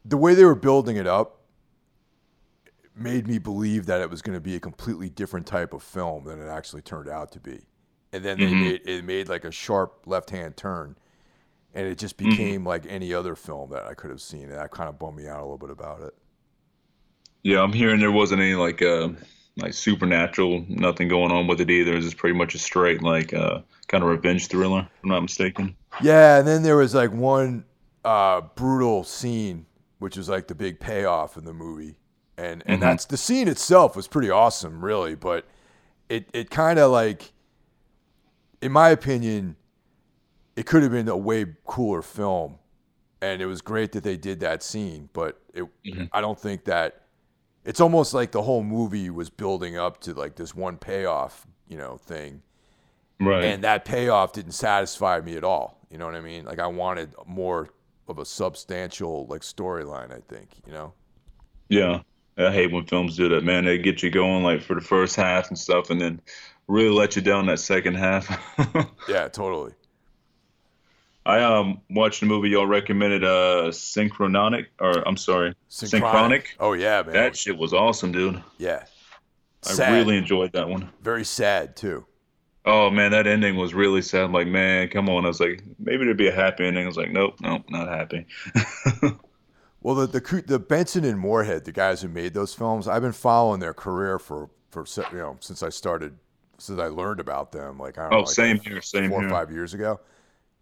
the 0.05 0.17
way 0.17 0.33
they 0.33 0.45
were 0.45 0.55
building 0.55 0.95
it 0.95 1.05
up 1.05 1.40
made 2.95 3.27
me 3.27 3.37
believe 3.37 3.85
that 3.85 4.01
it 4.01 4.09
was 4.09 4.21
going 4.21 4.35
to 4.35 4.41
be 4.41 4.55
a 4.55 4.59
completely 4.59 5.09
different 5.09 5.47
type 5.47 5.73
of 5.73 5.81
film 5.81 6.25
than 6.25 6.41
it 6.41 6.47
actually 6.47 6.81
turned 6.81 7.09
out 7.09 7.31
to 7.31 7.39
be. 7.39 7.61
And 8.13 8.23
then 8.23 8.37
mm-hmm. 8.37 8.61
made, 8.61 8.81
it 8.85 9.05
made 9.05 9.29
like 9.29 9.45
a 9.45 9.51
sharp 9.51 10.03
left-hand 10.05 10.57
turn 10.57 10.97
and 11.73 11.87
it 11.87 11.97
just 11.97 12.17
mm-hmm. 12.17 12.29
became 12.29 12.59
mm-hmm. 12.61 12.67
like 12.67 12.85
any 12.87 13.13
other 13.13 13.35
film 13.35 13.71
that 13.71 13.85
I 13.85 13.93
could 13.93 14.09
have 14.09 14.21
seen 14.21 14.43
and 14.43 14.53
that 14.53 14.71
kind 14.71 14.89
of 14.89 14.99
bummed 14.99 15.17
me 15.17 15.27
out 15.27 15.39
a 15.39 15.43
little 15.43 15.57
bit 15.57 15.69
about 15.69 16.01
it. 16.01 16.13
Yeah, 17.43 17.61
I'm 17.61 17.73
hearing 17.73 17.99
there 17.99 18.11
wasn't 18.11 18.41
any 18.41 18.55
like 18.55 18.81
uh 18.81 19.09
like 19.57 19.73
supernatural, 19.73 20.65
nothing 20.69 21.07
going 21.07 21.31
on 21.31 21.47
with 21.47 21.59
it 21.59 21.69
either. 21.69 21.93
It's 21.93 22.05
just 22.05 22.17
pretty 22.17 22.37
much 22.37 22.55
a 22.55 22.59
straight 22.59 23.01
like 23.01 23.33
uh 23.33 23.61
kind 23.87 24.03
of 24.03 24.09
revenge 24.09 24.47
thriller, 24.47 24.81
if 24.81 25.03
I'm 25.03 25.09
not 25.09 25.21
mistaken. 25.21 25.75
Yeah, 26.01 26.37
and 26.39 26.47
then 26.47 26.63
there 26.63 26.77
was 26.77 26.93
like 26.93 27.11
one 27.11 27.65
uh, 28.03 28.41
brutal 28.55 29.03
scene, 29.03 29.65
which 29.99 30.17
was 30.17 30.29
like 30.29 30.47
the 30.47 30.55
big 30.55 30.79
payoff 30.79 31.37
in 31.37 31.45
the 31.45 31.53
movie, 31.53 31.95
and 32.41 32.63
and 32.65 32.75
mm-hmm. 32.75 32.81
that's 32.81 33.05
the 33.05 33.17
scene 33.17 33.47
itself 33.47 33.95
was 33.95 34.07
pretty 34.07 34.29
awesome, 34.29 34.83
really, 34.83 35.15
but 35.15 35.45
it 36.09 36.29
it 36.33 36.49
kind 36.49 36.79
of 36.79 36.91
like, 36.91 37.31
in 38.61 38.71
my 38.71 38.89
opinion, 38.89 39.55
it 40.55 40.65
could 40.65 40.83
have 40.83 40.91
been 40.91 41.07
a 41.07 41.17
way 41.17 41.45
cooler 41.65 42.01
film, 42.01 42.59
and 43.21 43.41
it 43.41 43.45
was 43.45 43.61
great 43.61 43.91
that 43.93 44.03
they 44.03 44.17
did 44.17 44.39
that 44.41 44.63
scene, 44.63 45.09
but 45.13 45.41
it 45.53 45.63
mm-hmm. 45.85 46.05
I 46.11 46.21
don't 46.21 46.39
think 46.39 46.65
that. 46.65 46.97
It's 47.63 47.79
almost 47.79 48.15
like 48.15 48.31
the 48.31 48.41
whole 48.41 48.63
movie 48.63 49.11
was 49.11 49.29
building 49.29 49.77
up 49.77 50.01
to 50.01 50.15
like 50.15 50.35
this 50.35 50.55
one 50.55 50.77
payoff, 50.77 51.45
you 51.67 51.77
know, 51.77 51.97
thing 51.97 52.41
Right. 53.21 53.43
And 53.43 53.63
that 53.63 53.85
payoff 53.85 54.33
didn't 54.33 54.53
satisfy 54.53 55.21
me 55.21 55.37
at 55.37 55.43
all. 55.43 55.77
You 55.91 55.99
know 55.99 56.05
what 56.05 56.15
I 56.15 56.21
mean? 56.21 56.43
Like 56.45 56.59
I 56.59 56.67
wanted 56.67 57.13
more 57.27 57.69
of 58.07 58.17
a 58.17 58.25
substantial 58.25 59.27
like 59.27 59.41
storyline, 59.41 60.11
I 60.11 60.21
think, 60.27 60.49
you 60.65 60.73
know? 60.73 60.93
Yeah. 61.69 62.01
I 62.37 62.51
hate 62.51 62.71
when 62.71 62.85
films 62.85 63.17
do 63.17 63.29
that, 63.29 63.43
man. 63.43 63.65
They 63.65 63.77
get 63.77 64.03
you 64.03 64.09
going 64.09 64.43
like 64.43 64.61
for 64.61 64.75
the 64.75 64.81
first 64.81 65.15
half 65.15 65.49
and 65.49 65.57
stuff 65.57 65.89
and 65.89 65.99
then 65.99 66.21
really 66.67 66.89
let 66.89 67.15
you 67.15 67.21
down 67.21 67.47
that 67.47 67.59
second 67.59 67.95
half. 67.95 68.29
yeah, 69.09 69.27
totally. 69.27 69.73
I 71.25 71.41
um 71.41 71.81
watched 71.89 72.21
the 72.21 72.25
movie 72.25 72.49
y'all 72.49 72.65
recommended, 72.65 73.23
uh, 73.23 73.71
Synchronic, 73.71 74.67
or 74.79 75.07
I'm 75.07 75.17
sorry, 75.17 75.53
Synchronic. 75.69 75.91
Synchronic. 75.91 76.55
Oh 76.59 76.73
yeah, 76.73 77.03
man. 77.03 77.13
That 77.13 77.35
shit 77.35 77.57
was 77.57 77.73
awesome, 77.73 78.11
dude. 78.11 78.41
Yeah. 78.57 78.85
Sad. 79.61 79.93
I 79.93 79.97
really 79.97 80.17
enjoyed 80.17 80.53
that 80.53 80.67
one. 80.67 80.89
Very 81.03 81.23
sad 81.23 81.75
too. 81.75 82.05
Oh 82.65 82.89
man, 82.89 83.11
that 83.11 83.27
ending 83.27 83.55
was 83.55 83.73
really 83.73 84.01
sad. 84.01 84.23
I'm 84.23 84.33
like, 84.33 84.47
man, 84.47 84.87
come 84.87 85.09
on. 85.09 85.25
I 85.25 85.27
was 85.27 85.39
like, 85.39 85.63
maybe 85.77 86.05
there'd 86.05 86.17
be 86.17 86.27
a 86.27 86.35
happy 86.35 86.65
ending. 86.65 86.83
I 86.83 86.87
was 86.87 86.97
like, 86.97 87.11
nope, 87.11 87.35
nope, 87.39 87.63
not 87.69 87.87
happy. 87.87 88.25
well, 89.81 89.95
the, 89.95 90.07
the 90.07 90.43
the 90.45 90.59
Benson 90.59 91.03
and 91.03 91.19
Moorhead, 91.19 91.65
the 91.65 91.71
guys 91.71 92.01
who 92.01 92.07
made 92.07 92.33
those 92.33 92.53
films, 92.53 92.87
I've 92.87 93.01
been 93.01 93.11
following 93.11 93.59
their 93.59 93.73
career 93.73 94.19
for 94.19 94.49
for 94.69 94.85
you 95.11 95.17
know 95.17 95.37
since 95.39 95.63
I 95.63 95.69
started 95.69 96.17
since 96.57 96.79
I 96.79 96.87
learned 96.87 97.19
about 97.19 97.51
them. 97.51 97.79
Like 97.79 97.97
I 97.97 98.03
don't 98.03 98.13
oh, 98.13 98.15
know, 98.17 98.21
like 98.23 98.33
same 98.33 98.59
here, 98.59 98.81
same 98.81 99.09
four 99.09 99.21
here. 99.21 99.27
or 99.27 99.31
five 99.31 99.51
years 99.51 99.73
ago. 99.73 99.99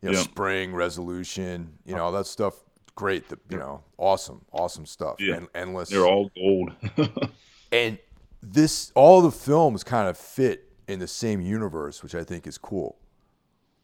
You 0.01 0.11
know, 0.11 0.17
yep. 0.17 0.23
Spring 0.23 0.73
Resolution, 0.73 1.73
you 1.85 1.93
know, 1.93 2.01
oh. 2.01 2.05
all 2.05 2.11
that 2.13 2.25
stuff. 2.25 2.55
Great, 2.95 3.29
the, 3.29 3.37
you 3.49 3.57
know, 3.57 3.83
awesome, 3.97 4.43
awesome 4.51 4.85
stuff. 4.85 5.17
Yeah. 5.19 5.35
And, 5.35 5.47
endless. 5.53 5.89
They're 5.89 6.05
all 6.05 6.31
gold. 6.35 6.71
and 7.71 7.97
this, 8.41 8.91
all 8.95 9.21
the 9.21 9.31
films 9.31 9.83
kind 9.83 10.07
of 10.07 10.17
fit 10.17 10.69
in 10.87 10.99
the 10.99 11.07
same 11.07 11.41
universe, 11.41 12.01
which 12.03 12.15
I 12.15 12.23
think 12.23 12.47
is 12.47 12.57
cool. 12.57 12.97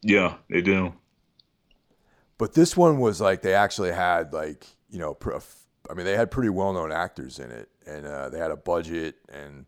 Yeah, 0.02 0.34
they 0.50 0.60
do. 0.60 0.92
But 2.38 2.54
this 2.54 2.76
one 2.76 2.98
was 2.98 3.20
like 3.20 3.42
they 3.42 3.54
actually 3.54 3.92
had 3.92 4.32
like 4.32 4.66
you 4.88 4.98
know, 4.98 5.16
I 5.90 5.94
mean 5.94 6.06
they 6.06 6.16
had 6.16 6.30
pretty 6.30 6.48
well 6.48 6.72
known 6.72 6.92
actors 6.92 7.38
in 7.38 7.50
it, 7.50 7.68
and 7.86 8.06
uh, 8.06 8.28
they 8.28 8.38
had 8.38 8.50
a 8.50 8.56
budget. 8.56 9.16
And 9.28 9.66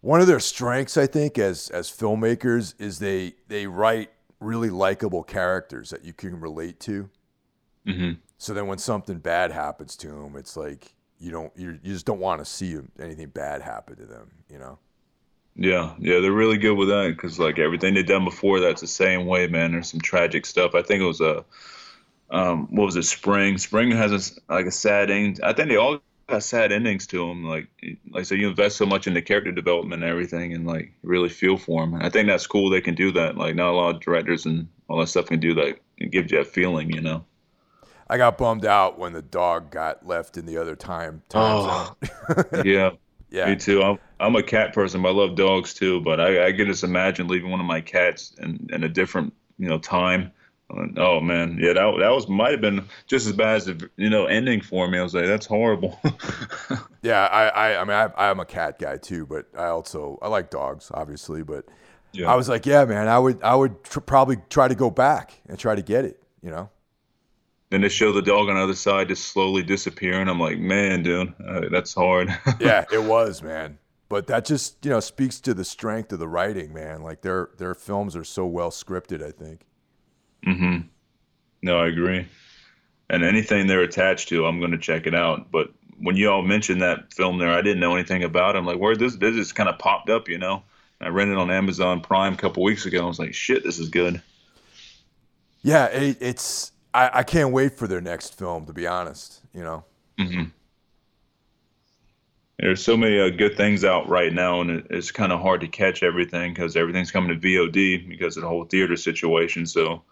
one 0.00 0.20
of 0.20 0.26
their 0.26 0.40
strengths, 0.40 0.96
I 0.96 1.06
think, 1.06 1.38
as 1.38 1.70
as 1.70 1.90
filmmakers, 1.90 2.74
is 2.78 2.98
they 2.98 3.34
they 3.48 3.66
write 3.66 4.10
really 4.40 4.70
likable 4.70 5.22
characters 5.22 5.90
that 5.90 6.04
you 6.04 6.12
can 6.12 6.38
relate 6.40 6.80
to. 6.80 7.08
Mm-hmm. 7.86 8.12
So 8.38 8.54
then 8.54 8.66
when 8.66 8.78
something 8.78 9.18
bad 9.18 9.52
happens 9.52 9.96
to 9.96 10.08
them, 10.08 10.36
it's 10.36 10.56
like 10.56 10.94
you 11.18 11.30
don't 11.30 11.52
you 11.56 11.78
you 11.82 11.92
just 11.92 12.06
don't 12.06 12.20
want 12.20 12.40
to 12.40 12.44
see 12.44 12.76
anything 13.00 13.28
bad 13.28 13.62
happen 13.62 13.96
to 13.96 14.06
them, 14.06 14.30
you 14.48 14.58
know. 14.58 14.78
Yeah, 15.56 15.94
yeah, 15.98 16.20
they're 16.20 16.32
really 16.32 16.58
good 16.58 16.74
with 16.74 16.88
that 16.88 17.08
because 17.14 17.38
like 17.38 17.58
everything 17.58 17.94
they've 17.94 18.06
done 18.06 18.24
before, 18.24 18.60
that's 18.60 18.80
the 18.80 18.86
same 18.88 19.26
way, 19.26 19.46
man. 19.46 19.72
There's 19.72 19.90
some 19.90 20.00
tragic 20.00 20.46
stuff. 20.46 20.74
I 20.74 20.82
think 20.82 21.00
it 21.00 21.06
was 21.06 21.20
a, 21.20 21.44
um, 22.30 22.66
what 22.74 22.86
was 22.86 22.96
it? 22.96 23.04
Spring. 23.04 23.58
Spring 23.58 23.92
has 23.92 24.12
a, 24.12 24.52
like 24.52 24.66
a 24.66 24.72
sad 24.72 25.10
ending. 25.10 25.38
I 25.44 25.52
think 25.52 25.68
they 25.68 25.76
all 25.76 26.00
got 26.26 26.42
sad 26.42 26.72
endings 26.72 27.06
to 27.08 27.18
them. 27.18 27.44
Like, 27.44 27.68
like 28.10 28.24
so 28.24 28.34
you 28.34 28.48
invest 28.48 28.76
so 28.76 28.86
much 28.86 29.06
into 29.06 29.22
character 29.22 29.52
development 29.52 30.02
and 30.02 30.10
everything, 30.10 30.52
and 30.54 30.66
like 30.66 30.92
really 31.02 31.28
feel 31.28 31.56
for 31.56 31.82
them. 31.82 31.94
I 31.94 32.10
think 32.10 32.26
that's 32.26 32.48
cool. 32.48 32.68
They 32.68 32.80
can 32.80 32.96
do 32.96 33.12
that. 33.12 33.36
Like, 33.36 33.54
not 33.54 33.70
a 33.70 33.76
lot 33.76 33.94
of 33.94 34.00
directors 34.00 34.46
and 34.46 34.66
all 34.88 34.98
that 34.98 35.06
stuff 35.06 35.26
can 35.26 35.38
do 35.38 35.54
that. 35.54 35.78
It 35.98 36.10
gives 36.10 36.32
you 36.32 36.38
that 36.38 36.48
feeling, 36.48 36.90
you 36.90 37.00
know. 37.00 37.24
I 38.10 38.16
got 38.16 38.38
bummed 38.38 38.66
out 38.66 38.98
when 38.98 39.12
the 39.12 39.22
dog 39.22 39.70
got 39.70 40.04
left 40.04 40.36
in 40.36 40.46
the 40.46 40.56
other 40.56 40.74
time. 40.74 41.22
time 41.28 41.94
oh, 41.96 42.44
yeah 42.64 42.90
Yeah. 43.30 43.46
Me 43.46 43.56
too. 43.56 43.82
I'm, 43.82 43.98
I'm 44.20 44.36
a 44.36 44.42
cat 44.42 44.72
person, 44.72 45.02
but 45.02 45.08
I 45.08 45.12
love 45.12 45.36
dogs 45.36 45.74
too. 45.74 46.00
But 46.00 46.20
I, 46.20 46.46
I 46.46 46.52
can 46.52 46.66
just 46.66 46.84
imagine 46.84 47.28
leaving 47.28 47.50
one 47.50 47.60
of 47.60 47.66
my 47.66 47.80
cats 47.80 48.34
in, 48.38 48.68
in 48.72 48.84
a 48.84 48.88
different, 48.88 49.32
you 49.58 49.68
know, 49.68 49.78
time. 49.78 50.32
Oh 50.96 51.20
man, 51.20 51.58
yeah, 51.60 51.74
that 51.74 51.94
that 52.00 52.08
was 52.08 52.26
might 52.26 52.52
have 52.52 52.60
been 52.60 52.88
just 53.06 53.26
as 53.26 53.32
bad 53.34 53.56
as 53.56 53.66
the 53.66 53.90
you 53.96 54.08
know 54.08 54.24
ending 54.24 54.60
for 54.62 54.88
me. 54.88 54.98
I 54.98 55.02
was 55.02 55.14
like, 55.14 55.26
that's 55.26 55.46
horrible. 55.46 56.00
yeah, 57.02 57.26
I, 57.26 57.48
I, 57.48 57.80
I 57.80 57.84
mean, 57.84 57.92
I, 57.92 58.30
I'm 58.30 58.40
a 58.40 58.46
cat 58.46 58.78
guy 58.78 58.96
too, 58.96 59.26
but 59.26 59.46
I 59.56 59.66
also 59.66 60.18
I 60.22 60.28
like 60.28 60.50
dogs, 60.50 60.90
obviously. 60.92 61.42
But 61.42 61.66
yeah. 62.12 62.32
I 62.32 62.34
was 62.34 62.48
like, 62.48 62.64
yeah, 62.64 62.84
man, 62.86 63.08
I 63.08 63.18
would 63.18 63.42
I 63.42 63.54
would 63.54 63.84
tr- 63.84 64.00
probably 64.00 64.38
try 64.48 64.66
to 64.66 64.74
go 64.74 64.90
back 64.90 65.40
and 65.46 65.58
try 65.58 65.74
to 65.74 65.82
get 65.82 66.06
it, 66.06 66.20
you 66.42 66.50
know. 66.50 66.70
Then 67.74 67.80
they 67.80 67.88
show 67.88 68.12
the 68.12 68.22
dog 68.22 68.48
on 68.48 68.54
the 68.54 68.62
other 68.62 68.76
side 68.76 69.08
just 69.08 69.32
slowly 69.32 69.64
disappearing. 69.64 70.28
I'm 70.28 70.38
like, 70.38 70.60
man, 70.60 71.02
dude, 71.02 71.34
uh, 71.44 71.62
that's 71.72 71.92
hard. 71.92 72.28
yeah, 72.60 72.84
it 72.92 73.02
was, 73.02 73.42
man. 73.42 73.78
But 74.08 74.28
that 74.28 74.44
just 74.44 74.84
you 74.84 74.92
know 74.92 75.00
speaks 75.00 75.40
to 75.40 75.54
the 75.54 75.64
strength 75.64 76.12
of 76.12 76.20
the 76.20 76.28
writing, 76.28 76.72
man. 76.72 77.02
Like 77.02 77.22
their 77.22 77.50
their 77.58 77.74
films 77.74 78.14
are 78.14 78.22
so 78.22 78.46
well 78.46 78.70
scripted. 78.70 79.26
I 79.26 79.32
think. 79.32 79.62
hmm 80.44 80.86
No, 81.62 81.80
I 81.80 81.88
agree. 81.88 82.28
And 83.10 83.24
anything 83.24 83.66
they're 83.66 83.80
attached 83.82 84.28
to, 84.28 84.46
I'm 84.46 84.60
going 84.60 84.70
to 84.70 84.78
check 84.78 85.08
it 85.08 85.14
out. 85.16 85.50
But 85.50 85.70
when 85.98 86.14
you 86.14 86.30
all 86.30 86.42
mentioned 86.42 86.80
that 86.82 87.12
film 87.12 87.38
there, 87.38 87.50
I 87.50 87.60
didn't 87.60 87.80
know 87.80 87.96
anything 87.96 88.22
about. 88.22 88.54
it. 88.54 88.58
I'm 88.60 88.66
like, 88.66 88.78
where 88.78 88.94
this 88.94 89.16
this 89.16 89.34
just 89.34 89.56
kind 89.56 89.68
of 89.68 89.80
popped 89.80 90.10
up, 90.10 90.28
you 90.28 90.38
know. 90.38 90.62
I 91.00 91.08
rented 91.08 91.38
it 91.38 91.40
on 91.40 91.50
Amazon 91.50 92.02
Prime 92.02 92.34
a 92.34 92.36
couple 92.36 92.62
weeks 92.62 92.86
ago. 92.86 93.02
I 93.02 93.08
was 93.08 93.18
like, 93.18 93.34
shit, 93.34 93.64
this 93.64 93.80
is 93.80 93.88
good. 93.88 94.22
Yeah, 95.64 95.86
it, 95.86 96.18
it's. 96.20 96.70
I, 96.94 97.18
I 97.18 97.22
can't 97.24 97.52
wait 97.52 97.72
for 97.76 97.86
their 97.86 98.00
next 98.00 98.38
film. 98.38 98.66
To 98.66 98.72
be 98.72 98.86
honest, 98.86 99.40
you 99.52 99.62
know. 99.62 99.84
Mm-hmm. 100.18 100.44
There's 102.58 102.84
so 102.84 102.96
many 102.96 103.18
uh, 103.18 103.30
good 103.30 103.56
things 103.56 103.84
out 103.84 104.08
right 104.08 104.32
now, 104.32 104.60
and 104.60 104.70
it, 104.70 104.86
it's 104.88 105.10
kind 105.10 105.32
of 105.32 105.40
hard 105.40 105.60
to 105.62 105.68
catch 105.68 106.04
everything 106.04 106.54
because 106.54 106.76
everything's 106.76 107.10
coming 107.10 107.38
to 107.38 107.46
VOD 107.46 108.08
because 108.08 108.36
of 108.36 108.42
the 108.42 108.48
whole 108.48 108.64
theater 108.64 108.96
situation. 108.96 109.66
So 109.66 110.02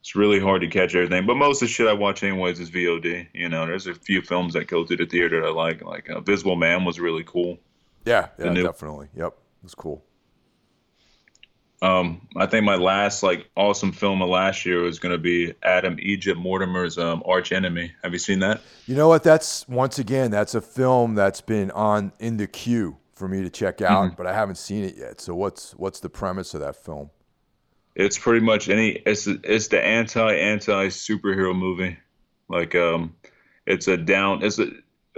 it's 0.00 0.16
really 0.16 0.40
hard 0.40 0.62
to 0.62 0.68
catch 0.68 0.94
everything. 0.94 1.26
But 1.26 1.36
most 1.36 1.60
of 1.62 1.68
the 1.68 1.72
shit 1.72 1.86
I 1.86 1.92
watch 1.92 2.22
anyways 2.22 2.58
is 2.58 2.70
VOD. 2.70 3.28
You 3.34 3.50
know, 3.50 3.66
there's 3.66 3.86
a 3.86 3.94
few 3.94 4.22
films 4.22 4.54
that 4.54 4.66
go 4.66 4.84
to 4.84 4.96
the 4.96 5.04
theater 5.04 5.42
that 5.42 5.46
I 5.46 5.50
like. 5.50 5.82
Like 5.82 6.08
uh, 6.08 6.20
Visible 6.20 6.56
Man 6.56 6.84
was 6.86 6.98
really 6.98 7.24
cool. 7.24 7.58
Yeah, 8.06 8.28
yeah, 8.38 8.50
new- 8.50 8.62
definitely. 8.64 9.08
Yep, 9.14 9.32
it 9.32 9.62
was 9.62 9.74
cool. 9.74 10.02
Um, 11.84 12.26
I 12.34 12.46
think 12.46 12.64
my 12.64 12.76
last 12.76 13.22
like 13.22 13.50
awesome 13.56 13.92
film 13.92 14.22
of 14.22 14.30
last 14.30 14.64
year 14.64 14.80
was 14.80 14.98
going 14.98 15.12
to 15.12 15.18
be 15.18 15.52
Adam 15.62 15.98
Egypt 16.00 16.40
Mortimer's 16.40 16.96
um, 16.96 17.22
Arch 17.26 17.52
Enemy. 17.52 17.92
Have 18.02 18.14
you 18.14 18.18
seen 18.18 18.38
that? 18.38 18.62
You 18.86 18.96
know 18.96 19.08
what? 19.08 19.22
That's 19.22 19.68
once 19.68 19.98
again 19.98 20.30
that's 20.30 20.54
a 20.54 20.62
film 20.62 21.14
that's 21.14 21.42
been 21.42 21.70
on 21.72 22.12
in 22.18 22.38
the 22.38 22.46
queue 22.46 22.96
for 23.14 23.28
me 23.28 23.42
to 23.42 23.50
check 23.50 23.82
out, 23.82 24.06
mm-hmm. 24.06 24.14
but 24.16 24.26
I 24.26 24.32
haven't 24.32 24.56
seen 24.56 24.82
it 24.82 24.96
yet. 24.96 25.20
So 25.20 25.34
what's 25.34 25.72
what's 25.72 26.00
the 26.00 26.08
premise 26.08 26.54
of 26.54 26.60
that 26.60 26.74
film? 26.74 27.10
It's 27.94 28.16
pretty 28.16 28.40
much 28.40 28.70
any 28.70 28.92
it's 29.04 29.26
it's 29.26 29.68
the 29.68 29.84
anti 29.84 30.32
anti 30.32 30.86
superhero 30.86 31.54
movie. 31.54 31.98
Like 32.48 32.74
um, 32.74 33.14
it's 33.66 33.88
a 33.88 33.98
down 33.98 34.42
it's 34.42 34.58
a 34.58 34.70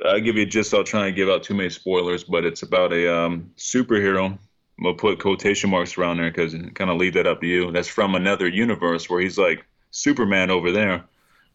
I'll 0.05 0.21
give 0.21 0.35
you 0.35 0.45
just 0.45 0.75
I'll 0.75 0.83
try 0.83 1.07
and 1.07 1.15
give 1.15 1.29
out 1.29 1.45
too 1.45 1.55
many 1.55 1.71
spoilers, 1.71 2.25
but 2.25 2.45
it's 2.45 2.63
about 2.63 2.93
a 2.93 3.17
um, 3.17 3.53
superhero 3.57 4.37
we'll 4.79 4.95
put 4.95 5.21
quotation 5.21 5.71
marks 5.71 5.97
around 5.97 6.19
there 6.19 6.31
because 6.31 6.53
kind 6.75 6.91
of 6.91 6.97
leave 6.97 7.15
that 7.15 7.27
up 7.27 7.41
to 7.41 7.47
you. 7.47 7.73
That's 7.73 7.89
from 7.89 8.15
another 8.15 8.49
universe 8.49 9.09
where 9.09 9.21
he's 9.21 9.39
like 9.39 9.65
Superman 9.91 10.51
over 10.51 10.73
there, 10.73 11.05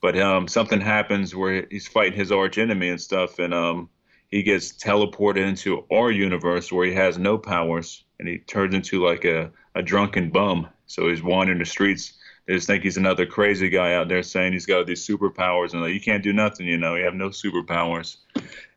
but 0.02 0.18
um, 0.20 0.48
something 0.48 0.82
happens 0.82 1.36
where 1.36 1.68
he's 1.70 1.88
fighting 1.88 2.18
his 2.18 2.32
arch 2.32 2.58
enemy 2.58 2.90
and 2.90 3.00
stuff, 3.00 3.40
and 3.40 3.54
um, 3.54 3.90
he 4.30 4.44
gets 4.44 4.72
teleported 4.72 5.48
into 5.48 5.86
our 5.92 6.10
universe 6.10 6.72
where 6.72 6.86
he 6.86 6.94
has 6.94 7.18
no 7.18 7.38
powers, 7.38 8.04
and 8.20 8.28
he 8.28 8.40
turns 8.40 8.74
into 8.74 9.06
like 9.06 9.26
a, 9.26 9.52
a 9.76 9.84
drunken 9.84 10.30
bum. 10.30 10.68
So 10.88 11.10
he's 11.10 11.24
wandering 11.24 11.60
the 11.60 11.66
streets. 11.66 12.14
They 12.48 12.56
just 12.56 12.68
think 12.68 12.84
he's 12.84 12.98
another 12.98 13.26
crazy 13.26 13.70
guy 13.70 13.94
out 13.94 14.08
there 14.08 14.24
saying 14.24 14.54
he's 14.54 14.66
got 14.66 14.88
these 14.88 15.06
superpowers, 15.06 15.74
and 15.74 15.82
like 15.82 15.94
you 15.94 16.02
can't 16.02 16.24
do 16.24 16.34
nothing, 16.34 16.66
you 16.66 16.78
know, 16.78 16.96
you 16.96 17.06
have 17.06 17.14
no 17.14 17.30
superpowers, 17.30 18.18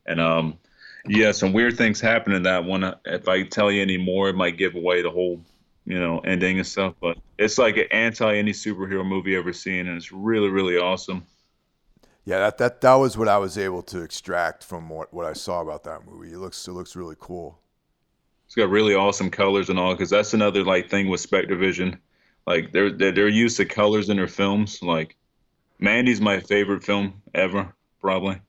and 0.07 0.21
um 0.21 0.59
yeah, 1.07 1.33
some 1.33 1.53
weird 1.53 1.77
things 1.77 2.01
happen 2.01 2.33
in 2.33 2.43
that 2.45 2.65
one. 2.65 2.95
If 3.05 3.29
I 3.29 3.43
tell 3.43 3.71
you 3.71 3.83
any 3.83 3.99
more, 3.99 4.29
it 4.29 4.37
might 4.37 4.57
give 4.57 4.75
away 4.75 5.03
the 5.03 5.11
whole, 5.11 5.41
you 5.85 5.99
know, 5.99 6.21
ending 6.21 6.59
and 6.59 6.67
stuff. 6.67 6.95
But 7.01 7.19
it's 7.39 7.59
like 7.59 7.77
an 7.77 7.87
anti 7.91 8.37
any 8.37 8.53
superhero 8.53 9.07
movie 9.07 9.37
ever 9.37 9.53
seen, 9.53 9.89
and 9.89 9.97
it's 9.97 10.13
really, 10.13 10.49
really 10.49 10.79
awesome. 10.79 11.27
Yeah, 12.25 12.39
that 12.39 12.59
that 12.59 12.81
that 12.81 12.95
was 12.95 13.19
what 13.19 13.29
I 13.29 13.37
was 13.37 13.59
able 13.59 13.83
to 13.85 14.01
extract 14.01 14.65
from 14.65 14.89
what, 14.89 15.13
what 15.13 15.27
I 15.27 15.35
saw 15.35 15.61
about 15.61 15.85
that 15.85 16.07
movie. 16.07 16.33
It 16.33 16.39
looks 16.39 16.67
it 16.67 16.73
looks 16.73 16.97
really 16.97 17.17
cool. 17.19 17.59
It's 18.47 18.55
got 18.55 18.71
really 18.71 18.95
awesome 18.95 19.31
colors 19.31 19.69
and 19.69 19.79
all, 19.79 19.95
because 19.95 20.11
that's 20.11 20.33
another 20.33 20.65
like 20.65 20.89
thing 20.89 21.09
with 21.09 21.29
SpectreVision. 21.29 21.99
Like 22.47 22.73
they're, 22.73 22.91
they're 22.91 23.13
they're 23.13 23.29
used 23.29 23.59
to 23.59 23.67
colors 23.67 24.09
in 24.09 24.17
their 24.17 24.29
films. 24.29 24.83
Like 24.83 25.17
Mandy's 25.79 26.21
my 26.21 26.41
favorite 26.41 26.83
film 26.83 27.21
ever, 27.35 27.75
probably 28.01 28.41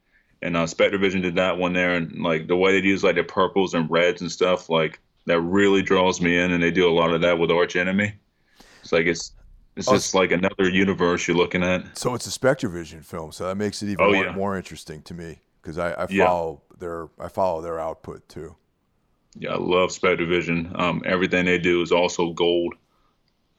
and 0.41 0.55
uh, 0.57 0.65
SpectreVision 0.65 1.21
did 1.21 1.36
that 1.36 1.57
one 1.57 1.73
there, 1.73 1.95
and 1.95 2.21
like 2.21 2.47
the 2.47 2.55
way 2.55 2.79
they 2.79 2.86
use 2.86 3.03
like 3.03 3.15
the 3.15 3.23
purples 3.23 3.73
and 3.73 3.89
reds 3.89 4.21
and 4.21 4.31
stuff, 4.31 4.69
like 4.69 4.99
that 5.25 5.41
really 5.41 5.81
draws 5.81 6.21
me 6.21 6.38
in, 6.38 6.51
and 6.51 6.61
they 6.61 6.71
do 6.71 6.89
a 6.89 6.93
lot 6.93 7.11
of 7.13 7.21
that 7.21 7.39
with 7.39 7.51
Arch 7.51 7.75
Enemy. 7.75 8.13
It's 8.81 8.91
like 8.91 9.07
it's 9.07 9.31
it's 9.75 9.88
oh, 9.88 9.93
just 9.93 10.13
like 10.13 10.31
another 10.31 10.69
universe 10.69 11.27
you're 11.27 11.36
looking 11.36 11.63
at. 11.63 11.97
So 11.97 12.13
it's 12.13 12.27
a 12.27 12.39
SpectreVision 12.39 13.03
film, 13.03 13.31
so 13.31 13.47
that 13.47 13.55
makes 13.55 13.81
it 13.81 13.88
even 13.88 14.05
oh, 14.05 14.11
more, 14.11 14.25
yeah. 14.25 14.31
more, 14.31 14.57
interesting 14.57 15.01
to 15.03 15.13
me 15.13 15.39
because 15.61 15.77
I, 15.77 16.03
I 16.03 16.07
follow 16.07 16.61
yeah. 16.71 16.77
their 16.79 17.07
I 17.19 17.27
follow 17.27 17.61
their 17.61 17.79
output 17.79 18.27
too. 18.29 18.55
Yeah, 19.38 19.51
I 19.51 19.57
love 19.57 19.89
SpectreVision. 19.89 20.79
Um, 20.79 21.01
everything 21.05 21.45
they 21.45 21.57
do 21.57 21.81
is 21.81 21.91
also 21.91 22.31
gold. 22.31 22.75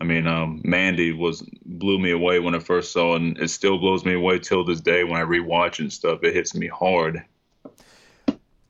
I 0.01 0.05
mean, 0.05 0.27
um, 0.27 0.61
Mandy 0.63 1.13
was 1.13 1.43
blew 1.65 1.99
me 1.99 2.11
away 2.11 2.39
when 2.39 2.55
I 2.55 2.59
first 2.59 2.93
saw 2.93 3.15
it, 3.15 3.23
and 3.23 3.39
it 3.39 3.49
still 3.49 3.79
blows 3.79 4.05
me 4.05 4.15
away 4.15 4.39
till 4.39 4.65
this 4.65 4.81
day 4.81 5.05
when 5.05 5.21
I 5.21 5.25
rewatch 5.25 5.79
and 5.79 5.93
stuff. 5.93 6.23
It 6.23 6.35
hits 6.35 6.55
me 6.55 6.67
hard. 6.67 7.25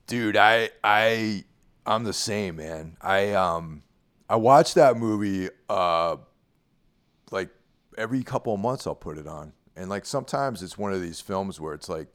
Dude, 0.06 0.36
I 0.36 0.70
I 0.84 1.44
I'm 1.84 2.04
the 2.04 2.12
same, 2.12 2.56
man. 2.56 2.96
I 3.00 3.32
um 3.32 3.82
I 4.28 4.36
watch 4.36 4.74
that 4.74 4.96
movie 4.96 5.48
uh 5.68 6.16
like 7.32 7.50
every 7.98 8.22
couple 8.22 8.54
of 8.54 8.60
months 8.60 8.86
I'll 8.86 8.94
put 8.94 9.18
it 9.18 9.26
on. 9.26 9.52
And 9.74 9.90
like 9.90 10.06
sometimes 10.06 10.62
it's 10.62 10.78
one 10.78 10.92
of 10.92 11.02
these 11.02 11.20
films 11.20 11.60
where 11.60 11.74
it's 11.74 11.88
like 11.88 12.06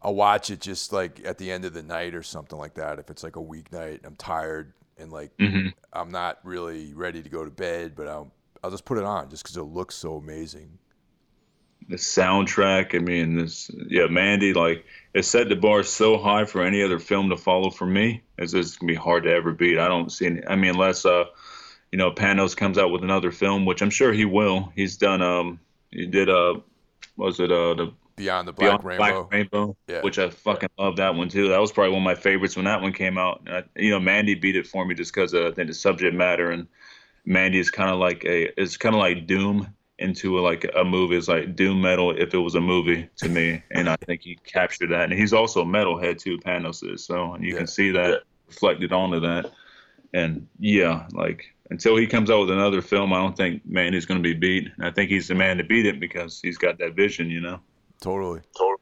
I'll 0.00 0.14
watch 0.14 0.50
it 0.50 0.60
just 0.60 0.92
like 0.92 1.20
at 1.24 1.36
the 1.36 1.52
end 1.52 1.66
of 1.66 1.74
the 1.74 1.82
night 1.82 2.14
or 2.14 2.22
something 2.22 2.58
like 2.58 2.74
that. 2.74 2.98
If 2.98 3.10
it's 3.10 3.22
like 3.22 3.36
a 3.36 3.40
weeknight, 3.40 4.06
I'm 4.06 4.16
tired 4.16 4.72
and 4.96 5.12
like 5.12 5.36
mm-hmm. 5.36 5.68
I'm 5.92 6.10
not 6.10 6.38
really 6.44 6.94
ready 6.94 7.22
to 7.22 7.28
go 7.28 7.44
to 7.44 7.50
bed, 7.50 7.94
but 7.94 8.08
I'm 8.08 8.30
I'll 8.62 8.70
just 8.70 8.84
put 8.84 8.98
it 8.98 9.04
on 9.04 9.30
just 9.30 9.42
because 9.42 9.56
it 9.56 9.62
looks 9.62 9.94
so 9.94 10.16
amazing. 10.16 10.78
The 11.88 11.96
soundtrack, 11.96 12.94
I 12.94 12.98
mean, 12.98 13.38
this 13.38 13.70
yeah, 13.88 14.06
Mandy, 14.08 14.52
like 14.52 14.84
it 15.14 15.24
set 15.24 15.48
the 15.48 15.56
bar 15.56 15.82
so 15.82 16.18
high 16.18 16.44
for 16.44 16.62
any 16.62 16.82
other 16.82 16.98
film 16.98 17.30
to 17.30 17.36
follow 17.36 17.70
for 17.70 17.86
me. 17.86 18.22
It's 18.36 18.52
just 18.52 18.78
gonna 18.78 18.92
be 18.92 18.96
hard 18.96 19.24
to 19.24 19.30
ever 19.30 19.52
beat. 19.52 19.78
I 19.78 19.88
don't 19.88 20.10
see 20.12 20.26
any. 20.26 20.46
I 20.46 20.56
mean, 20.56 20.72
unless 20.72 21.06
uh, 21.06 21.24
you 21.90 21.98
know, 21.98 22.10
Panos 22.10 22.56
comes 22.56 22.76
out 22.76 22.90
with 22.90 23.02
another 23.02 23.30
film, 23.30 23.64
which 23.64 23.80
I'm 23.80 23.90
sure 23.90 24.12
he 24.12 24.26
will. 24.26 24.70
He's 24.76 24.98
done 24.98 25.22
um, 25.22 25.60
he 25.90 26.06
did 26.06 26.28
uh, 26.28 26.60
was 27.16 27.40
it 27.40 27.50
uh 27.50 27.74
the 27.74 27.92
Beyond 28.18 28.48
the 28.48 28.52
Black 28.52 28.82
Beyond 28.82 28.84
Rainbow. 28.84 29.04
Black 29.04 29.32
Rainbow, 29.32 29.76
yeah. 29.86 30.00
which 30.02 30.18
I 30.18 30.28
fucking 30.28 30.70
love 30.76 30.96
that 30.96 31.14
one 31.14 31.28
too. 31.28 31.48
That 31.48 31.60
was 31.60 31.70
probably 31.70 31.92
one 31.92 32.02
of 32.02 32.04
my 32.04 32.16
favorites 32.16 32.56
when 32.56 32.64
that 32.64 32.82
one 32.82 32.92
came 32.92 33.16
out. 33.16 33.42
I, 33.46 33.62
you 33.76 33.90
know, 33.90 34.00
Mandy 34.00 34.34
beat 34.34 34.56
it 34.56 34.66
for 34.66 34.84
me 34.84 34.94
just 34.94 35.14
because 35.14 35.34
I 35.34 35.52
think 35.52 35.68
the 35.68 35.74
subject 35.74 36.16
matter 36.16 36.50
and 36.50 36.66
Mandy 37.28 37.58
is 37.58 37.70
kind 37.70 37.90
of 37.90 37.98
like 37.98 38.24
a 38.24 38.60
it's 38.60 38.78
kind 38.78 38.94
of 38.94 39.00
like 39.00 39.26
Doom 39.26 39.68
into 39.98 40.38
a, 40.38 40.40
like 40.40 40.64
a 40.74 40.82
movie. 40.82 41.16
It's 41.16 41.28
like 41.28 41.54
Doom 41.54 41.82
metal 41.82 42.10
if 42.10 42.32
it 42.32 42.38
was 42.38 42.54
a 42.54 42.60
movie 42.60 43.06
to 43.16 43.28
me, 43.28 43.62
and 43.70 43.88
I 43.88 43.96
think 43.96 44.22
he 44.22 44.36
captured 44.44 44.90
that. 44.90 45.10
And 45.10 45.12
he's 45.12 45.34
also 45.34 45.60
a 45.60 45.66
metalhead 45.66 46.18
too. 46.18 46.38
Panos 46.38 46.82
is 46.90 47.04
so, 47.04 47.34
and 47.34 47.44
you 47.44 47.52
yeah. 47.52 47.58
can 47.58 47.66
see 47.66 47.90
that 47.90 48.08
yeah. 48.08 48.16
reflected 48.46 48.92
onto 48.92 49.20
that. 49.20 49.52
And 50.14 50.48
yeah, 50.58 51.06
like 51.12 51.54
until 51.70 51.98
he 51.98 52.06
comes 52.06 52.30
out 52.30 52.40
with 52.40 52.50
another 52.50 52.80
film, 52.80 53.12
I 53.12 53.18
don't 53.18 53.36
think 53.36 53.60
Mandy's 53.66 54.06
going 54.06 54.22
to 54.22 54.26
be 54.26 54.34
beat. 54.34 54.70
I 54.80 54.90
think 54.90 55.10
he's 55.10 55.28
the 55.28 55.34
man 55.34 55.58
to 55.58 55.64
beat 55.64 55.84
it 55.84 56.00
because 56.00 56.40
he's 56.40 56.56
got 56.56 56.78
that 56.78 56.94
vision, 56.94 57.28
you 57.28 57.42
know. 57.42 57.60
Totally. 58.00 58.40
Totally. 58.56 58.78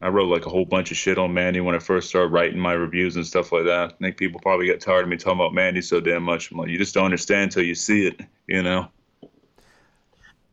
I 0.00 0.08
wrote 0.08 0.28
like 0.28 0.46
a 0.46 0.50
whole 0.50 0.64
bunch 0.64 0.90
of 0.92 0.96
shit 0.96 1.18
on 1.18 1.34
Mandy 1.34 1.60
when 1.60 1.74
I 1.74 1.80
first 1.80 2.08
started 2.08 2.32
writing 2.32 2.58
my 2.58 2.72
reviews 2.72 3.16
and 3.16 3.26
stuff 3.26 3.50
like 3.50 3.64
that. 3.64 3.92
I 3.92 3.96
think 4.00 4.16
people 4.16 4.40
probably 4.40 4.66
get 4.66 4.80
tired 4.80 5.02
of 5.02 5.08
me 5.08 5.16
talking 5.16 5.40
about 5.40 5.54
Mandy 5.54 5.82
so 5.82 6.00
damn 6.00 6.22
much. 6.22 6.50
I'm 6.50 6.58
like, 6.58 6.68
you 6.68 6.78
just 6.78 6.94
don't 6.94 7.06
understand 7.06 7.44
until 7.44 7.64
you 7.64 7.74
see 7.74 8.06
it, 8.06 8.20
you 8.46 8.62
know. 8.62 8.88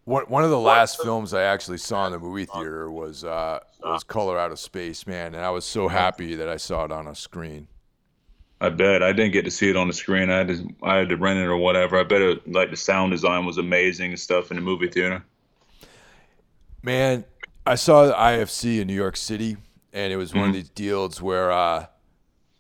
One 0.05 0.23
one 0.25 0.43
of 0.43 0.51
the 0.51 0.59
last 0.59 1.01
films 1.01 1.33
I 1.33 1.43
actually 1.43 1.79
saw 1.79 2.05
in 2.05 2.11
the 2.11 2.19
movie 2.19 2.45
theater 2.45 2.91
was 2.91 3.23
uh, 3.23 3.59
was 3.83 4.03
Color 4.03 4.37
Out 4.37 4.51
of 4.51 4.59
Space, 4.59 5.07
man, 5.07 5.33
and 5.33 5.43
I 5.43 5.49
was 5.49 5.65
so 5.65 5.87
happy 5.87 6.35
that 6.35 6.47
I 6.47 6.57
saw 6.57 6.85
it 6.85 6.91
on 6.91 7.07
a 7.07 7.15
screen. 7.15 7.67
I 8.61 8.69
bet 8.69 9.01
I 9.01 9.13
didn't 9.13 9.33
get 9.33 9.45
to 9.45 9.51
see 9.51 9.69
it 9.69 9.75
on 9.75 9.87
the 9.87 9.93
screen. 9.93 10.29
I 10.29 10.37
had 10.37 10.47
to 10.49 10.69
I 10.83 10.97
had 10.97 11.09
to 11.09 11.17
rent 11.17 11.39
it 11.39 11.45
or 11.45 11.57
whatever. 11.57 11.99
I 11.99 12.03
bet 12.03 12.21
it, 12.21 12.51
like 12.51 12.69
the 12.69 12.77
sound 12.77 13.11
design 13.11 13.45
was 13.45 13.57
amazing 13.57 14.11
and 14.11 14.19
stuff 14.19 14.51
in 14.51 14.57
the 14.57 14.61
movie 14.61 14.87
theater. 14.87 15.23
Man, 16.83 17.25
I 17.66 17.76
saw 17.76 18.05
the 18.05 18.13
IFC 18.13 18.80
in 18.80 18.88
New 18.88 18.93
York 18.93 19.18
City, 19.18 19.57
and 19.93 20.13
it 20.13 20.18
was 20.18 20.34
one 20.34 20.43
mm-hmm. 20.43 20.49
of 20.49 20.55
these 20.55 20.70
deals 20.70 21.22
where 21.22 21.51
uh, 21.51 21.88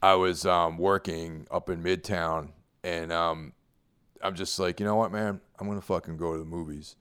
I 0.01 0.15
was 0.15 0.45
um, 0.45 0.77
working 0.77 1.47
up 1.51 1.69
in 1.69 1.83
Midtown, 1.83 2.49
and 2.83 3.11
um, 3.11 3.53
I'm 4.21 4.35
just 4.35 4.59
like, 4.59 4.79
you 4.79 4.85
know 4.85 4.95
what, 4.95 5.11
man, 5.11 5.41
I'm 5.59 5.67
gonna 5.67 5.81
fucking 5.81 6.17
go 6.17 6.33
to 6.33 6.39
the 6.39 6.45
movies, 6.45 6.95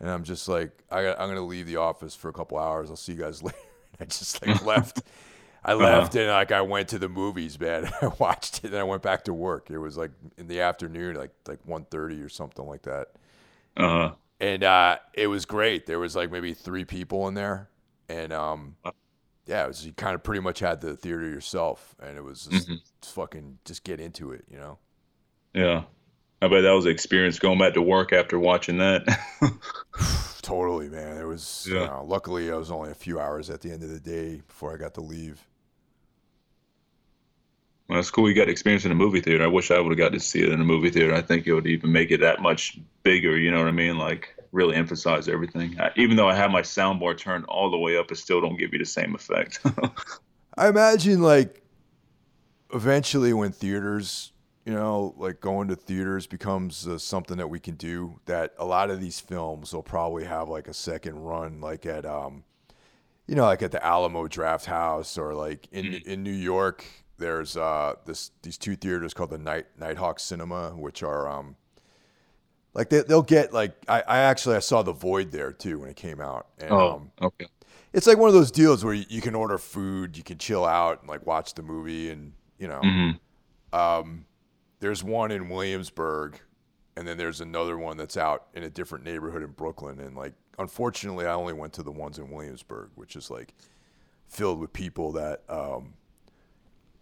and 0.00 0.08
I'm 0.10 0.22
just 0.24 0.48
like, 0.48 0.84
I 0.90 1.08
I'm 1.08 1.28
gonna 1.28 1.42
leave 1.42 1.66
the 1.66 1.76
office 1.76 2.14
for 2.14 2.28
a 2.28 2.32
couple 2.32 2.58
hours. 2.58 2.90
I'll 2.90 2.96
see 2.96 3.12
you 3.12 3.18
guys 3.20 3.42
later. 3.44 3.56
I 4.00 4.04
just 4.04 4.44
like 4.46 4.62
left. 4.66 5.02
I 5.64 5.74
Uh-huh. 5.80 6.00
left 6.00 6.14
and 6.16 6.28
like 6.28 6.52
I 6.52 6.60
went 6.60 6.88
to 6.90 6.98
the 6.98 7.08
movies, 7.08 7.58
man. 7.58 7.90
I 8.02 8.08
watched 8.18 8.58
it, 8.64 8.66
and 8.68 8.76
I 8.76 8.84
went 8.84 9.02
back 9.02 9.24
to 9.24 9.34
work. 9.34 9.70
It 9.70 9.78
was 9.78 9.96
like 9.96 10.10
in 10.38 10.46
the 10.46 10.60
afternoon, 10.60 11.16
like 11.16 11.32
like 11.48 11.64
1.30 11.66 12.24
or 12.24 12.28
something 12.28 12.66
like 12.66 12.82
that 12.82 13.08
Uh 13.76 13.88
huh. 13.88 14.14
And 14.40 14.64
uh, 14.64 14.96
it 15.14 15.26
was 15.28 15.44
great. 15.46 15.86
There 15.86 15.98
was 15.98 16.14
like 16.16 16.30
maybe 16.30 16.54
three 16.54 16.84
people 16.84 17.28
in 17.28 17.34
there, 17.34 17.68
and 18.08 18.32
um, 18.32 18.76
yeah, 19.46 19.64
it 19.64 19.68
was 19.68 19.84
you 19.86 19.92
kind 19.92 20.14
of 20.14 20.22
pretty 20.22 20.40
much 20.40 20.60
had 20.60 20.80
the 20.80 20.96
theater 20.96 21.28
yourself, 21.28 21.94
and 22.02 22.16
it 22.16 22.24
was 22.24 22.46
just, 22.46 22.68
Mhm. 22.68 22.80
just 23.00 23.14
fucking 23.14 23.58
just 23.64 23.84
get 23.84 24.00
into 24.00 24.32
it, 24.32 24.44
you 24.50 24.58
know. 24.58 24.78
Yeah. 25.52 25.84
I 26.42 26.48
bet 26.48 26.62
that 26.64 26.72
was 26.72 26.84
an 26.84 26.90
experience 26.90 27.38
going 27.38 27.58
back 27.58 27.74
to 27.74 27.80
work 27.82 28.12
after 28.12 28.38
watching 28.38 28.76
that. 28.78 29.06
Totally, 30.42 30.88
man. 30.90 31.16
It 31.16 31.24
was. 31.24 31.66
You 31.68 31.78
Yeah. 31.78 31.86
know, 31.86 32.04
luckily, 32.06 32.50
I 32.52 32.56
was 32.56 32.70
only 32.70 32.90
a 32.90 32.94
few 32.94 33.18
hours 33.18 33.48
at 33.48 33.60
the 33.62 33.70
end 33.70 33.82
of 33.82 33.88
the 33.88 34.00
day 34.00 34.42
before 34.46 34.74
I 34.74 34.76
got 34.76 34.92
to 34.94 35.00
leave. 35.00 35.46
Well, 37.88 37.98
it's 37.98 38.10
cool 38.10 38.28
you 38.28 38.34
got 38.34 38.48
experience 38.48 38.84
in 38.84 38.92
a 38.92 38.94
movie 38.94 39.20
theater. 39.20 39.44
I 39.44 39.48
wish 39.48 39.70
I 39.70 39.78
would 39.78 39.90
have 39.90 39.98
got 39.98 40.12
to 40.12 40.20
see 40.20 40.42
it 40.42 40.48
in 40.48 40.60
a 40.60 40.64
movie 40.64 40.90
theater. 40.90 41.14
I 41.14 41.20
think 41.20 41.46
it 41.46 41.52
would 41.52 41.66
even 41.66 41.92
make 41.92 42.10
it 42.10 42.20
that 42.20 42.40
much 42.40 42.78
bigger. 43.02 43.36
You 43.36 43.50
know 43.50 43.58
what 43.58 43.68
I 43.68 43.72
mean? 43.72 43.98
Like 43.98 44.34
really 44.52 44.76
emphasize 44.76 45.28
everything. 45.28 45.78
I, 45.78 45.90
even 45.96 46.16
though 46.16 46.28
I 46.28 46.34
have 46.34 46.50
my 46.50 46.62
soundboard 46.62 47.18
turned 47.18 47.44
all 47.46 47.70
the 47.70 47.76
way 47.76 47.98
up, 47.98 48.10
it 48.10 48.16
still 48.16 48.40
don't 48.40 48.56
give 48.56 48.72
you 48.72 48.78
the 48.78 48.86
same 48.86 49.14
effect. 49.14 49.60
I 50.56 50.68
imagine 50.68 51.20
like 51.20 51.62
eventually 52.72 53.32
when 53.32 53.52
theaters, 53.52 54.32
you 54.64 54.72
know, 54.72 55.14
like 55.18 55.40
going 55.40 55.68
to 55.68 55.76
theaters 55.76 56.26
becomes 56.26 56.86
uh, 56.86 56.98
something 56.98 57.36
that 57.36 57.48
we 57.48 57.60
can 57.60 57.74
do. 57.74 58.20
That 58.24 58.54
a 58.58 58.64
lot 58.64 58.90
of 58.90 59.00
these 59.00 59.20
films 59.20 59.74
will 59.74 59.82
probably 59.82 60.24
have 60.24 60.48
like 60.48 60.68
a 60.68 60.74
second 60.74 61.18
run, 61.18 61.60
like 61.60 61.84
at 61.84 62.06
um, 62.06 62.44
you 63.26 63.34
know, 63.34 63.44
like 63.44 63.62
at 63.62 63.72
the 63.72 63.84
Alamo 63.84 64.26
Drafthouse 64.26 65.18
or 65.18 65.34
like 65.34 65.68
in 65.70 65.94
in 65.94 66.22
New 66.22 66.32
York. 66.32 66.86
There's 67.18 67.56
uh 67.56 67.94
this 68.04 68.30
these 68.42 68.58
two 68.58 68.76
theaters 68.76 69.14
called 69.14 69.30
the 69.30 69.38
Night 69.38 69.66
Nighthawk 69.78 70.18
Cinema, 70.18 70.70
which 70.70 71.02
are 71.02 71.28
um 71.28 71.56
like 72.74 72.90
they, 72.90 73.02
they'll 73.02 73.22
get 73.22 73.52
like 73.52 73.74
I, 73.88 74.02
I 74.02 74.18
actually 74.18 74.56
I 74.56 74.60
saw 74.60 74.82
the 74.82 74.92
Void 74.92 75.30
there 75.30 75.52
too 75.52 75.80
when 75.80 75.90
it 75.90 75.96
came 75.96 76.20
out. 76.20 76.48
And, 76.58 76.72
um, 76.72 77.10
okay. 77.22 77.46
it's 77.92 78.06
like 78.06 78.18
one 78.18 78.28
of 78.28 78.34
those 78.34 78.50
deals 78.50 78.84
where 78.84 78.94
you, 78.94 79.04
you 79.08 79.20
can 79.20 79.34
order 79.34 79.58
food, 79.58 80.16
you 80.16 80.24
can 80.24 80.38
chill 80.38 80.64
out 80.64 81.00
and 81.00 81.08
like 81.08 81.24
watch 81.26 81.54
the 81.54 81.62
movie, 81.62 82.10
and 82.10 82.32
you 82.58 82.68
know, 82.68 82.80
hmm 82.80 83.10
um, 83.74 84.24
there's 84.78 85.02
one 85.02 85.32
in 85.32 85.48
Williamsburg, 85.48 86.38
and 86.96 87.06
then 87.06 87.18
there's 87.18 87.40
another 87.40 87.76
one 87.76 87.96
that's 87.96 88.16
out 88.16 88.46
in 88.54 88.62
a 88.62 88.70
different 88.70 89.04
neighborhood 89.04 89.42
in 89.42 89.50
Brooklyn, 89.50 89.98
and 89.98 90.16
like 90.16 90.32
unfortunately, 90.58 91.26
I 91.26 91.34
only 91.34 91.52
went 91.52 91.72
to 91.74 91.82
the 91.82 91.90
ones 91.90 92.18
in 92.18 92.30
Williamsburg, 92.30 92.90
which 92.94 93.16
is 93.16 93.30
like 93.30 93.54
filled 94.28 94.60
with 94.60 94.72
people 94.72 95.12
that, 95.12 95.42
um, 95.48 95.94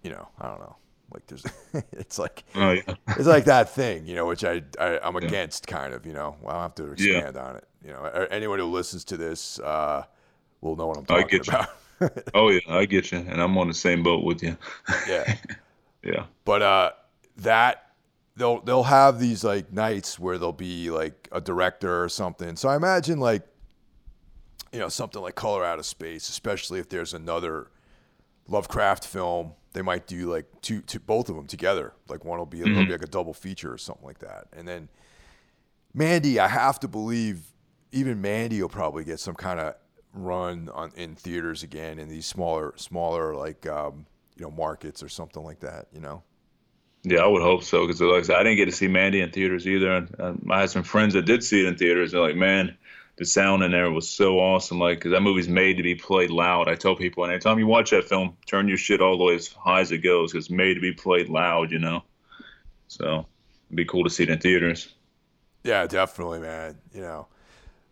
you 0.02 0.10
know, 0.10 0.28
I 0.40 0.48
don't 0.48 0.60
know, 0.60 0.76
like 1.12 1.26
there's, 1.26 1.44
it's 1.92 2.18
like 2.18 2.44
Oh 2.54 2.72
yeah. 2.72 2.82
it's 3.08 3.26
like 3.26 3.44
that 3.44 3.70
thing, 3.70 4.06
you 4.06 4.14
know, 4.14 4.26
which 4.26 4.44
I, 4.44 4.62
I 4.80 4.98
I'm 5.02 5.16
against, 5.16 5.66
kind 5.66 5.94
of, 5.94 6.06
you 6.06 6.12
know. 6.12 6.36
Well, 6.40 6.54
I'll 6.56 6.62
have 6.62 6.74
to 6.76 6.84
Yeah. 6.84 7.18
expand 7.18 7.36
on 7.36 7.56
it. 7.56 7.64
You 7.84 7.92
know, 7.92 8.04
anyone 8.30 8.58
who 8.58 8.66
listens 8.66 9.04
to 9.06 9.16
this 9.16 9.58
uh, 9.60 10.04
will 10.60 10.76
know 10.76 10.86
what 10.86 10.98
I'm 10.98 11.04
I 11.08 11.22
talking 11.22 11.38
get 11.38 11.46
you. 11.46 11.52
about. 11.52 11.68
Oh 12.34 12.50
yeah. 12.50 12.58
I 12.68 12.84
get 12.84 13.12
you, 13.12 13.18
and 13.18 13.40
I'm 13.40 13.56
on 13.58 13.68
the 13.68 13.74
same 13.74 14.02
boat 14.02 14.24
with 14.24 14.42
you. 14.42 14.56
yeah, 15.08 15.36
Yeah. 16.02 16.24
but 16.44 16.60
uh, 16.62 16.90
that 17.36 17.92
they'll 18.34 18.60
they'll 18.60 18.82
have 18.82 19.20
these 19.20 19.44
like 19.44 19.72
nights 19.72 20.18
where 20.18 20.36
there'll 20.36 20.52
be 20.52 20.90
like 20.90 21.28
a 21.30 21.40
director 21.40 22.02
or 22.02 22.08
something. 22.08 22.56
So 22.56 22.68
I 22.68 22.74
imagine 22.74 23.20
like 23.20 23.42
you 24.72 24.80
know 24.80 24.88
something 24.88 25.22
like 25.22 25.36
Color 25.36 25.64
Out 25.64 25.78
of 25.78 25.86
Space, 25.86 26.28
especially 26.28 26.80
if 26.80 26.88
there's 26.88 27.14
another 27.14 27.68
Lovecraft 28.48 29.06
film. 29.06 29.52
They 29.72 29.82
might 29.82 30.06
do 30.06 30.30
like 30.30 30.46
two, 30.60 30.82
two 30.82 31.00
both 31.00 31.28
of 31.28 31.36
them 31.36 31.46
together. 31.46 31.94
Like 32.08 32.24
one 32.24 32.38
will 32.38 32.46
be 32.46 32.60
it'll 32.60 32.84
be 32.84 32.92
like 32.92 33.02
a 33.02 33.06
double 33.06 33.32
feature 33.32 33.72
or 33.72 33.78
something 33.78 34.04
like 34.04 34.18
that. 34.18 34.48
And 34.52 34.68
then 34.68 34.88
Mandy, 35.94 36.38
I 36.38 36.48
have 36.48 36.80
to 36.80 36.88
believe 36.88 37.40
even 37.90 38.20
Mandy 38.20 38.60
will 38.60 38.68
probably 38.68 39.04
get 39.04 39.20
some 39.20 39.34
kind 39.34 39.60
of 39.60 39.74
run 40.14 40.68
on 40.74 40.92
in 40.94 41.14
theaters 41.14 41.62
again 41.62 41.98
in 41.98 42.08
these 42.08 42.26
smaller 42.26 42.74
smaller 42.76 43.34
like 43.34 43.66
um, 43.66 44.06
you 44.36 44.44
know 44.44 44.50
markets 44.50 45.02
or 45.02 45.08
something 45.08 45.42
like 45.42 45.60
that. 45.60 45.86
You 45.92 46.00
know. 46.00 46.22
Yeah, 47.04 47.18
I 47.18 47.26
would 47.26 47.42
hope 47.42 47.64
so 47.64 47.84
because, 47.84 48.00
like 48.00 48.20
I 48.20 48.22
said, 48.22 48.36
I 48.36 48.42
didn't 48.44 48.58
get 48.58 48.66
to 48.66 48.72
see 48.72 48.86
Mandy 48.86 49.20
in 49.20 49.32
theaters 49.32 49.66
either. 49.66 49.90
And 49.90 50.20
um, 50.20 50.46
I 50.48 50.60
had 50.60 50.70
some 50.70 50.84
friends 50.84 51.14
that 51.14 51.22
did 51.22 51.42
see 51.42 51.64
it 51.64 51.66
in 51.66 51.76
theaters. 51.76 52.12
They're 52.12 52.20
like, 52.20 52.36
"Man, 52.36 52.76
the 53.22 53.26
sound 53.26 53.62
in 53.62 53.72
there 53.72 53.90
was 53.90 54.08
so 54.08 54.38
awesome!" 54.38 54.78
Like, 54.78 54.98
because 54.98 55.12
that 55.12 55.22
movie's 55.22 55.48
made 55.48 55.76
to 55.76 55.82
be 55.82 55.94
played 55.94 56.30
loud. 56.30 56.68
I 56.68 56.74
tell 56.74 56.96
people, 56.96 57.24
and 57.24 57.32
anytime 57.32 57.58
you 57.58 57.66
watch 57.66 57.90
that 57.90 58.08
film, 58.08 58.36
turn 58.46 58.68
your 58.68 58.76
shit 58.76 59.00
all 59.00 59.16
the 59.16 59.24
way 59.24 59.34
as 59.34 59.48
high 59.48 59.80
as 59.80 59.92
it 59.92 59.98
goes. 59.98 60.32
'cause 60.32 60.44
it's 60.44 60.50
made 60.50 60.74
to 60.74 60.80
be 60.80 60.92
played 60.92 61.28
loud, 61.28 61.70
you 61.70 61.78
know. 61.78 62.02
So 62.88 63.26
it'd 63.68 63.76
be 63.76 63.84
cool 63.84 64.04
to 64.04 64.10
see 64.10 64.24
it 64.24 64.30
in 64.30 64.38
theaters. 64.38 64.94
Yeah, 65.64 65.86
definitely, 65.86 66.40
man. 66.40 66.78
You 66.94 67.02
know. 67.02 67.26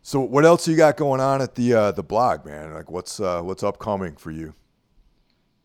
So 0.02 0.20
what 0.20 0.44
else 0.44 0.66
you 0.66 0.76
got 0.76 0.96
going 0.96 1.20
on 1.20 1.42
at 1.42 1.54
the 1.54 1.74
uh, 1.74 1.92
the 1.92 2.02
blog, 2.02 2.44
man? 2.44 2.72
Like 2.72 2.90
what's 2.90 3.20
uh, 3.20 3.42
what's 3.42 3.62
upcoming 3.62 4.16
for 4.16 4.30
you? 4.30 4.54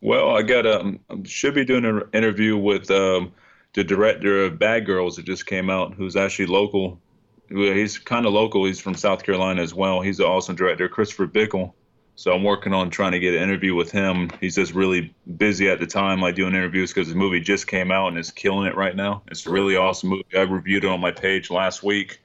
Well, 0.02 0.36
I 0.36 0.42
got 0.44 0.66
um 0.68 1.00
should 1.24 1.56
be 1.56 1.66
doing 1.66 1.86
an 1.86 2.04
interview 2.14 2.58
with 2.58 2.92
um 2.92 3.32
the 3.74 3.84
director 3.84 4.44
of 4.44 4.60
Bad 4.60 4.86
Girls 4.86 5.16
that 5.16 5.26
just 5.26 5.46
came 5.46 5.70
out, 5.70 5.94
who's 5.94 6.16
actually 6.16 6.46
local. 6.46 7.02
He's 7.50 7.98
kind 7.98 8.26
of 8.26 8.34
local. 8.34 8.66
He's 8.66 8.80
from 8.80 8.96
South 8.96 9.24
Carolina 9.24 9.62
as 9.62 9.74
well. 9.74 10.02
He's 10.02 10.20
an 10.20 10.26
awesome 10.26 10.56
director, 10.56 10.90
Christopher 10.90 11.28
Bickel. 11.28 11.74
So 12.18 12.34
I'm 12.34 12.44
working 12.44 12.74
on 12.74 12.90
trying 12.90 13.12
to 13.12 13.20
get 13.20 13.36
an 13.36 13.44
interview 13.44 13.76
with 13.76 13.92
him. 13.92 14.30
He's 14.40 14.56
just 14.56 14.74
really 14.74 15.14
busy 15.38 15.70
at 15.70 15.80
the 15.80 15.86
time, 15.88 16.22
like 16.22 16.36
doing 16.36 16.56
interviews 16.56 16.94
because 16.94 17.10
the 17.10 17.16
movie 17.16 17.42
just 17.42 17.68
came 17.68 17.92
out 17.92 18.08
and 18.08 18.18
is 18.18 18.32
killing 18.32 18.68
it 18.68 18.76
right 18.76 18.96
now. 18.96 19.22
It's 19.28 19.46
a 19.46 19.52
really 19.52 19.76
awesome 19.76 20.10
movie. 20.10 20.24
I 20.34 20.42
reviewed 20.42 20.86
it 20.86 20.90
on 20.90 21.02
my 21.02 21.12
page 21.12 21.50
last 21.50 21.84
week. 21.84 22.22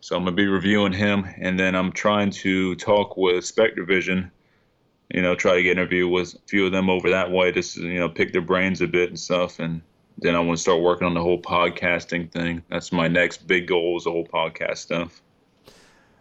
So 0.00 0.16
I'm 0.16 0.24
gonna 0.24 0.34
be 0.34 0.48
reviewing 0.48 0.92
him, 0.92 1.24
and 1.38 1.56
then 1.58 1.76
I'm 1.76 1.92
trying 1.92 2.30
to 2.30 2.74
talk 2.74 3.16
with 3.16 3.44
Spectre 3.44 3.84
Vision 3.84 4.32
you 5.12 5.20
know, 5.20 5.34
try 5.34 5.54
to 5.54 5.62
get 5.62 5.72
an 5.72 5.78
interview 5.78 6.08
with 6.08 6.34
a 6.34 6.38
few 6.46 6.66
of 6.66 6.72
them 6.72 6.88
over 6.88 7.10
that 7.10 7.30
way, 7.30 7.52
just 7.52 7.76
you 7.76 7.98
know, 7.98 8.08
pick 8.08 8.32
their 8.32 8.40
brains 8.40 8.80
a 8.80 8.86
bit 8.86 9.10
and 9.10 9.20
stuff. 9.20 9.58
And 9.58 9.82
then 10.18 10.34
I 10.34 10.40
want 10.40 10.58
to 10.58 10.62
start 10.62 10.80
working 10.80 11.06
on 11.06 11.14
the 11.14 11.20
whole 11.20 11.40
podcasting 11.40 12.30
thing. 12.30 12.62
That's 12.68 12.92
my 12.92 13.08
next 13.08 13.46
big 13.46 13.66
goal 13.66 13.96
is 13.96 14.04
the 14.04 14.10
whole 14.10 14.26
podcast 14.26 14.78
stuff. 14.78 15.22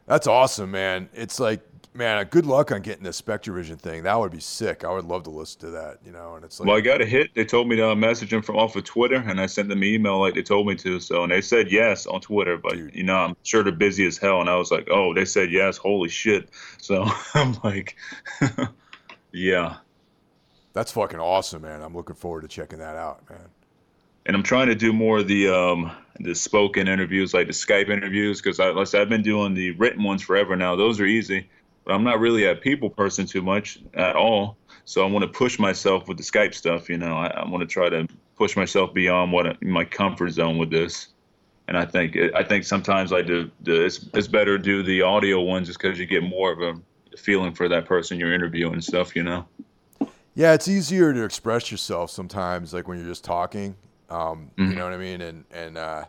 That's 0.08 0.28
awesome, 0.28 0.72
man. 0.72 1.10
It's 1.14 1.40
like, 1.40 1.62
man, 1.94 2.26
good 2.30 2.46
luck 2.46 2.72
on 2.72 2.82
getting 2.82 3.04
the 3.04 3.12
SpectreVision 3.12 3.80
thing. 3.80 4.04
That 4.04 4.20
would 4.20 4.32
be 4.32 4.40
sick. 4.40 4.84
I 4.84 4.92
would 4.92 5.06
love 5.06 5.24
to 5.24 5.30
listen 5.30 5.62
to 5.62 5.70
that, 5.72 6.00
you 6.06 6.12
know. 6.12 6.36
And 6.36 6.46
it's 6.46 6.60
like, 6.60 6.68
Well, 6.68 6.78
I 6.78 6.82
got 6.82 7.02
a 7.02 7.06
hit. 7.06 7.34
They 7.36 7.46
told 7.46 7.68
me 7.68 7.76
to 7.78 7.92
uh, 7.92 7.96
message 7.96 8.30
them 8.30 8.42
from 8.42 8.58
off 8.58 8.76
of 8.76 8.84
Twitter, 8.84 9.16
and 9.16 9.40
I 9.40 9.46
sent 9.46 9.70
them 9.70 9.80
an 9.80 9.84
email 9.84 10.20
like 10.20 10.34
they 10.34 10.44
told 10.44 10.68
me 10.68 10.76
to. 10.76 11.00
So, 11.00 11.24
and 11.24 11.32
they 11.32 11.42
said 11.42 11.72
yes 11.72 12.06
on 12.08 12.22
Twitter, 12.22 12.58
but 12.58 12.74
Dude. 12.74 12.96
you 12.96 13.04
know, 13.04 13.16
I'm 13.16 13.36
sure 13.44 13.64
they're 13.64 13.72
busy 13.72 14.06
as 14.06 14.18
hell. 14.18 14.42
And 14.42 14.50
I 14.50 14.56
was 14.56 14.72
like, 14.72 14.88
oh, 14.90 15.14
they 15.14 15.26
said 15.26 15.52
yes. 15.52 15.78
Holy 15.78 16.10
shit. 16.10 16.50
So 16.78 17.06
I'm 17.34 17.58
like, 17.64 17.96
yeah. 19.32 19.78
that's 20.74 20.92
fucking 20.92 21.20
awesome, 21.20 21.62
man. 21.62 21.82
I'm 21.82 21.96
looking 21.96 22.16
forward 22.16 22.42
to 22.42 22.48
checking 22.48 22.80
that 22.80 22.96
out, 22.96 23.30
man. 23.30 23.50
And 24.26 24.36
I'm 24.36 24.44
trying 24.44 24.68
to 24.68 24.76
do 24.76 24.94
more 24.94 25.20
of 25.20 25.28
the 25.28 25.50
um 25.50 25.92
the 26.20 26.36
spoken 26.36 26.88
interviews, 26.88 27.34
like 27.34 27.48
the 27.48 27.54
Skype 27.54 27.90
interviews, 27.90 28.42
because 28.42 28.60
I, 28.60 28.70
like 28.70 28.94
I've 28.94 29.10
been 29.10 29.24
doing 29.24 29.54
the 29.54 29.72
written 29.72 30.04
ones 30.04 30.22
forever 30.22 30.56
now. 30.56 30.76
Those 30.76 31.00
are 31.00 31.06
easy, 31.06 31.50
but 31.84 31.94
I'm 31.94 32.04
not 32.04 32.20
really 32.20 32.46
a 32.46 32.56
people 32.56 32.90
person 32.90 33.26
too 33.26 33.42
much 33.42 33.80
at 33.94 34.16
all. 34.16 34.58
So 34.86 35.06
I 35.06 35.10
want 35.10 35.24
to 35.24 35.30
push 35.30 35.58
myself 35.58 36.08
with 36.08 36.18
the 36.18 36.24
Skype 36.24 36.54
stuff. 36.54 36.90
You 36.90 36.98
know, 36.98 37.18
I, 37.18 37.28
I 37.28 37.48
want 37.48 37.62
to 37.62 37.68
try 37.68 37.90
to 37.90 38.08
push 38.38 38.56
myself 38.56 38.94
beyond 38.94 39.32
what 39.32 39.62
my 39.64 39.86
comfort 39.86 40.32
zone 40.32 40.58
with 40.58 40.70
this. 40.70 41.08
And 41.68 41.78
I 41.78 41.86
think 41.86 42.18
I 42.36 42.44
think 42.44 42.66
sometimes 42.66 43.14
I 43.14 43.22
do. 43.22 43.50
The, 43.62 43.86
it's 43.86 44.06
it's 44.14 44.28
better 44.28 44.58
to 44.58 44.64
do 44.64 44.84
the 44.84 45.02
audio 45.02 45.42
ones 45.42 45.68
just 45.68 45.80
because 45.80 45.98
you 45.98 46.06
get 46.06 46.24
more 46.24 46.52
of 46.52 46.62
a 46.62 47.18
feeling 47.18 47.54
for 47.54 47.70
that 47.70 47.86
person 47.86 48.20
you're 48.20 48.34
interviewing 48.34 48.74
and 48.74 48.84
stuff. 48.84 49.16
You 49.16 49.24
know. 49.24 49.48
Yeah, 50.34 50.54
it's 50.54 50.68
easier 50.68 51.14
to 51.14 51.24
express 51.24 51.72
yourself 51.72 52.10
sometimes, 52.12 52.74
like 52.74 52.88
when 52.88 52.98
you're 52.98 53.08
just 53.08 53.24
talking. 53.24 53.76
Um, 54.12 54.52
You 54.66 54.76
Mhm. 54.76 54.76
know 54.76 54.86
what 54.86 54.94
I 54.94 54.98
mean? 54.98 55.22
And 55.22 55.46
and 55.52 55.78
uh, 55.78 56.06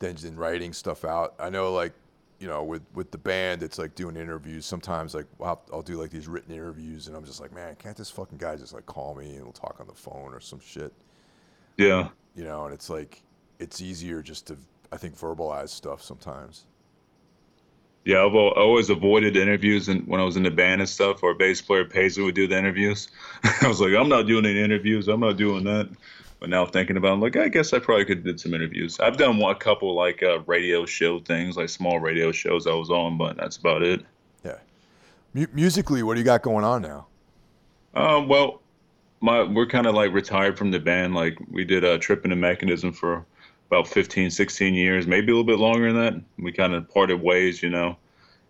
then 0.00 0.16
than 0.16 0.36
writing 0.36 0.72
stuff 0.72 1.04
out. 1.04 1.34
I 1.40 1.50
know, 1.50 1.72
like 1.72 1.92
you 2.40 2.48
know, 2.48 2.64
with 2.64 2.82
with 2.94 3.10
the 3.12 3.18
band, 3.18 3.62
it's 3.62 3.78
like 3.78 3.94
doing 3.96 4.16
interviews. 4.16 4.66
Sometimes, 4.66 5.14
like 5.14 5.26
I'll, 5.42 5.62
I'll 5.72 5.82
do 5.82 6.00
like 6.00 6.10
these 6.10 6.28
written 6.28 6.52
interviews, 6.54 7.08
and 7.08 7.16
I'm 7.16 7.24
just 7.24 7.40
like, 7.40 7.52
man, 7.54 7.76
can't 7.76 7.96
this 7.96 8.10
fucking 8.10 8.38
guy 8.38 8.56
just 8.56 8.74
like 8.74 8.86
call 8.86 9.14
me 9.14 9.36
and 9.36 9.44
we'll 9.44 9.52
talk 9.52 9.78
on 9.80 9.86
the 9.88 9.94
phone 9.94 10.34
or 10.34 10.40
some 10.40 10.60
shit? 10.60 10.92
Yeah. 11.76 12.10
You 12.34 12.44
know? 12.44 12.64
And 12.64 12.74
it's 12.74 12.90
like 12.90 13.22
it's 13.58 13.80
easier 13.80 14.22
just 14.22 14.46
to 14.48 14.58
I 14.92 14.96
think 14.96 15.16
verbalize 15.18 15.70
stuff 15.70 16.02
sometimes. 16.02 16.66
Yeah, 18.04 18.24
I've 18.24 18.34
always 18.34 18.90
avoided 18.90 19.36
interviews 19.36 19.88
and 19.88 20.06
when 20.08 20.20
I 20.20 20.24
was 20.24 20.36
in 20.36 20.42
the 20.42 20.50
band 20.50 20.80
and 20.80 20.90
stuff. 20.90 21.22
Our 21.22 21.34
bass 21.34 21.60
player 21.62 21.84
Paisley 21.84 22.24
would 22.24 22.34
do 22.34 22.48
the 22.48 22.58
interviews. 22.58 23.08
I 23.62 23.68
was 23.68 23.80
like, 23.80 23.94
I'm 23.94 24.08
not 24.08 24.26
doing 24.26 24.44
any 24.44 24.60
interviews. 24.60 25.06
I'm 25.06 25.20
not 25.20 25.36
doing 25.36 25.62
that. 25.64 25.88
But 26.42 26.50
now 26.50 26.66
thinking 26.66 26.96
about, 26.96 27.10
it, 27.10 27.12
I'm 27.12 27.20
like, 27.20 27.36
I 27.36 27.46
guess 27.46 27.72
I 27.72 27.78
probably 27.78 28.04
could 28.04 28.16
have 28.16 28.24
did 28.24 28.40
some 28.40 28.52
interviews. 28.52 28.98
I've 28.98 29.16
done 29.16 29.38
one, 29.38 29.54
a 29.54 29.56
couple 29.56 29.94
like 29.94 30.24
uh, 30.24 30.40
radio 30.40 30.84
show 30.84 31.20
things, 31.20 31.56
like 31.56 31.68
small 31.68 32.00
radio 32.00 32.32
shows 32.32 32.66
I 32.66 32.74
was 32.74 32.90
on, 32.90 33.16
but 33.16 33.36
that's 33.36 33.58
about 33.58 33.84
it. 33.84 34.04
Yeah. 34.44 34.56
M- 35.36 35.46
musically, 35.52 36.02
what 36.02 36.14
do 36.14 36.18
you 36.18 36.24
got 36.24 36.42
going 36.42 36.64
on 36.64 36.82
now? 36.82 37.06
Um, 37.94 38.26
well, 38.26 38.60
my 39.20 39.44
we're 39.44 39.68
kind 39.68 39.86
of 39.86 39.94
like 39.94 40.12
retired 40.12 40.58
from 40.58 40.72
the 40.72 40.80
band. 40.80 41.14
Like 41.14 41.38
we 41.48 41.64
did 41.64 41.84
a 41.84 41.96
trip 41.96 42.24
in 42.24 42.30
the 42.30 42.36
mechanism 42.36 42.92
for 42.92 43.24
about 43.68 43.86
15, 43.86 44.28
16 44.28 44.74
years, 44.74 45.06
maybe 45.06 45.30
a 45.30 45.36
little 45.36 45.44
bit 45.44 45.60
longer 45.60 45.92
than 45.92 46.02
that. 46.02 46.42
We 46.42 46.50
kind 46.50 46.74
of 46.74 46.88
parted 46.88 47.22
ways, 47.22 47.62
you 47.62 47.70
know. 47.70 47.96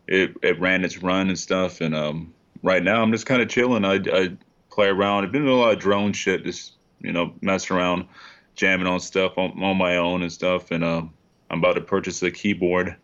It 0.08 0.34
it 0.42 0.58
ran 0.58 0.82
its 0.82 1.02
run 1.02 1.28
and 1.28 1.38
stuff, 1.38 1.82
and 1.82 1.94
um, 1.94 2.32
right 2.62 2.82
now 2.82 3.02
I'm 3.02 3.12
just 3.12 3.26
kind 3.26 3.42
of 3.42 3.50
chilling. 3.50 3.84
I, 3.84 4.00
I 4.10 4.34
play 4.70 4.88
around. 4.88 5.24
I've 5.24 5.32
been 5.32 5.42
doing 5.42 5.58
a 5.58 5.60
lot 5.60 5.74
of 5.74 5.78
drone 5.78 6.14
shit, 6.14 6.42
just 6.42 6.72
you 7.02 7.12
know, 7.12 7.34
messing 7.40 7.76
around, 7.76 8.06
jamming 8.54 8.86
on 8.86 9.00
stuff 9.00 9.38
on, 9.38 9.62
on 9.62 9.76
my 9.76 9.96
own 9.96 10.22
and 10.22 10.32
stuff. 10.32 10.70
And 10.70 10.84
um, 10.84 11.12
I'm 11.50 11.58
about 11.58 11.74
to 11.74 11.80
purchase 11.80 12.22
a 12.22 12.30
keyboard 12.30 12.96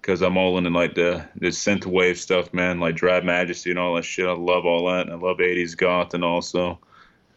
because 0.00 0.20
I'm 0.22 0.36
all 0.36 0.58
into 0.58 0.70
like 0.70 0.94
the 0.94 1.24
the 1.36 1.48
synthwave 1.48 2.16
stuff, 2.16 2.52
man, 2.52 2.80
like 2.80 2.96
Drab 2.96 3.24
Majesty 3.24 3.70
and 3.70 3.78
all 3.78 3.94
that 3.94 4.04
shit. 4.04 4.26
I 4.26 4.32
love 4.32 4.66
all 4.66 4.86
that. 4.86 5.06
and 5.06 5.12
I 5.12 5.14
love 5.14 5.38
80s 5.38 5.76
goth 5.76 6.14
and 6.14 6.24
also. 6.24 6.78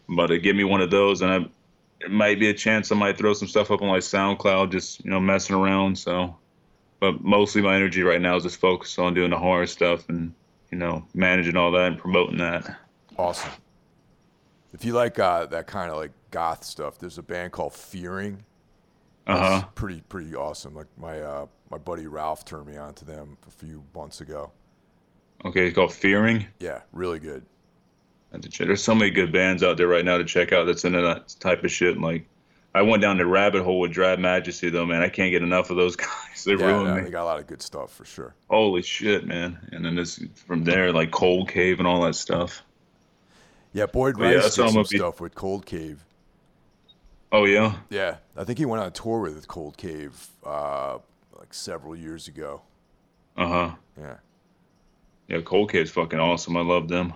I'm 0.07 0.13
about 0.15 0.27
to 0.27 0.39
get 0.39 0.55
me 0.55 0.63
one 0.63 0.81
of 0.81 0.91
those, 0.91 1.21
and 1.21 1.31
I 1.31 1.49
it 2.01 2.11
might 2.11 2.39
be 2.39 2.49
a 2.49 2.53
chance 2.53 2.91
I 2.91 2.95
might 2.95 3.17
throw 3.17 3.33
some 3.33 3.47
stuff 3.47 3.71
up 3.71 3.81
on 3.81 3.87
like 3.89 4.01
SoundCloud, 4.01 4.71
just 4.71 5.03
you 5.03 5.11
know 5.11 5.19
messing 5.19 5.55
around. 5.55 5.97
So, 5.97 6.35
but 6.99 7.23
mostly 7.23 7.61
my 7.61 7.75
energy 7.75 8.03
right 8.03 8.21
now 8.21 8.35
is 8.35 8.43
just 8.43 8.59
focused 8.59 8.99
on 8.99 9.13
doing 9.13 9.31
the 9.31 9.37
horror 9.37 9.67
stuff 9.67 10.09
and 10.09 10.33
you 10.71 10.77
know 10.77 11.05
managing 11.13 11.57
all 11.57 11.71
that 11.71 11.87
and 11.87 11.97
promoting 11.97 12.37
that. 12.37 12.77
Awesome. 13.17 13.51
If 14.75 14.83
you 14.83 14.91
like 14.91 15.17
uh, 15.19 15.45
that 15.45 15.67
kind 15.67 15.89
of 15.89 15.95
like 15.95 16.11
goth 16.31 16.65
stuff, 16.65 16.99
there's 16.99 17.17
a 17.17 17.23
band 17.23 17.53
called 17.53 17.73
Fearing. 17.73 18.43
Uh 19.25 19.37
huh. 19.37 19.67
Pretty 19.73 20.01
pretty 20.01 20.35
awesome. 20.35 20.75
Like 20.75 20.87
my 20.97 21.21
uh, 21.21 21.45
my 21.71 21.77
buddy 21.77 22.07
Ralph 22.07 22.43
turned 22.43 22.67
me 22.67 22.75
on 22.75 22.93
to 22.95 23.05
them 23.05 23.37
a 23.47 23.51
few 23.51 23.85
months 23.95 24.19
ago. 24.19 24.51
Okay, 25.45 25.67
it's 25.67 25.75
called 25.75 25.93
Fearing. 25.93 26.45
Yeah, 26.59 26.81
really 26.91 27.19
good. 27.19 27.45
There's 28.59 28.83
so 28.83 28.93
many 28.93 29.11
good 29.11 29.31
bands 29.31 29.63
out 29.63 29.77
there 29.77 29.87
right 29.87 30.03
now 30.03 30.17
to 30.17 30.25
check 30.25 30.51
out 30.51 30.65
that's 30.65 30.83
into 30.83 30.99
that 30.99 31.33
type 31.39 31.63
of 31.63 31.71
shit. 31.71 31.93
And 31.93 32.03
Like, 32.03 32.27
I 32.73 32.81
went 32.81 33.01
down 33.01 33.17
the 33.17 33.25
rabbit 33.25 33.63
hole 33.63 33.79
with 33.79 33.93
Drab 33.93 34.19
Majesty 34.19 34.69
though, 34.69 34.85
man. 34.85 35.01
I 35.01 35.07
can't 35.07 35.31
get 35.31 35.41
enough 35.41 35.69
of 35.69 35.77
those 35.77 35.95
guys. 35.95 36.43
They 36.43 36.55
yeah, 36.55 36.65
ruin 36.65 36.87
no, 36.87 36.95
me. 36.95 37.01
They 37.03 37.11
got 37.11 37.23
a 37.23 37.25
lot 37.31 37.39
of 37.39 37.47
good 37.47 37.61
stuff 37.61 37.93
for 37.93 38.03
sure. 38.03 38.35
Holy 38.49 38.81
shit, 38.81 39.25
man! 39.25 39.57
And 39.71 39.85
then 39.85 39.95
this 39.95 40.21
from 40.45 40.65
there, 40.65 40.91
like 40.91 41.11
Cold 41.11 41.47
Cave 41.47 41.79
and 41.79 41.87
all 41.87 42.01
that 42.01 42.15
stuff. 42.15 42.61
Yeah, 43.75 43.87
Boyd 43.87 44.17
yeah, 44.17 44.25
Rice 44.25 44.43
that's 44.43 44.55
did 44.55 44.69
some 44.69 44.83
be- 44.89 44.97
stuff 44.97 45.19
with 45.19 45.35
Cold 45.35 45.65
Cave. 45.65 46.05
Oh 47.33 47.43
yeah, 47.43 47.75
Yeah, 47.89 48.17
I 48.37 48.45
think 48.45 48.57
he 48.57 48.65
went 48.65 48.81
on 48.81 48.93
tour 48.93 49.19
with 49.19 49.45
Cold 49.49 49.75
Cave 49.75 50.27
uh, 50.45 50.99
like 51.37 51.53
several 51.53 51.93
years 51.93 52.29
ago. 52.29 52.61
uh 53.35 53.47
huh. 53.47 53.75
Yeah. 53.99 54.15
Yeah, 55.27 55.41
Cold 55.41 55.71
Cave's 55.71 55.91
fucking 55.91 56.19
awesome. 56.19 56.55
I 56.55 56.61
love 56.61 56.87
them. 56.87 57.13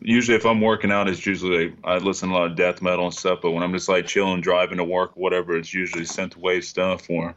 Usually, 0.00 0.36
if 0.36 0.46
I'm 0.46 0.60
working 0.60 0.92
out, 0.92 1.08
it's 1.08 1.26
usually 1.26 1.74
I 1.82 1.96
listen 1.96 2.28
to 2.28 2.34
a 2.34 2.36
lot 2.36 2.50
of 2.52 2.56
death 2.56 2.80
metal 2.80 3.06
and 3.06 3.14
stuff. 3.14 3.40
But 3.42 3.50
when 3.50 3.64
I'm 3.64 3.72
just 3.72 3.88
like 3.88 4.06
chilling, 4.06 4.40
driving 4.42 4.78
to 4.78 4.84
work, 4.84 5.16
whatever, 5.16 5.56
it's 5.56 5.74
usually 5.74 6.04
synthwave 6.04 6.62
stuff 6.62 7.10
or, 7.10 7.34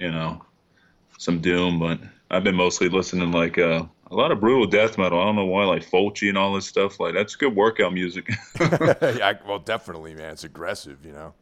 you 0.00 0.10
know, 0.10 0.42
some 1.18 1.38
doom. 1.40 1.78
But 1.78 2.00
I've 2.30 2.42
been 2.42 2.56
mostly 2.56 2.88
listening 2.88 3.30
like 3.30 3.58
uh, 3.58 3.84
a 4.12 4.14
lot 4.16 4.30
of 4.30 4.40
brutal 4.40 4.66
death 4.66 4.98
metal. 4.98 5.20
I 5.20 5.24
don't 5.24 5.36
know 5.36 5.46
why, 5.46 5.64
like 5.64 5.84
Fulci 5.88 6.28
and 6.28 6.36
all 6.38 6.52
this 6.54 6.66
stuff. 6.66 7.00
Like 7.00 7.14
that's 7.14 7.34
good 7.34 7.56
workout 7.56 7.92
music. 7.92 8.30
yeah, 8.60 9.32
well, 9.46 9.58
definitely, 9.58 10.14
man. 10.14 10.32
It's 10.32 10.44
aggressive, 10.44 10.98
you 11.04 11.12
know. 11.12 11.34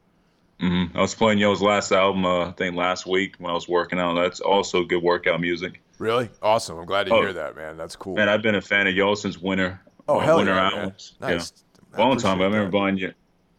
hmm 0.61 0.85
I 0.95 1.01
was 1.01 1.15
playing 1.15 1.39
Yo's 1.39 1.61
last 1.61 1.91
album, 1.93 2.25
uh, 2.25 2.49
I 2.49 2.53
think 2.53 2.77
last 2.77 3.07
week 3.07 3.35
when 3.39 3.51
I 3.51 3.55
was 3.55 3.69
working 3.69 3.99
out. 3.99 4.15
That's 4.15 4.41
also 4.41 4.85
good 4.85 5.03
workout 5.03 5.41
music. 5.41 5.83
Really 5.99 6.31
awesome. 6.43 6.79
I'm 6.79 6.87
glad 6.87 7.07
to 7.09 7.15
Oh. 7.15 7.21
hear 7.23 7.33
that, 7.35 7.57
man. 7.57 7.77
That's 7.77 7.97
cool. 7.97 8.15
Man, 8.15 8.29
I've 8.29 8.43
been 8.43 8.55
a 8.55 8.61
fan 8.63 8.87
of 8.87 8.95
Yo 8.95 9.15
since 9.15 9.37
Winter. 9.39 9.81
oh 10.09 10.19
uh, 10.19 10.21
hell 10.21 10.37
Winter 10.39 10.55
yeah, 10.55 10.71
man. 10.71 10.79
albums. 10.79 11.15
Nice. 11.21 11.53
Yeah. 11.93 11.99
long 11.99 12.17
time. 12.19 12.41
I 12.41 12.45
remember 12.45 12.71
buying 12.71 12.97
your 12.97 13.13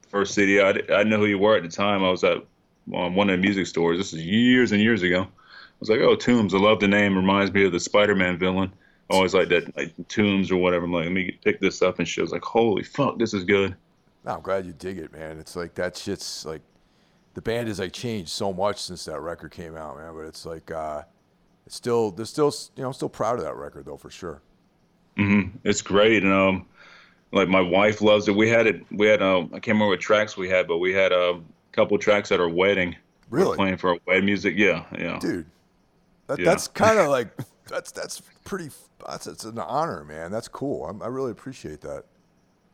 first 0.07 0.33
CD. 0.33 0.59
I, 0.61 0.71
di- 0.71 0.79
I 0.83 0.97
didn't 0.99 1.09
know 1.09 1.17
who 1.17 1.25
you 1.25 1.37
were 1.37 1.57
at 1.57 1.63
the 1.63 1.69
time. 1.69 2.03
I 2.03 2.09
was 2.09 2.23
at 2.23 2.37
um, 2.95 3.15
one 3.15 3.29
of 3.29 3.37
the 3.37 3.41
music 3.41 3.67
stores. 3.67 3.97
This 3.97 4.13
is 4.13 4.23
years 4.23 4.71
and 4.71 4.81
years 4.81 5.03
ago. 5.03 5.21
I 5.23 5.27
was 5.81 5.89
like, 5.89 5.99
oh, 5.99 6.15
Tombs. 6.15 6.53
I 6.53 6.57
love 6.59 6.79
the 6.79 6.87
name. 6.87 7.15
Reminds 7.15 7.51
me 7.53 7.65
of 7.65 7.71
the 7.71 7.79
Spider-Man 7.79 8.37
villain. 8.37 8.71
Always 9.11 9.33
like 9.33 9.49
that, 9.49 9.75
like 9.75 9.93
Tombs 10.07 10.51
or 10.51 10.57
whatever. 10.57 10.85
I'm 10.85 10.93
like, 10.93 11.03
let 11.05 11.13
me 11.13 11.37
pick 11.43 11.59
this 11.59 11.81
up, 11.81 11.99
and 11.99 12.07
she 12.07 12.21
was 12.21 12.31
like, 12.31 12.43
holy 12.43 12.83
fuck, 12.83 13.17
this 13.19 13.33
is 13.33 13.43
good. 13.43 13.75
No, 14.25 14.35
I'm 14.35 14.41
glad 14.41 14.65
you 14.65 14.73
dig 14.73 14.97
it, 14.97 15.11
man. 15.11 15.39
It's 15.39 15.55
like 15.55 15.73
that 15.75 15.97
shit's 15.97 16.45
like 16.45 16.61
the 17.33 17.41
band 17.41 17.67
has 17.67 17.79
like 17.79 17.93
changed 17.93 18.29
so 18.29 18.53
much 18.53 18.79
since 18.81 19.05
that 19.05 19.19
record 19.19 19.51
came 19.51 19.75
out, 19.75 19.97
man. 19.97 20.13
But 20.15 20.25
it's 20.25 20.45
like 20.45 20.69
uh, 20.71 21.03
it's 21.65 21.75
still 21.75 22.11
they're 22.11 22.25
still 22.25 22.53
you 22.75 22.83
know 22.83 22.91
still 22.91 23.09
proud 23.09 23.39
of 23.39 23.43
that 23.45 23.55
record 23.55 23.85
though 23.85 23.97
for 23.97 24.09
sure. 24.11 24.41
hmm 25.17 25.41
It's 25.63 25.81
great, 25.81 26.23
and 26.23 26.31
um, 26.33 26.67
like 27.31 27.47
my 27.49 27.61
wife 27.61 28.01
loves 28.01 28.27
it. 28.27 28.35
We 28.35 28.47
had 28.49 28.67
it. 28.67 28.85
We 28.91 29.07
had 29.07 29.21
um, 29.21 29.45
I 29.53 29.59
can't 29.59 29.67
remember 29.75 29.87
what 29.87 29.99
tracks 30.01 30.37
we 30.37 30.49
had, 30.49 30.67
but 30.67 30.77
we 30.77 30.93
had 30.93 31.11
a 31.11 31.41
couple 31.71 31.97
tracks 31.97 32.31
at 32.31 32.39
our 32.39 32.49
wedding. 32.49 32.95
We 33.29 33.39
were 33.39 33.45
Really, 33.45 33.55
playing 33.57 33.77
for 33.77 33.91
our 33.91 33.97
wedding 34.05 34.25
music. 34.25 34.55
Yeah, 34.57 34.83
yeah. 34.97 35.17
dude. 35.19 35.45
That, 36.27 36.37
Yeah. 36.39 36.45
That's 36.45 36.67
kind 36.67 36.99
of 36.99 37.07
like 37.09 37.29
that's 37.71 37.91
that's 37.91 38.21
pretty. 38.43 38.69
That's 39.07 39.27
it's 39.27 39.45
an 39.45 39.57
honor, 39.59 40.03
man. 40.03 40.31
That's 40.31 40.47
cool. 40.47 40.85
I'm, 40.85 41.01
I 41.01 41.07
really 41.07 41.31
appreciate 41.31 41.81
that. 41.81 42.03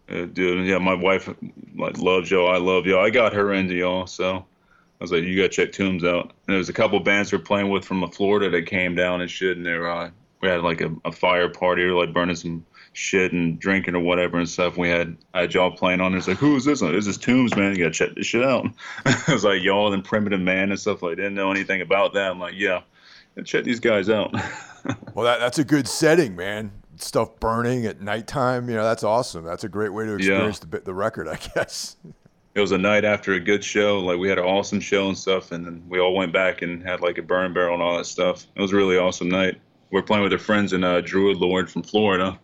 Uh, 0.10 0.26
dude, 0.26 0.66
yeah, 0.66 0.78
my 0.78 0.94
wife 0.94 1.30
like 1.76 1.98
loves 1.98 2.32
y'all. 2.32 2.50
I 2.50 2.58
love 2.58 2.86
y'all. 2.86 3.04
I 3.04 3.10
got 3.10 3.34
her 3.34 3.54
into 3.54 3.76
y'all, 3.76 4.08
so 4.08 4.38
I 4.38 5.04
was 5.04 5.12
like, 5.12 5.24
you 5.24 5.36
gotta 5.36 5.50
check 5.50 5.72
Tombs 5.72 6.04
out. 6.04 6.24
And 6.24 6.34
there 6.48 6.58
was 6.58 6.70
a 6.70 6.74
couple 6.74 7.00
bands 7.00 7.32
we 7.32 7.38
are 7.38 7.42
playing 7.42 7.70
with 7.70 7.86
from 7.86 8.10
Florida 8.12 8.50
that 8.50 8.64
came 8.64 8.96
down 8.96 9.22
and 9.22 9.30
shit, 9.30 9.58
and 9.58 9.66
they 9.66 9.74
were 9.74 9.90
uh, 9.90 10.10
we 10.42 10.50
had 10.50 10.64
like 10.64 10.82
a, 10.82 10.94
a 11.06 11.12
fire 11.12 11.50
party 11.50 11.84
or 11.84 11.94
like 11.94 12.14
burning 12.14 12.36
some 12.36 12.66
shit 12.94 13.32
and 13.32 13.60
drinking 13.60 13.96
or 13.96 14.00
whatever 14.00 14.38
and 14.38 14.50
stuff. 14.50 14.78
We 14.78 14.90
had 14.90 15.16
I 15.34 15.42
had 15.42 15.54
y'all 15.54 15.72
playing 15.72 16.02
on. 16.02 16.16
It's 16.16 16.28
like, 16.28 16.38
who 16.38 16.56
is 16.56 16.66
this? 16.66 16.82
Like, 16.82 16.94
this 16.94 17.08
is 17.08 17.18
Tombs, 17.18 17.56
man. 17.56 17.76
You 17.76 17.84
gotta 17.84 17.92
check 17.92 18.16
this 18.16 18.26
shit 18.26 18.44
out. 18.44 18.66
I 19.06 19.34
was 19.34 19.44
like 19.44 19.62
y'all 19.62 19.94
and 19.94 20.04
Primitive 20.04 20.42
Man 20.42 20.72
and 20.72 20.80
stuff. 20.80 21.04
Like, 21.04 21.18
didn't 21.18 21.36
know 21.36 21.52
anything 21.52 21.82
about 21.82 22.14
that. 22.14 22.32
I'm 22.32 22.40
like, 22.40 22.56
yeah, 22.56 22.82
check 23.46 23.64
these 23.64 23.80
guys 23.80 24.10
out. 24.10 24.34
Well, 25.16 25.26
that, 25.26 25.40
that's 25.40 25.60
a 25.60 25.66
good 25.66 25.86
setting, 25.86 26.38
man. 26.38 26.72
Stuff 26.96 27.42
burning 27.42 27.86
at 27.86 28.00
nighttime, 28.00 28.70
you 28.70 28.76
know, 28.76 28.86
that's 28.86 29.04
awesome. 29.04 29.44
That's 29.44 29.66
a 29.66 29.68
great 29.70 29.90
way 29.90 30.06
to 30.06 30.14
experience 30.14 30.60
the, 30.60 30.80
the 30.80 30.94
record, 30.94 31.28
I 31.28 31.36
guess. 31.36 31.98
it 32.56 32.62
was 32.62 32.72
a 32.72 32.78
night 32.78 33.04
after 33.04 33.34
a 33.34 33.40
good 33.40 33.66
show. 33.66 34.00
Like 34.00 34.18
we 34.18 34.30
had 34.30 34.38
an 34.38 34.46
awesome 34.46 34.80
show 34.80 35.10
and 35.10 35.18
stuff, 35.18 35.52
and 35.52 35.66
then 35.66 35.84
we 35.90 36.00
all 36.00 36.16
went 36.16 36.32
back 36.32 36.62
and 36.62 36.82
had 36.82 37.02
like 37.02 37.18
a 37.18 37.22
burn 37.22 37.54
barrel 37.54 37.74
and 37.74 37.84
all 37.84 37.98
that 37.98 38.06
stuff. 38.06 38.48
It 38.56 38.62
was 38.62 38.72
a 38.72 38.78
really 38.78 38.98
awesome 38.98 39.28
night. 39.28 39.60
We're 39.92 40.04
playing 40.04 40.24
with 40.24 40.32
our 40.32 40.40
friends 40.40 40.72
in 40.72 40.86
uh, 40.86 41.02
Druid 41.02 41.36
Lord 41.38 41.70
from 41.70 41.84
Florida. 41.84 42.40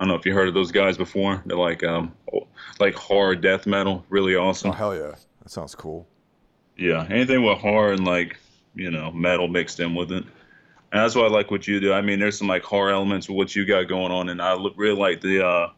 I 0.00 0.04
don't 0.04 0.08
know 0.08 0.16
if 0.16 0.26
you 0.26 0.34
heard 0.34 0.48
of 0.48 0.54
those 0.54 0.72
guys 0.72 0.96
before. 0.96 1.42
They're 1.46 1.56
like 1.56 1.84
um 1.84 2.12
like 2.80 2.94
horror 2.94 3.36
death 3.36 3.68
metal, 3.68 4.04
really 4.08 4.34
awesome. 4.34 4.70
Oh, 4.70 4.74
hell 4.74 4.96
yeah. 4.96 5.14
That 5.42 5.50
sounds 5.50 5.76
cool. 5.76 6.08
Yeah, 6.76 7.06
anything 7.08 7.44
with 7.44 7.58
horror 7.58 7.92
and 7.92 8.04
like 8.04 8.36
you 8.78 8.90
know 8.90 9.10
metal 9.10 9.48
mixed 9.48 9.80
in 9.80 9.94
with 9.94 10.12
it. 10.12 10.24
And 10.90 11.02
that's 11.02 11.14
why 11.14 11.24
I 11.24 11.28
like 11.28 11.50
what 11.50 11.68
you 11.68 11.80
do. 11.80 11.92
I 11.92 12.00
mean, 12.00 12.18
there's 12.18 12.38
some 12.38 12.48
like 12.48 12.62
horror 12.62 12.90
elements 12.92 13.28
with 13.28 13.36
what 13.36 13.54
you 13.54 13.66
got 13.66 13.88
going 13.88 14.10
on, 14.10 14.30
and 14.30 14.40
I 14.40 14.54
look, 14.54 14.74
really 14.76 14.96
like 14.98 15.20
the. 15.20 15.46
uh 15.46 15.70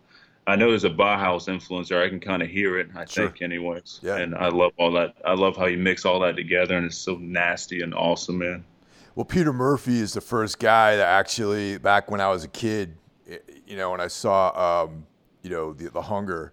I 0.47 0.57
know 0.57 0.71
there's 0.71 0.85
a 0.85 0.91
Bauhaus 0.91 1.49
influence 1.49 1.91
there. 1.91 2.03
I 2.03 2.09
can 2.09 2.19
kind 2.19 2.43
of 2.43 2.49
hear 2.49 2.79
it. 2.79 2.89
I 2.97 3.05
Sure. 3.05 3.27
think, 3.29 3.43
anyways. 3.43 4.01
Yeah. 4.03 4.17
And 4.17 4.35
I 4.35 4.49
love 4.49 4.73
all 4.79 4.91
that. 4.93 5.15
I 5.25 5.35
love 5.35 5.57
how 5.57 5.67
you 5.67 5.77
mix 5.77 6.05
all 6.05 6.19
that 6.21 6.35
together, 6.35 6.77
and 6.77 6.87
it's 6.87 6.97
so 6.97 7.17
nasty 7.17 7.83
and 7.83 7.95
awesome, 7.95 8.39
man. 8.39 8.65
Well, 9.15 9.27
Peter 9.27 9.53
Murphy 9.53 10.01
is 10.01 10.13
the 10.15 10.21
first 10.21 10.59
guy 10.59 10.97
that 10.97 11.07
actually, 11.07 11.79
back 11.79 12.11
when 12.11 12.21
I 12.21 12.29
was 12.31 12.43
a 12.43 12.49
kid, 12.49 12.97
you 13.67 13.77
know, 13.77 13.91
when 13.91 14.01
I 14.01 14.09
saw, 14.09 14.85
um, 14.87 15.07
you 15.43 15.51
know, 15.51 15.73
the, 15.73 15.91
the 15.91 16.03
Hunger, 16.03 16.53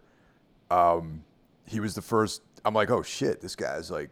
um, 0.69 1.23
he 1.65 1.79
was 1.79 1.95
the 1.95 2.01
first. 2.01 2.41
I'm 2.65 2.73
like, 2.73 2.91
oh 2.91 3.01
shit, 3.03 3.41
this 3.41 3.55
guy's 3.55 3.89
like 3.89 4.09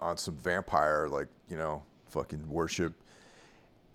on 0.00 0.16
some 0.16 0.36
vampire, 0.36 1.08
like 1.10 1.28
you 1.48 1.56
know, 1.56 1.82
fucking 2.06 2.48
worship. 2.48 2.94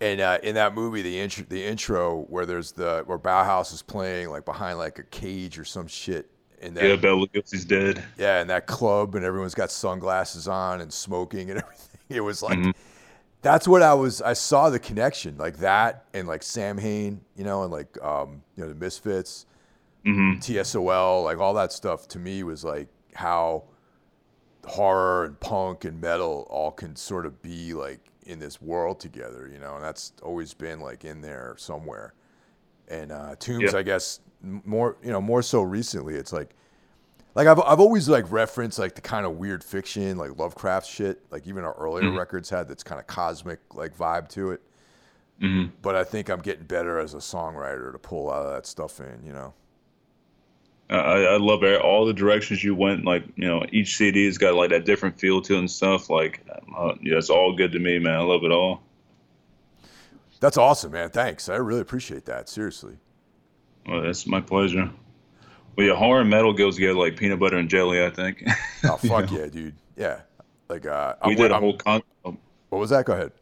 And 0.00 0.20
uh, 0.20 0.38
in 0.42 0.56
that 0.56 0.74
movie, 0.74 1.02
the 1.02 1.20
intro, 1.20 1.44
the 1.48 1.64
intro 1.64 2.22
where 2.28 2.44
there's 2.44 2.72
the 2.72 3.02
where 3.06 3.18
Bauhaus 3.18 3.72
is 3.72 3.82
playing 3.82 4.30
like 4.30 4.44
behind 4.44 4.78
like 4.78 4.98
a 4.98 5.04
cage 5.04 5.58
or 5.58 5.64
some 5.64 5.86
shit, 5.86 6.28
and 6.60 6.76
Yeah, 6.78 6.96
Bela 6.96 7.26
Lugosi's 7.26 7.64
dead. 7.64 8.04
yeah, 8.16 8.40
and 8.40 8.50
that 8.50 8.66
club, 8.66 9.14
and 9.14 9.24
everyone's 9.24 9.54
got 9.54 9.70
sunglasses 9.70 10.46
on 10.48 10.80
and 10.80 10.92
smoking 10.92 11.50
and 11.50 11.58
everything. 11.62 12.00
It 12.08 12.20
was 12.20 12.42
like, 12.42 12.58
Mhm. 12.58 12.74
that's 13.42 13.68
what 13.68 13.82
I 13.82 13.94
was. 13.94 14.22
I 14.22 14.34
saw 14.34 14.70
the 14.70 14.78
connection, 14.80 15.38
like 15.38 15.58
that, 15.58 16.06
and 16.14 16.28
like 16.28 16.42
Samhain, 16.42 17.22
you 17.36 17.44
know, 17.44 17.62
and 17.64 17.72
like 17.72 18.02
um, 18.02 18.42
you 18.56 18.64
know 18.64 18.68
the 18.68 18.74
Misfits, 18.76 19.46
hmm 20.04 20.40
TSOL, 20.40 21.24
like 21.24 21.38
all 21.38 21.54
that 21.54 21.72
stuff. 21.72 22.08
To 22.08 22.18
me, 22.18 22.42
was 22.42 22.64
like 22.64 22.88
how 23.14 23.64
horror 24.66 25.24
and 25.24 25.38
punk 25.40 25.84
and 25.84 26.00
metal 26.00 26.46
all 26.50 26.70
can 26.72 26.96
sort 26.96 27.26
of 27.26 27.42
be 27.42 27.74
like 27.74 28.00
in 28.26 28.38
this 28.38 28.60
world 28.62 29.00
together, 29.00 29.48
you 29.52 29.58
know, 29.58 29.76
and 29.76 29.84
that's 29.84 30.12
always 30.22 30.54
been 30.54 30.80
like 30.80 31.04
in 31.04 31.20
there 31.20 31.54
somewhere. 31.58 32.14
And 32.88 33.12
uh, 33.12 33.36
Tombs, 33.38 33.72
Yeah. 33.72 33.74
I 33.74 33.82
guess, 33.82 34.20
more 34.42 34.96
you 35.02 35.10
know, 35.12 35.20
more 35.20 35.42
so 35.42 35.62
recently, 35.62 36.16
it's 36.16 36.32
like, 36.32 36.54
like 37.34 37.46
I've 37.48 37.60
I've 37.60 37.80
always 37.80 38.08
like 38.08 38.30
referenced 38.32 38.78
like 38.78 38.94
the 38.94 39.00
kind 39.02 39.26
of 39.26 39.36
weird 39.38 39.64
fiction, 39.64 40.18
like 40.18 40.38
Lovecraft 40.38 40.88
shit, 40.88 41.22
like 41.30 41.46
even 41.46 41.64
our 41.64 41.74
earlier 41.74 42.10
Mm-hmm. 42.10 42.12
records 42.12 42.50
had 42.50 42.68
that's 42.68 42.82
kind 42.84 43.00
of 43.00 43.06
cosmic 43.06 43.60
like 43.74 43.96
vibe 43.96 44.28
to 44.30 44.52
it. 44.52 44.62
hmm 45.40 45.72
But 45.82 45.96
I 45.96 46.04
think 46.04 46.28
I'm 46.30 46.40
getting 46.40 46.64
better 46.66 46.98
as 46.98 47.14
a 47.14 47.18
songwriter 47.18 47.92
to 47.92 47.98
pull 47.98 48.30
out 48.30 48.46
of 48.46 48.52
that 48.52 48.66
stuff 48.66 49.00
in, 49.00 49.24
you 49.24 49.32
know. 49.32 49.54
I, 50.96 51.22
I 51.34 51.36
love 51.38 51.62
it. 51.64 51.80
all 51.80 52.04
the 52.04 52.12
directions 52.12 52.62
you 52.62 52.74
went. 52.74 53.04
Like 53.04 53.24
you 53.36 53.46
know, 53.48 53.64
each 53.72 53.96
CD's 53.96 54.38
got 54.38 54.54
like 54.54 54.70
that 54.70 54.84
different 54.84 55.18
feel 55.18 55.40
to 55.42 55.54
it 55.54 55.58
and 55.58 55.70
stuff. 55.70 56.10
Like, 56.10 56.44
uh, 56.76 56.94
yeah, 57.02 57.16
it's 57.18 57.30
all 57.30 57.54
good 57.56 57.72
to 57.72 57.78
me, 57.78 57.98
man. 57.98 58.14
I 58.14 58.22
love 58.22 58.44
it 58.44 58.50
all. 58.52 58.82
That's 60.40 60.56
awesome, 60.58 60.92
man. 60.92 61.10
Thanks. 61.10 61.48
I 61.48 61.56
really 61.56 61.80
appreciate 61.80 62.24
that. 62.26 62.48
Seriously. 62.48 62.96
Well, 63.86 64.02
that's 64.02 64.26
my 64.26 64.40
pleasure. 64.40 64.90
Well, 65.76 65.86
yeah, 65.86 65.94
horror 65.94 66.20
and 66.20 66.30
metal 66.30 66.52
goes 66.52 66.74
together 66.76 66.94
like 66.98 67.16
peanut 67.16 67.38
butter 67.40 67.56
and 67.56 67.68
jelly. 67.68 68.04
I 68.04 68.10
think. 68.10 68.44
Oh 68.84 68.96
fuck 69.08 69.30
yeah, 69.30 69.46
dude. 69.46 69.74
Yeah. 69.96 70.20
Like 70.68 70.86
uh, 70.86 71.14
we 71.24 71.32
I'm, 71.32 71.36
did 71.36 71.50
a 71.50 71.54
I'm- 71.54 71.62
whole 71.62 71.76
con. 71.76 72.02
What 72.22 72.78
was 72.78 72.90
that? 72.90 73.04
Go 73.04 73.12
ahead. 73.12 73.32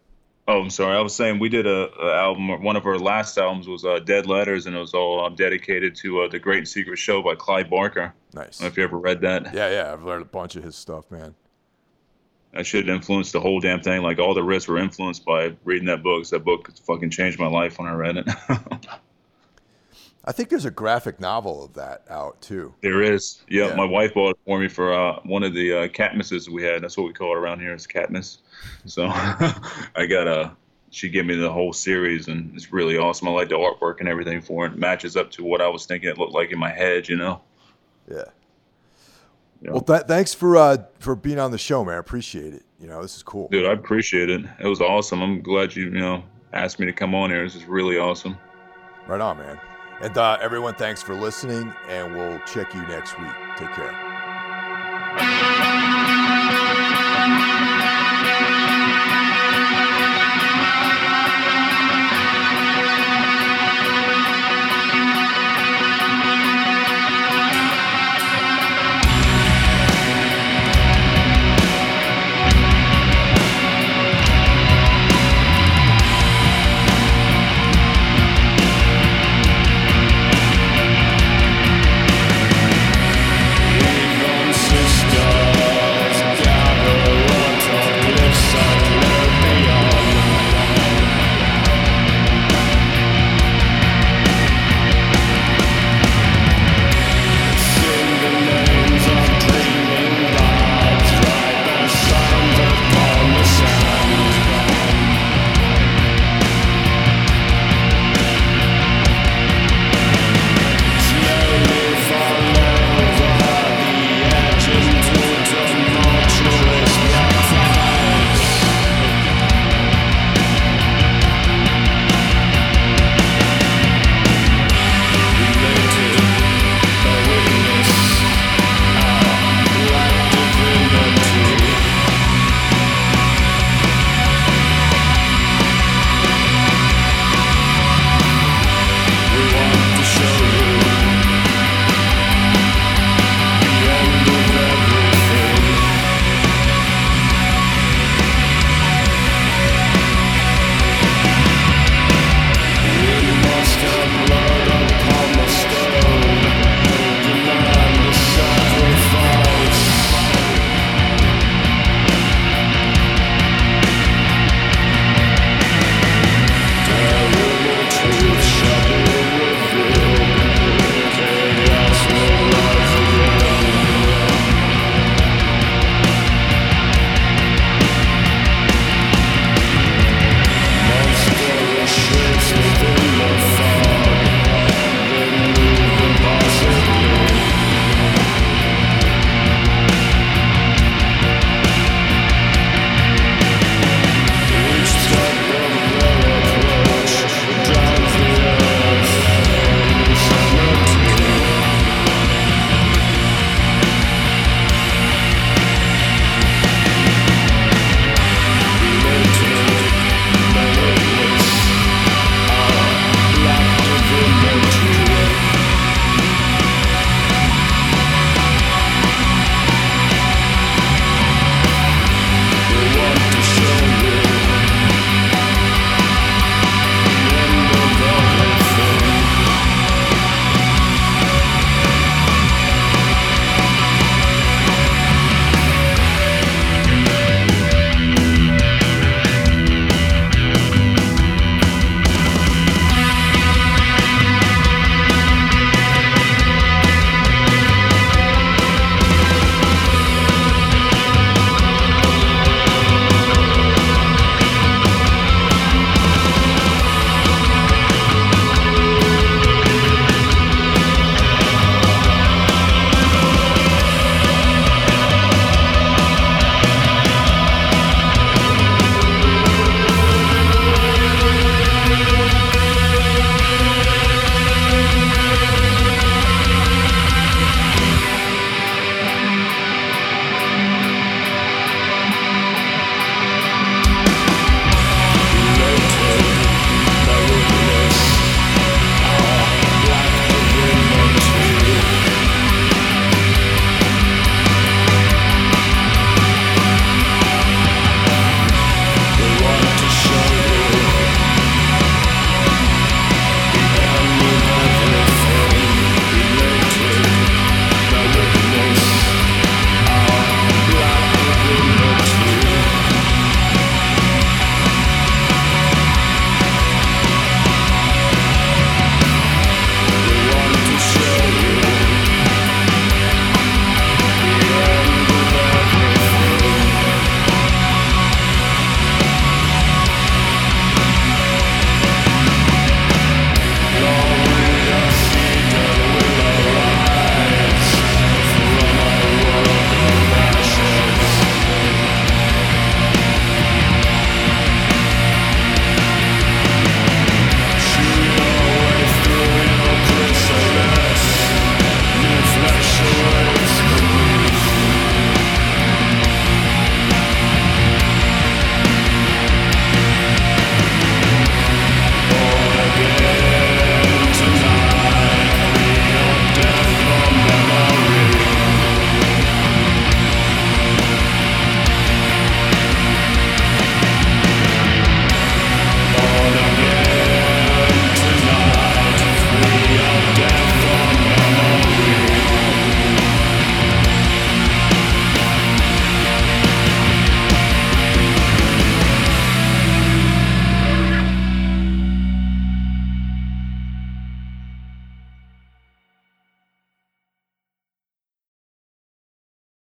Oh, 0.50 0.60
I'm 0.60 0.70
sorry. 0.70 0.96
I 0.96 1.00
was 1.00 1.14
saying 1.14 1.38
we 1.38 1.48
did 1.48 1.68
a, 1.68 1.88
a 1.96 2.12
album. 2.12 2.60
One 2.64 2.74
of 2.74 2.84
our 2.84 2.98
last 2.98 3.38
albums 3.38 3.68
was 3.68 3.84
uh, 3.84 4.00
Dead 4.00 4.26
Letters, 4.26 4.66
and 4.66 4.74
it 4.74 4.80
was 4.80 4.94
all 4.94 5.24
uh, 5.24 5.28
dedicated 5.28 5.94
to 5.96 6.22
uh, 6.22 6.28
the 6.28 6.40
Great 6.40 6.66
Secret 6.66 6.98
Show 6.98 7.22
by 7.22 7.36
Clive 7.36 7.70
Barker. 7.70 8.12
Nice. 8.34 8.60
if 8.60 8.76
you 8.76 8.82
ever 8.82 8.98
read 8.98 9.20
that. 9.20 9.54
Yeah, 9.54 9.70
yeah. 9.70 9.92
I've 9.92 10.02
learned 10.02 10.22
a 10.22 10.28
bunch 10.28 10.56
of 10.56 10.64
his 10.64 10.74
stuff, 10.74 11.08
man. 11.08 11.36
That 12.52 12.66
shit 12.66 12.88
influenced 12.88 13.32
the 13.32 13.38
whole 13.38 13.60
damn 13.60 13.80
thing. 13.80 14.02
Like 14.02 14.18
all 14.18 14.34
the 14.34 14.40
riffs 14.40 14.66
were 14.66 14.78
influenced 14.78 15.24
by 15.24 15.54
reading 15.62 15.86
that 15.86 16.02
book. 16.02 16.26
that 16.30 16.44
book 16.44 16.68
fucking 16.84 17.10
changed 17.10 17.38
my 17.38 17.46
life 17.46 17.78
when 17.78 17.86
I 17.86 17.92
read 17.92 18.16
it. 18.16 18.28
I 20.24 20.32
think 20.32 20.50
there's 20.50 20.66
a 20.66 20.70
graphic 20.70 21.18
novel 21.18 21.64
of 21.64 21.72
that 21.74 22.04
out 22.10 22.40
too. 22.42 22.74
there 22.82 23.02
is. 23.02 23.40
Yeah, 23.48 23.68
Yeah. 23.68 23.74
my 23.74 23.84
wife 23.86 24.12
bought 24.12 24.30
it 24.32 24.38
for 24.44 24.58
me 24.58 24.68
for 24.68 24.92
uh, 24.92 25.18
one 25.24 25.42
of 25.42 25.54
the 25.54 25.72
uh, 25.72 26.50
we 26.52 26.62
had. 26.62 26.82
That's 26.82 26.96
what 26.96 27.06
we 27.06 27.12
call 27.12 27.32
it 27.34 27.38
around 27.38 27.60
here. 27.60 27.72
It's 27.72 27.86
catmiss. 27.86 28.38
So 28.84 29.06
I 29.10 30.06
got 30.08 30.26
a. 30.28 30.52
She 30.92 31.08
gave 31.08 31.24
me 31.24 31.36
the 31.36 31.50
whole 31.50 31.72
series, 31.72 32.26
and 32.28 32.52
it's 32.54 32.72
really 32.72 32.98
awesome. 32.98 33.28
I 33.28 33.30
like 33.30 33.48
the 33.48 33.54
artwork 33.54 34.00
and 34.00 34.08
everything 34.08 34.40
for 34.40 34.66
it. 34.66 34.72
it 34.72 34.78
matches 34.78 35.16
up 35.16 35.30
to 35.32 35.44
what 35.44 35.60
I 35.60 35.68
was 35.68 35.86
thinking 35.86 36.08
it 36.10 36.18
looked 36.18 36.32
like 36.34 36.50
in 36.50 36.58
my 36.58 36.70
head. 36.72 37.08
You 37.08 37.16
know. 37.16 37.40
Yeah. 38.10 38.24
Yeah. 39.62 39.70
Well, 39.72 39.82
th- 39.82 40.02
thanks 40.08 40.34
for 40.34 40.56
uh, 40.56 40.78
for 40.98 41.14
being 41.14 41.38
on 41.38 41.50
the 41.50 41.58
show, 41.58 41.84
man. 41.84 41.98
Appreciate 41.98 42.54
it. 42.54 42.64
You 42.80 42.88
know, 42.88 43.00
this 43.02 43.14
is 43.16 43.22
cool. 43.22 43.48
Dude, 43.50 43.66
I 43.66 43.72
appreciate 43.72 44.30
it. 44.30 44.42
It 44.58 44.66
was 44.66 44.80
awesome. 44.80 45.22
I'm 45.22 45.42
glad 45.42 45.76
you, 45.76 45.84
you 45.84 45.90
know, 46.00 46.24
asked 46.52 46.78
me 46.78 46.86
to 46.86 46.92
come 46.92 47.14
on 47.14 47.30
here. 47.30 47.44
This 47.44 47.54
is 47.56 47.64
really 47.66 47.98
awesome. 47.98 48.36
Right 49.06 49.20
on, 49.20 49.38
man. 49.38 49.60
And 50.00 50.16
uh, 50.16 50.38
everyone, 50.40 50.74
thanks 50.74 51.02
for 51.02 51.14
listening, 51.14 51.74
and 51.88 52.16
we'll 52.16 52.40
check 52.40 52.74
you 52.74 52.80
next 52.86 53.18
week. 53.18 53.32
Take 53.58 53.70
care. 53.72 55.49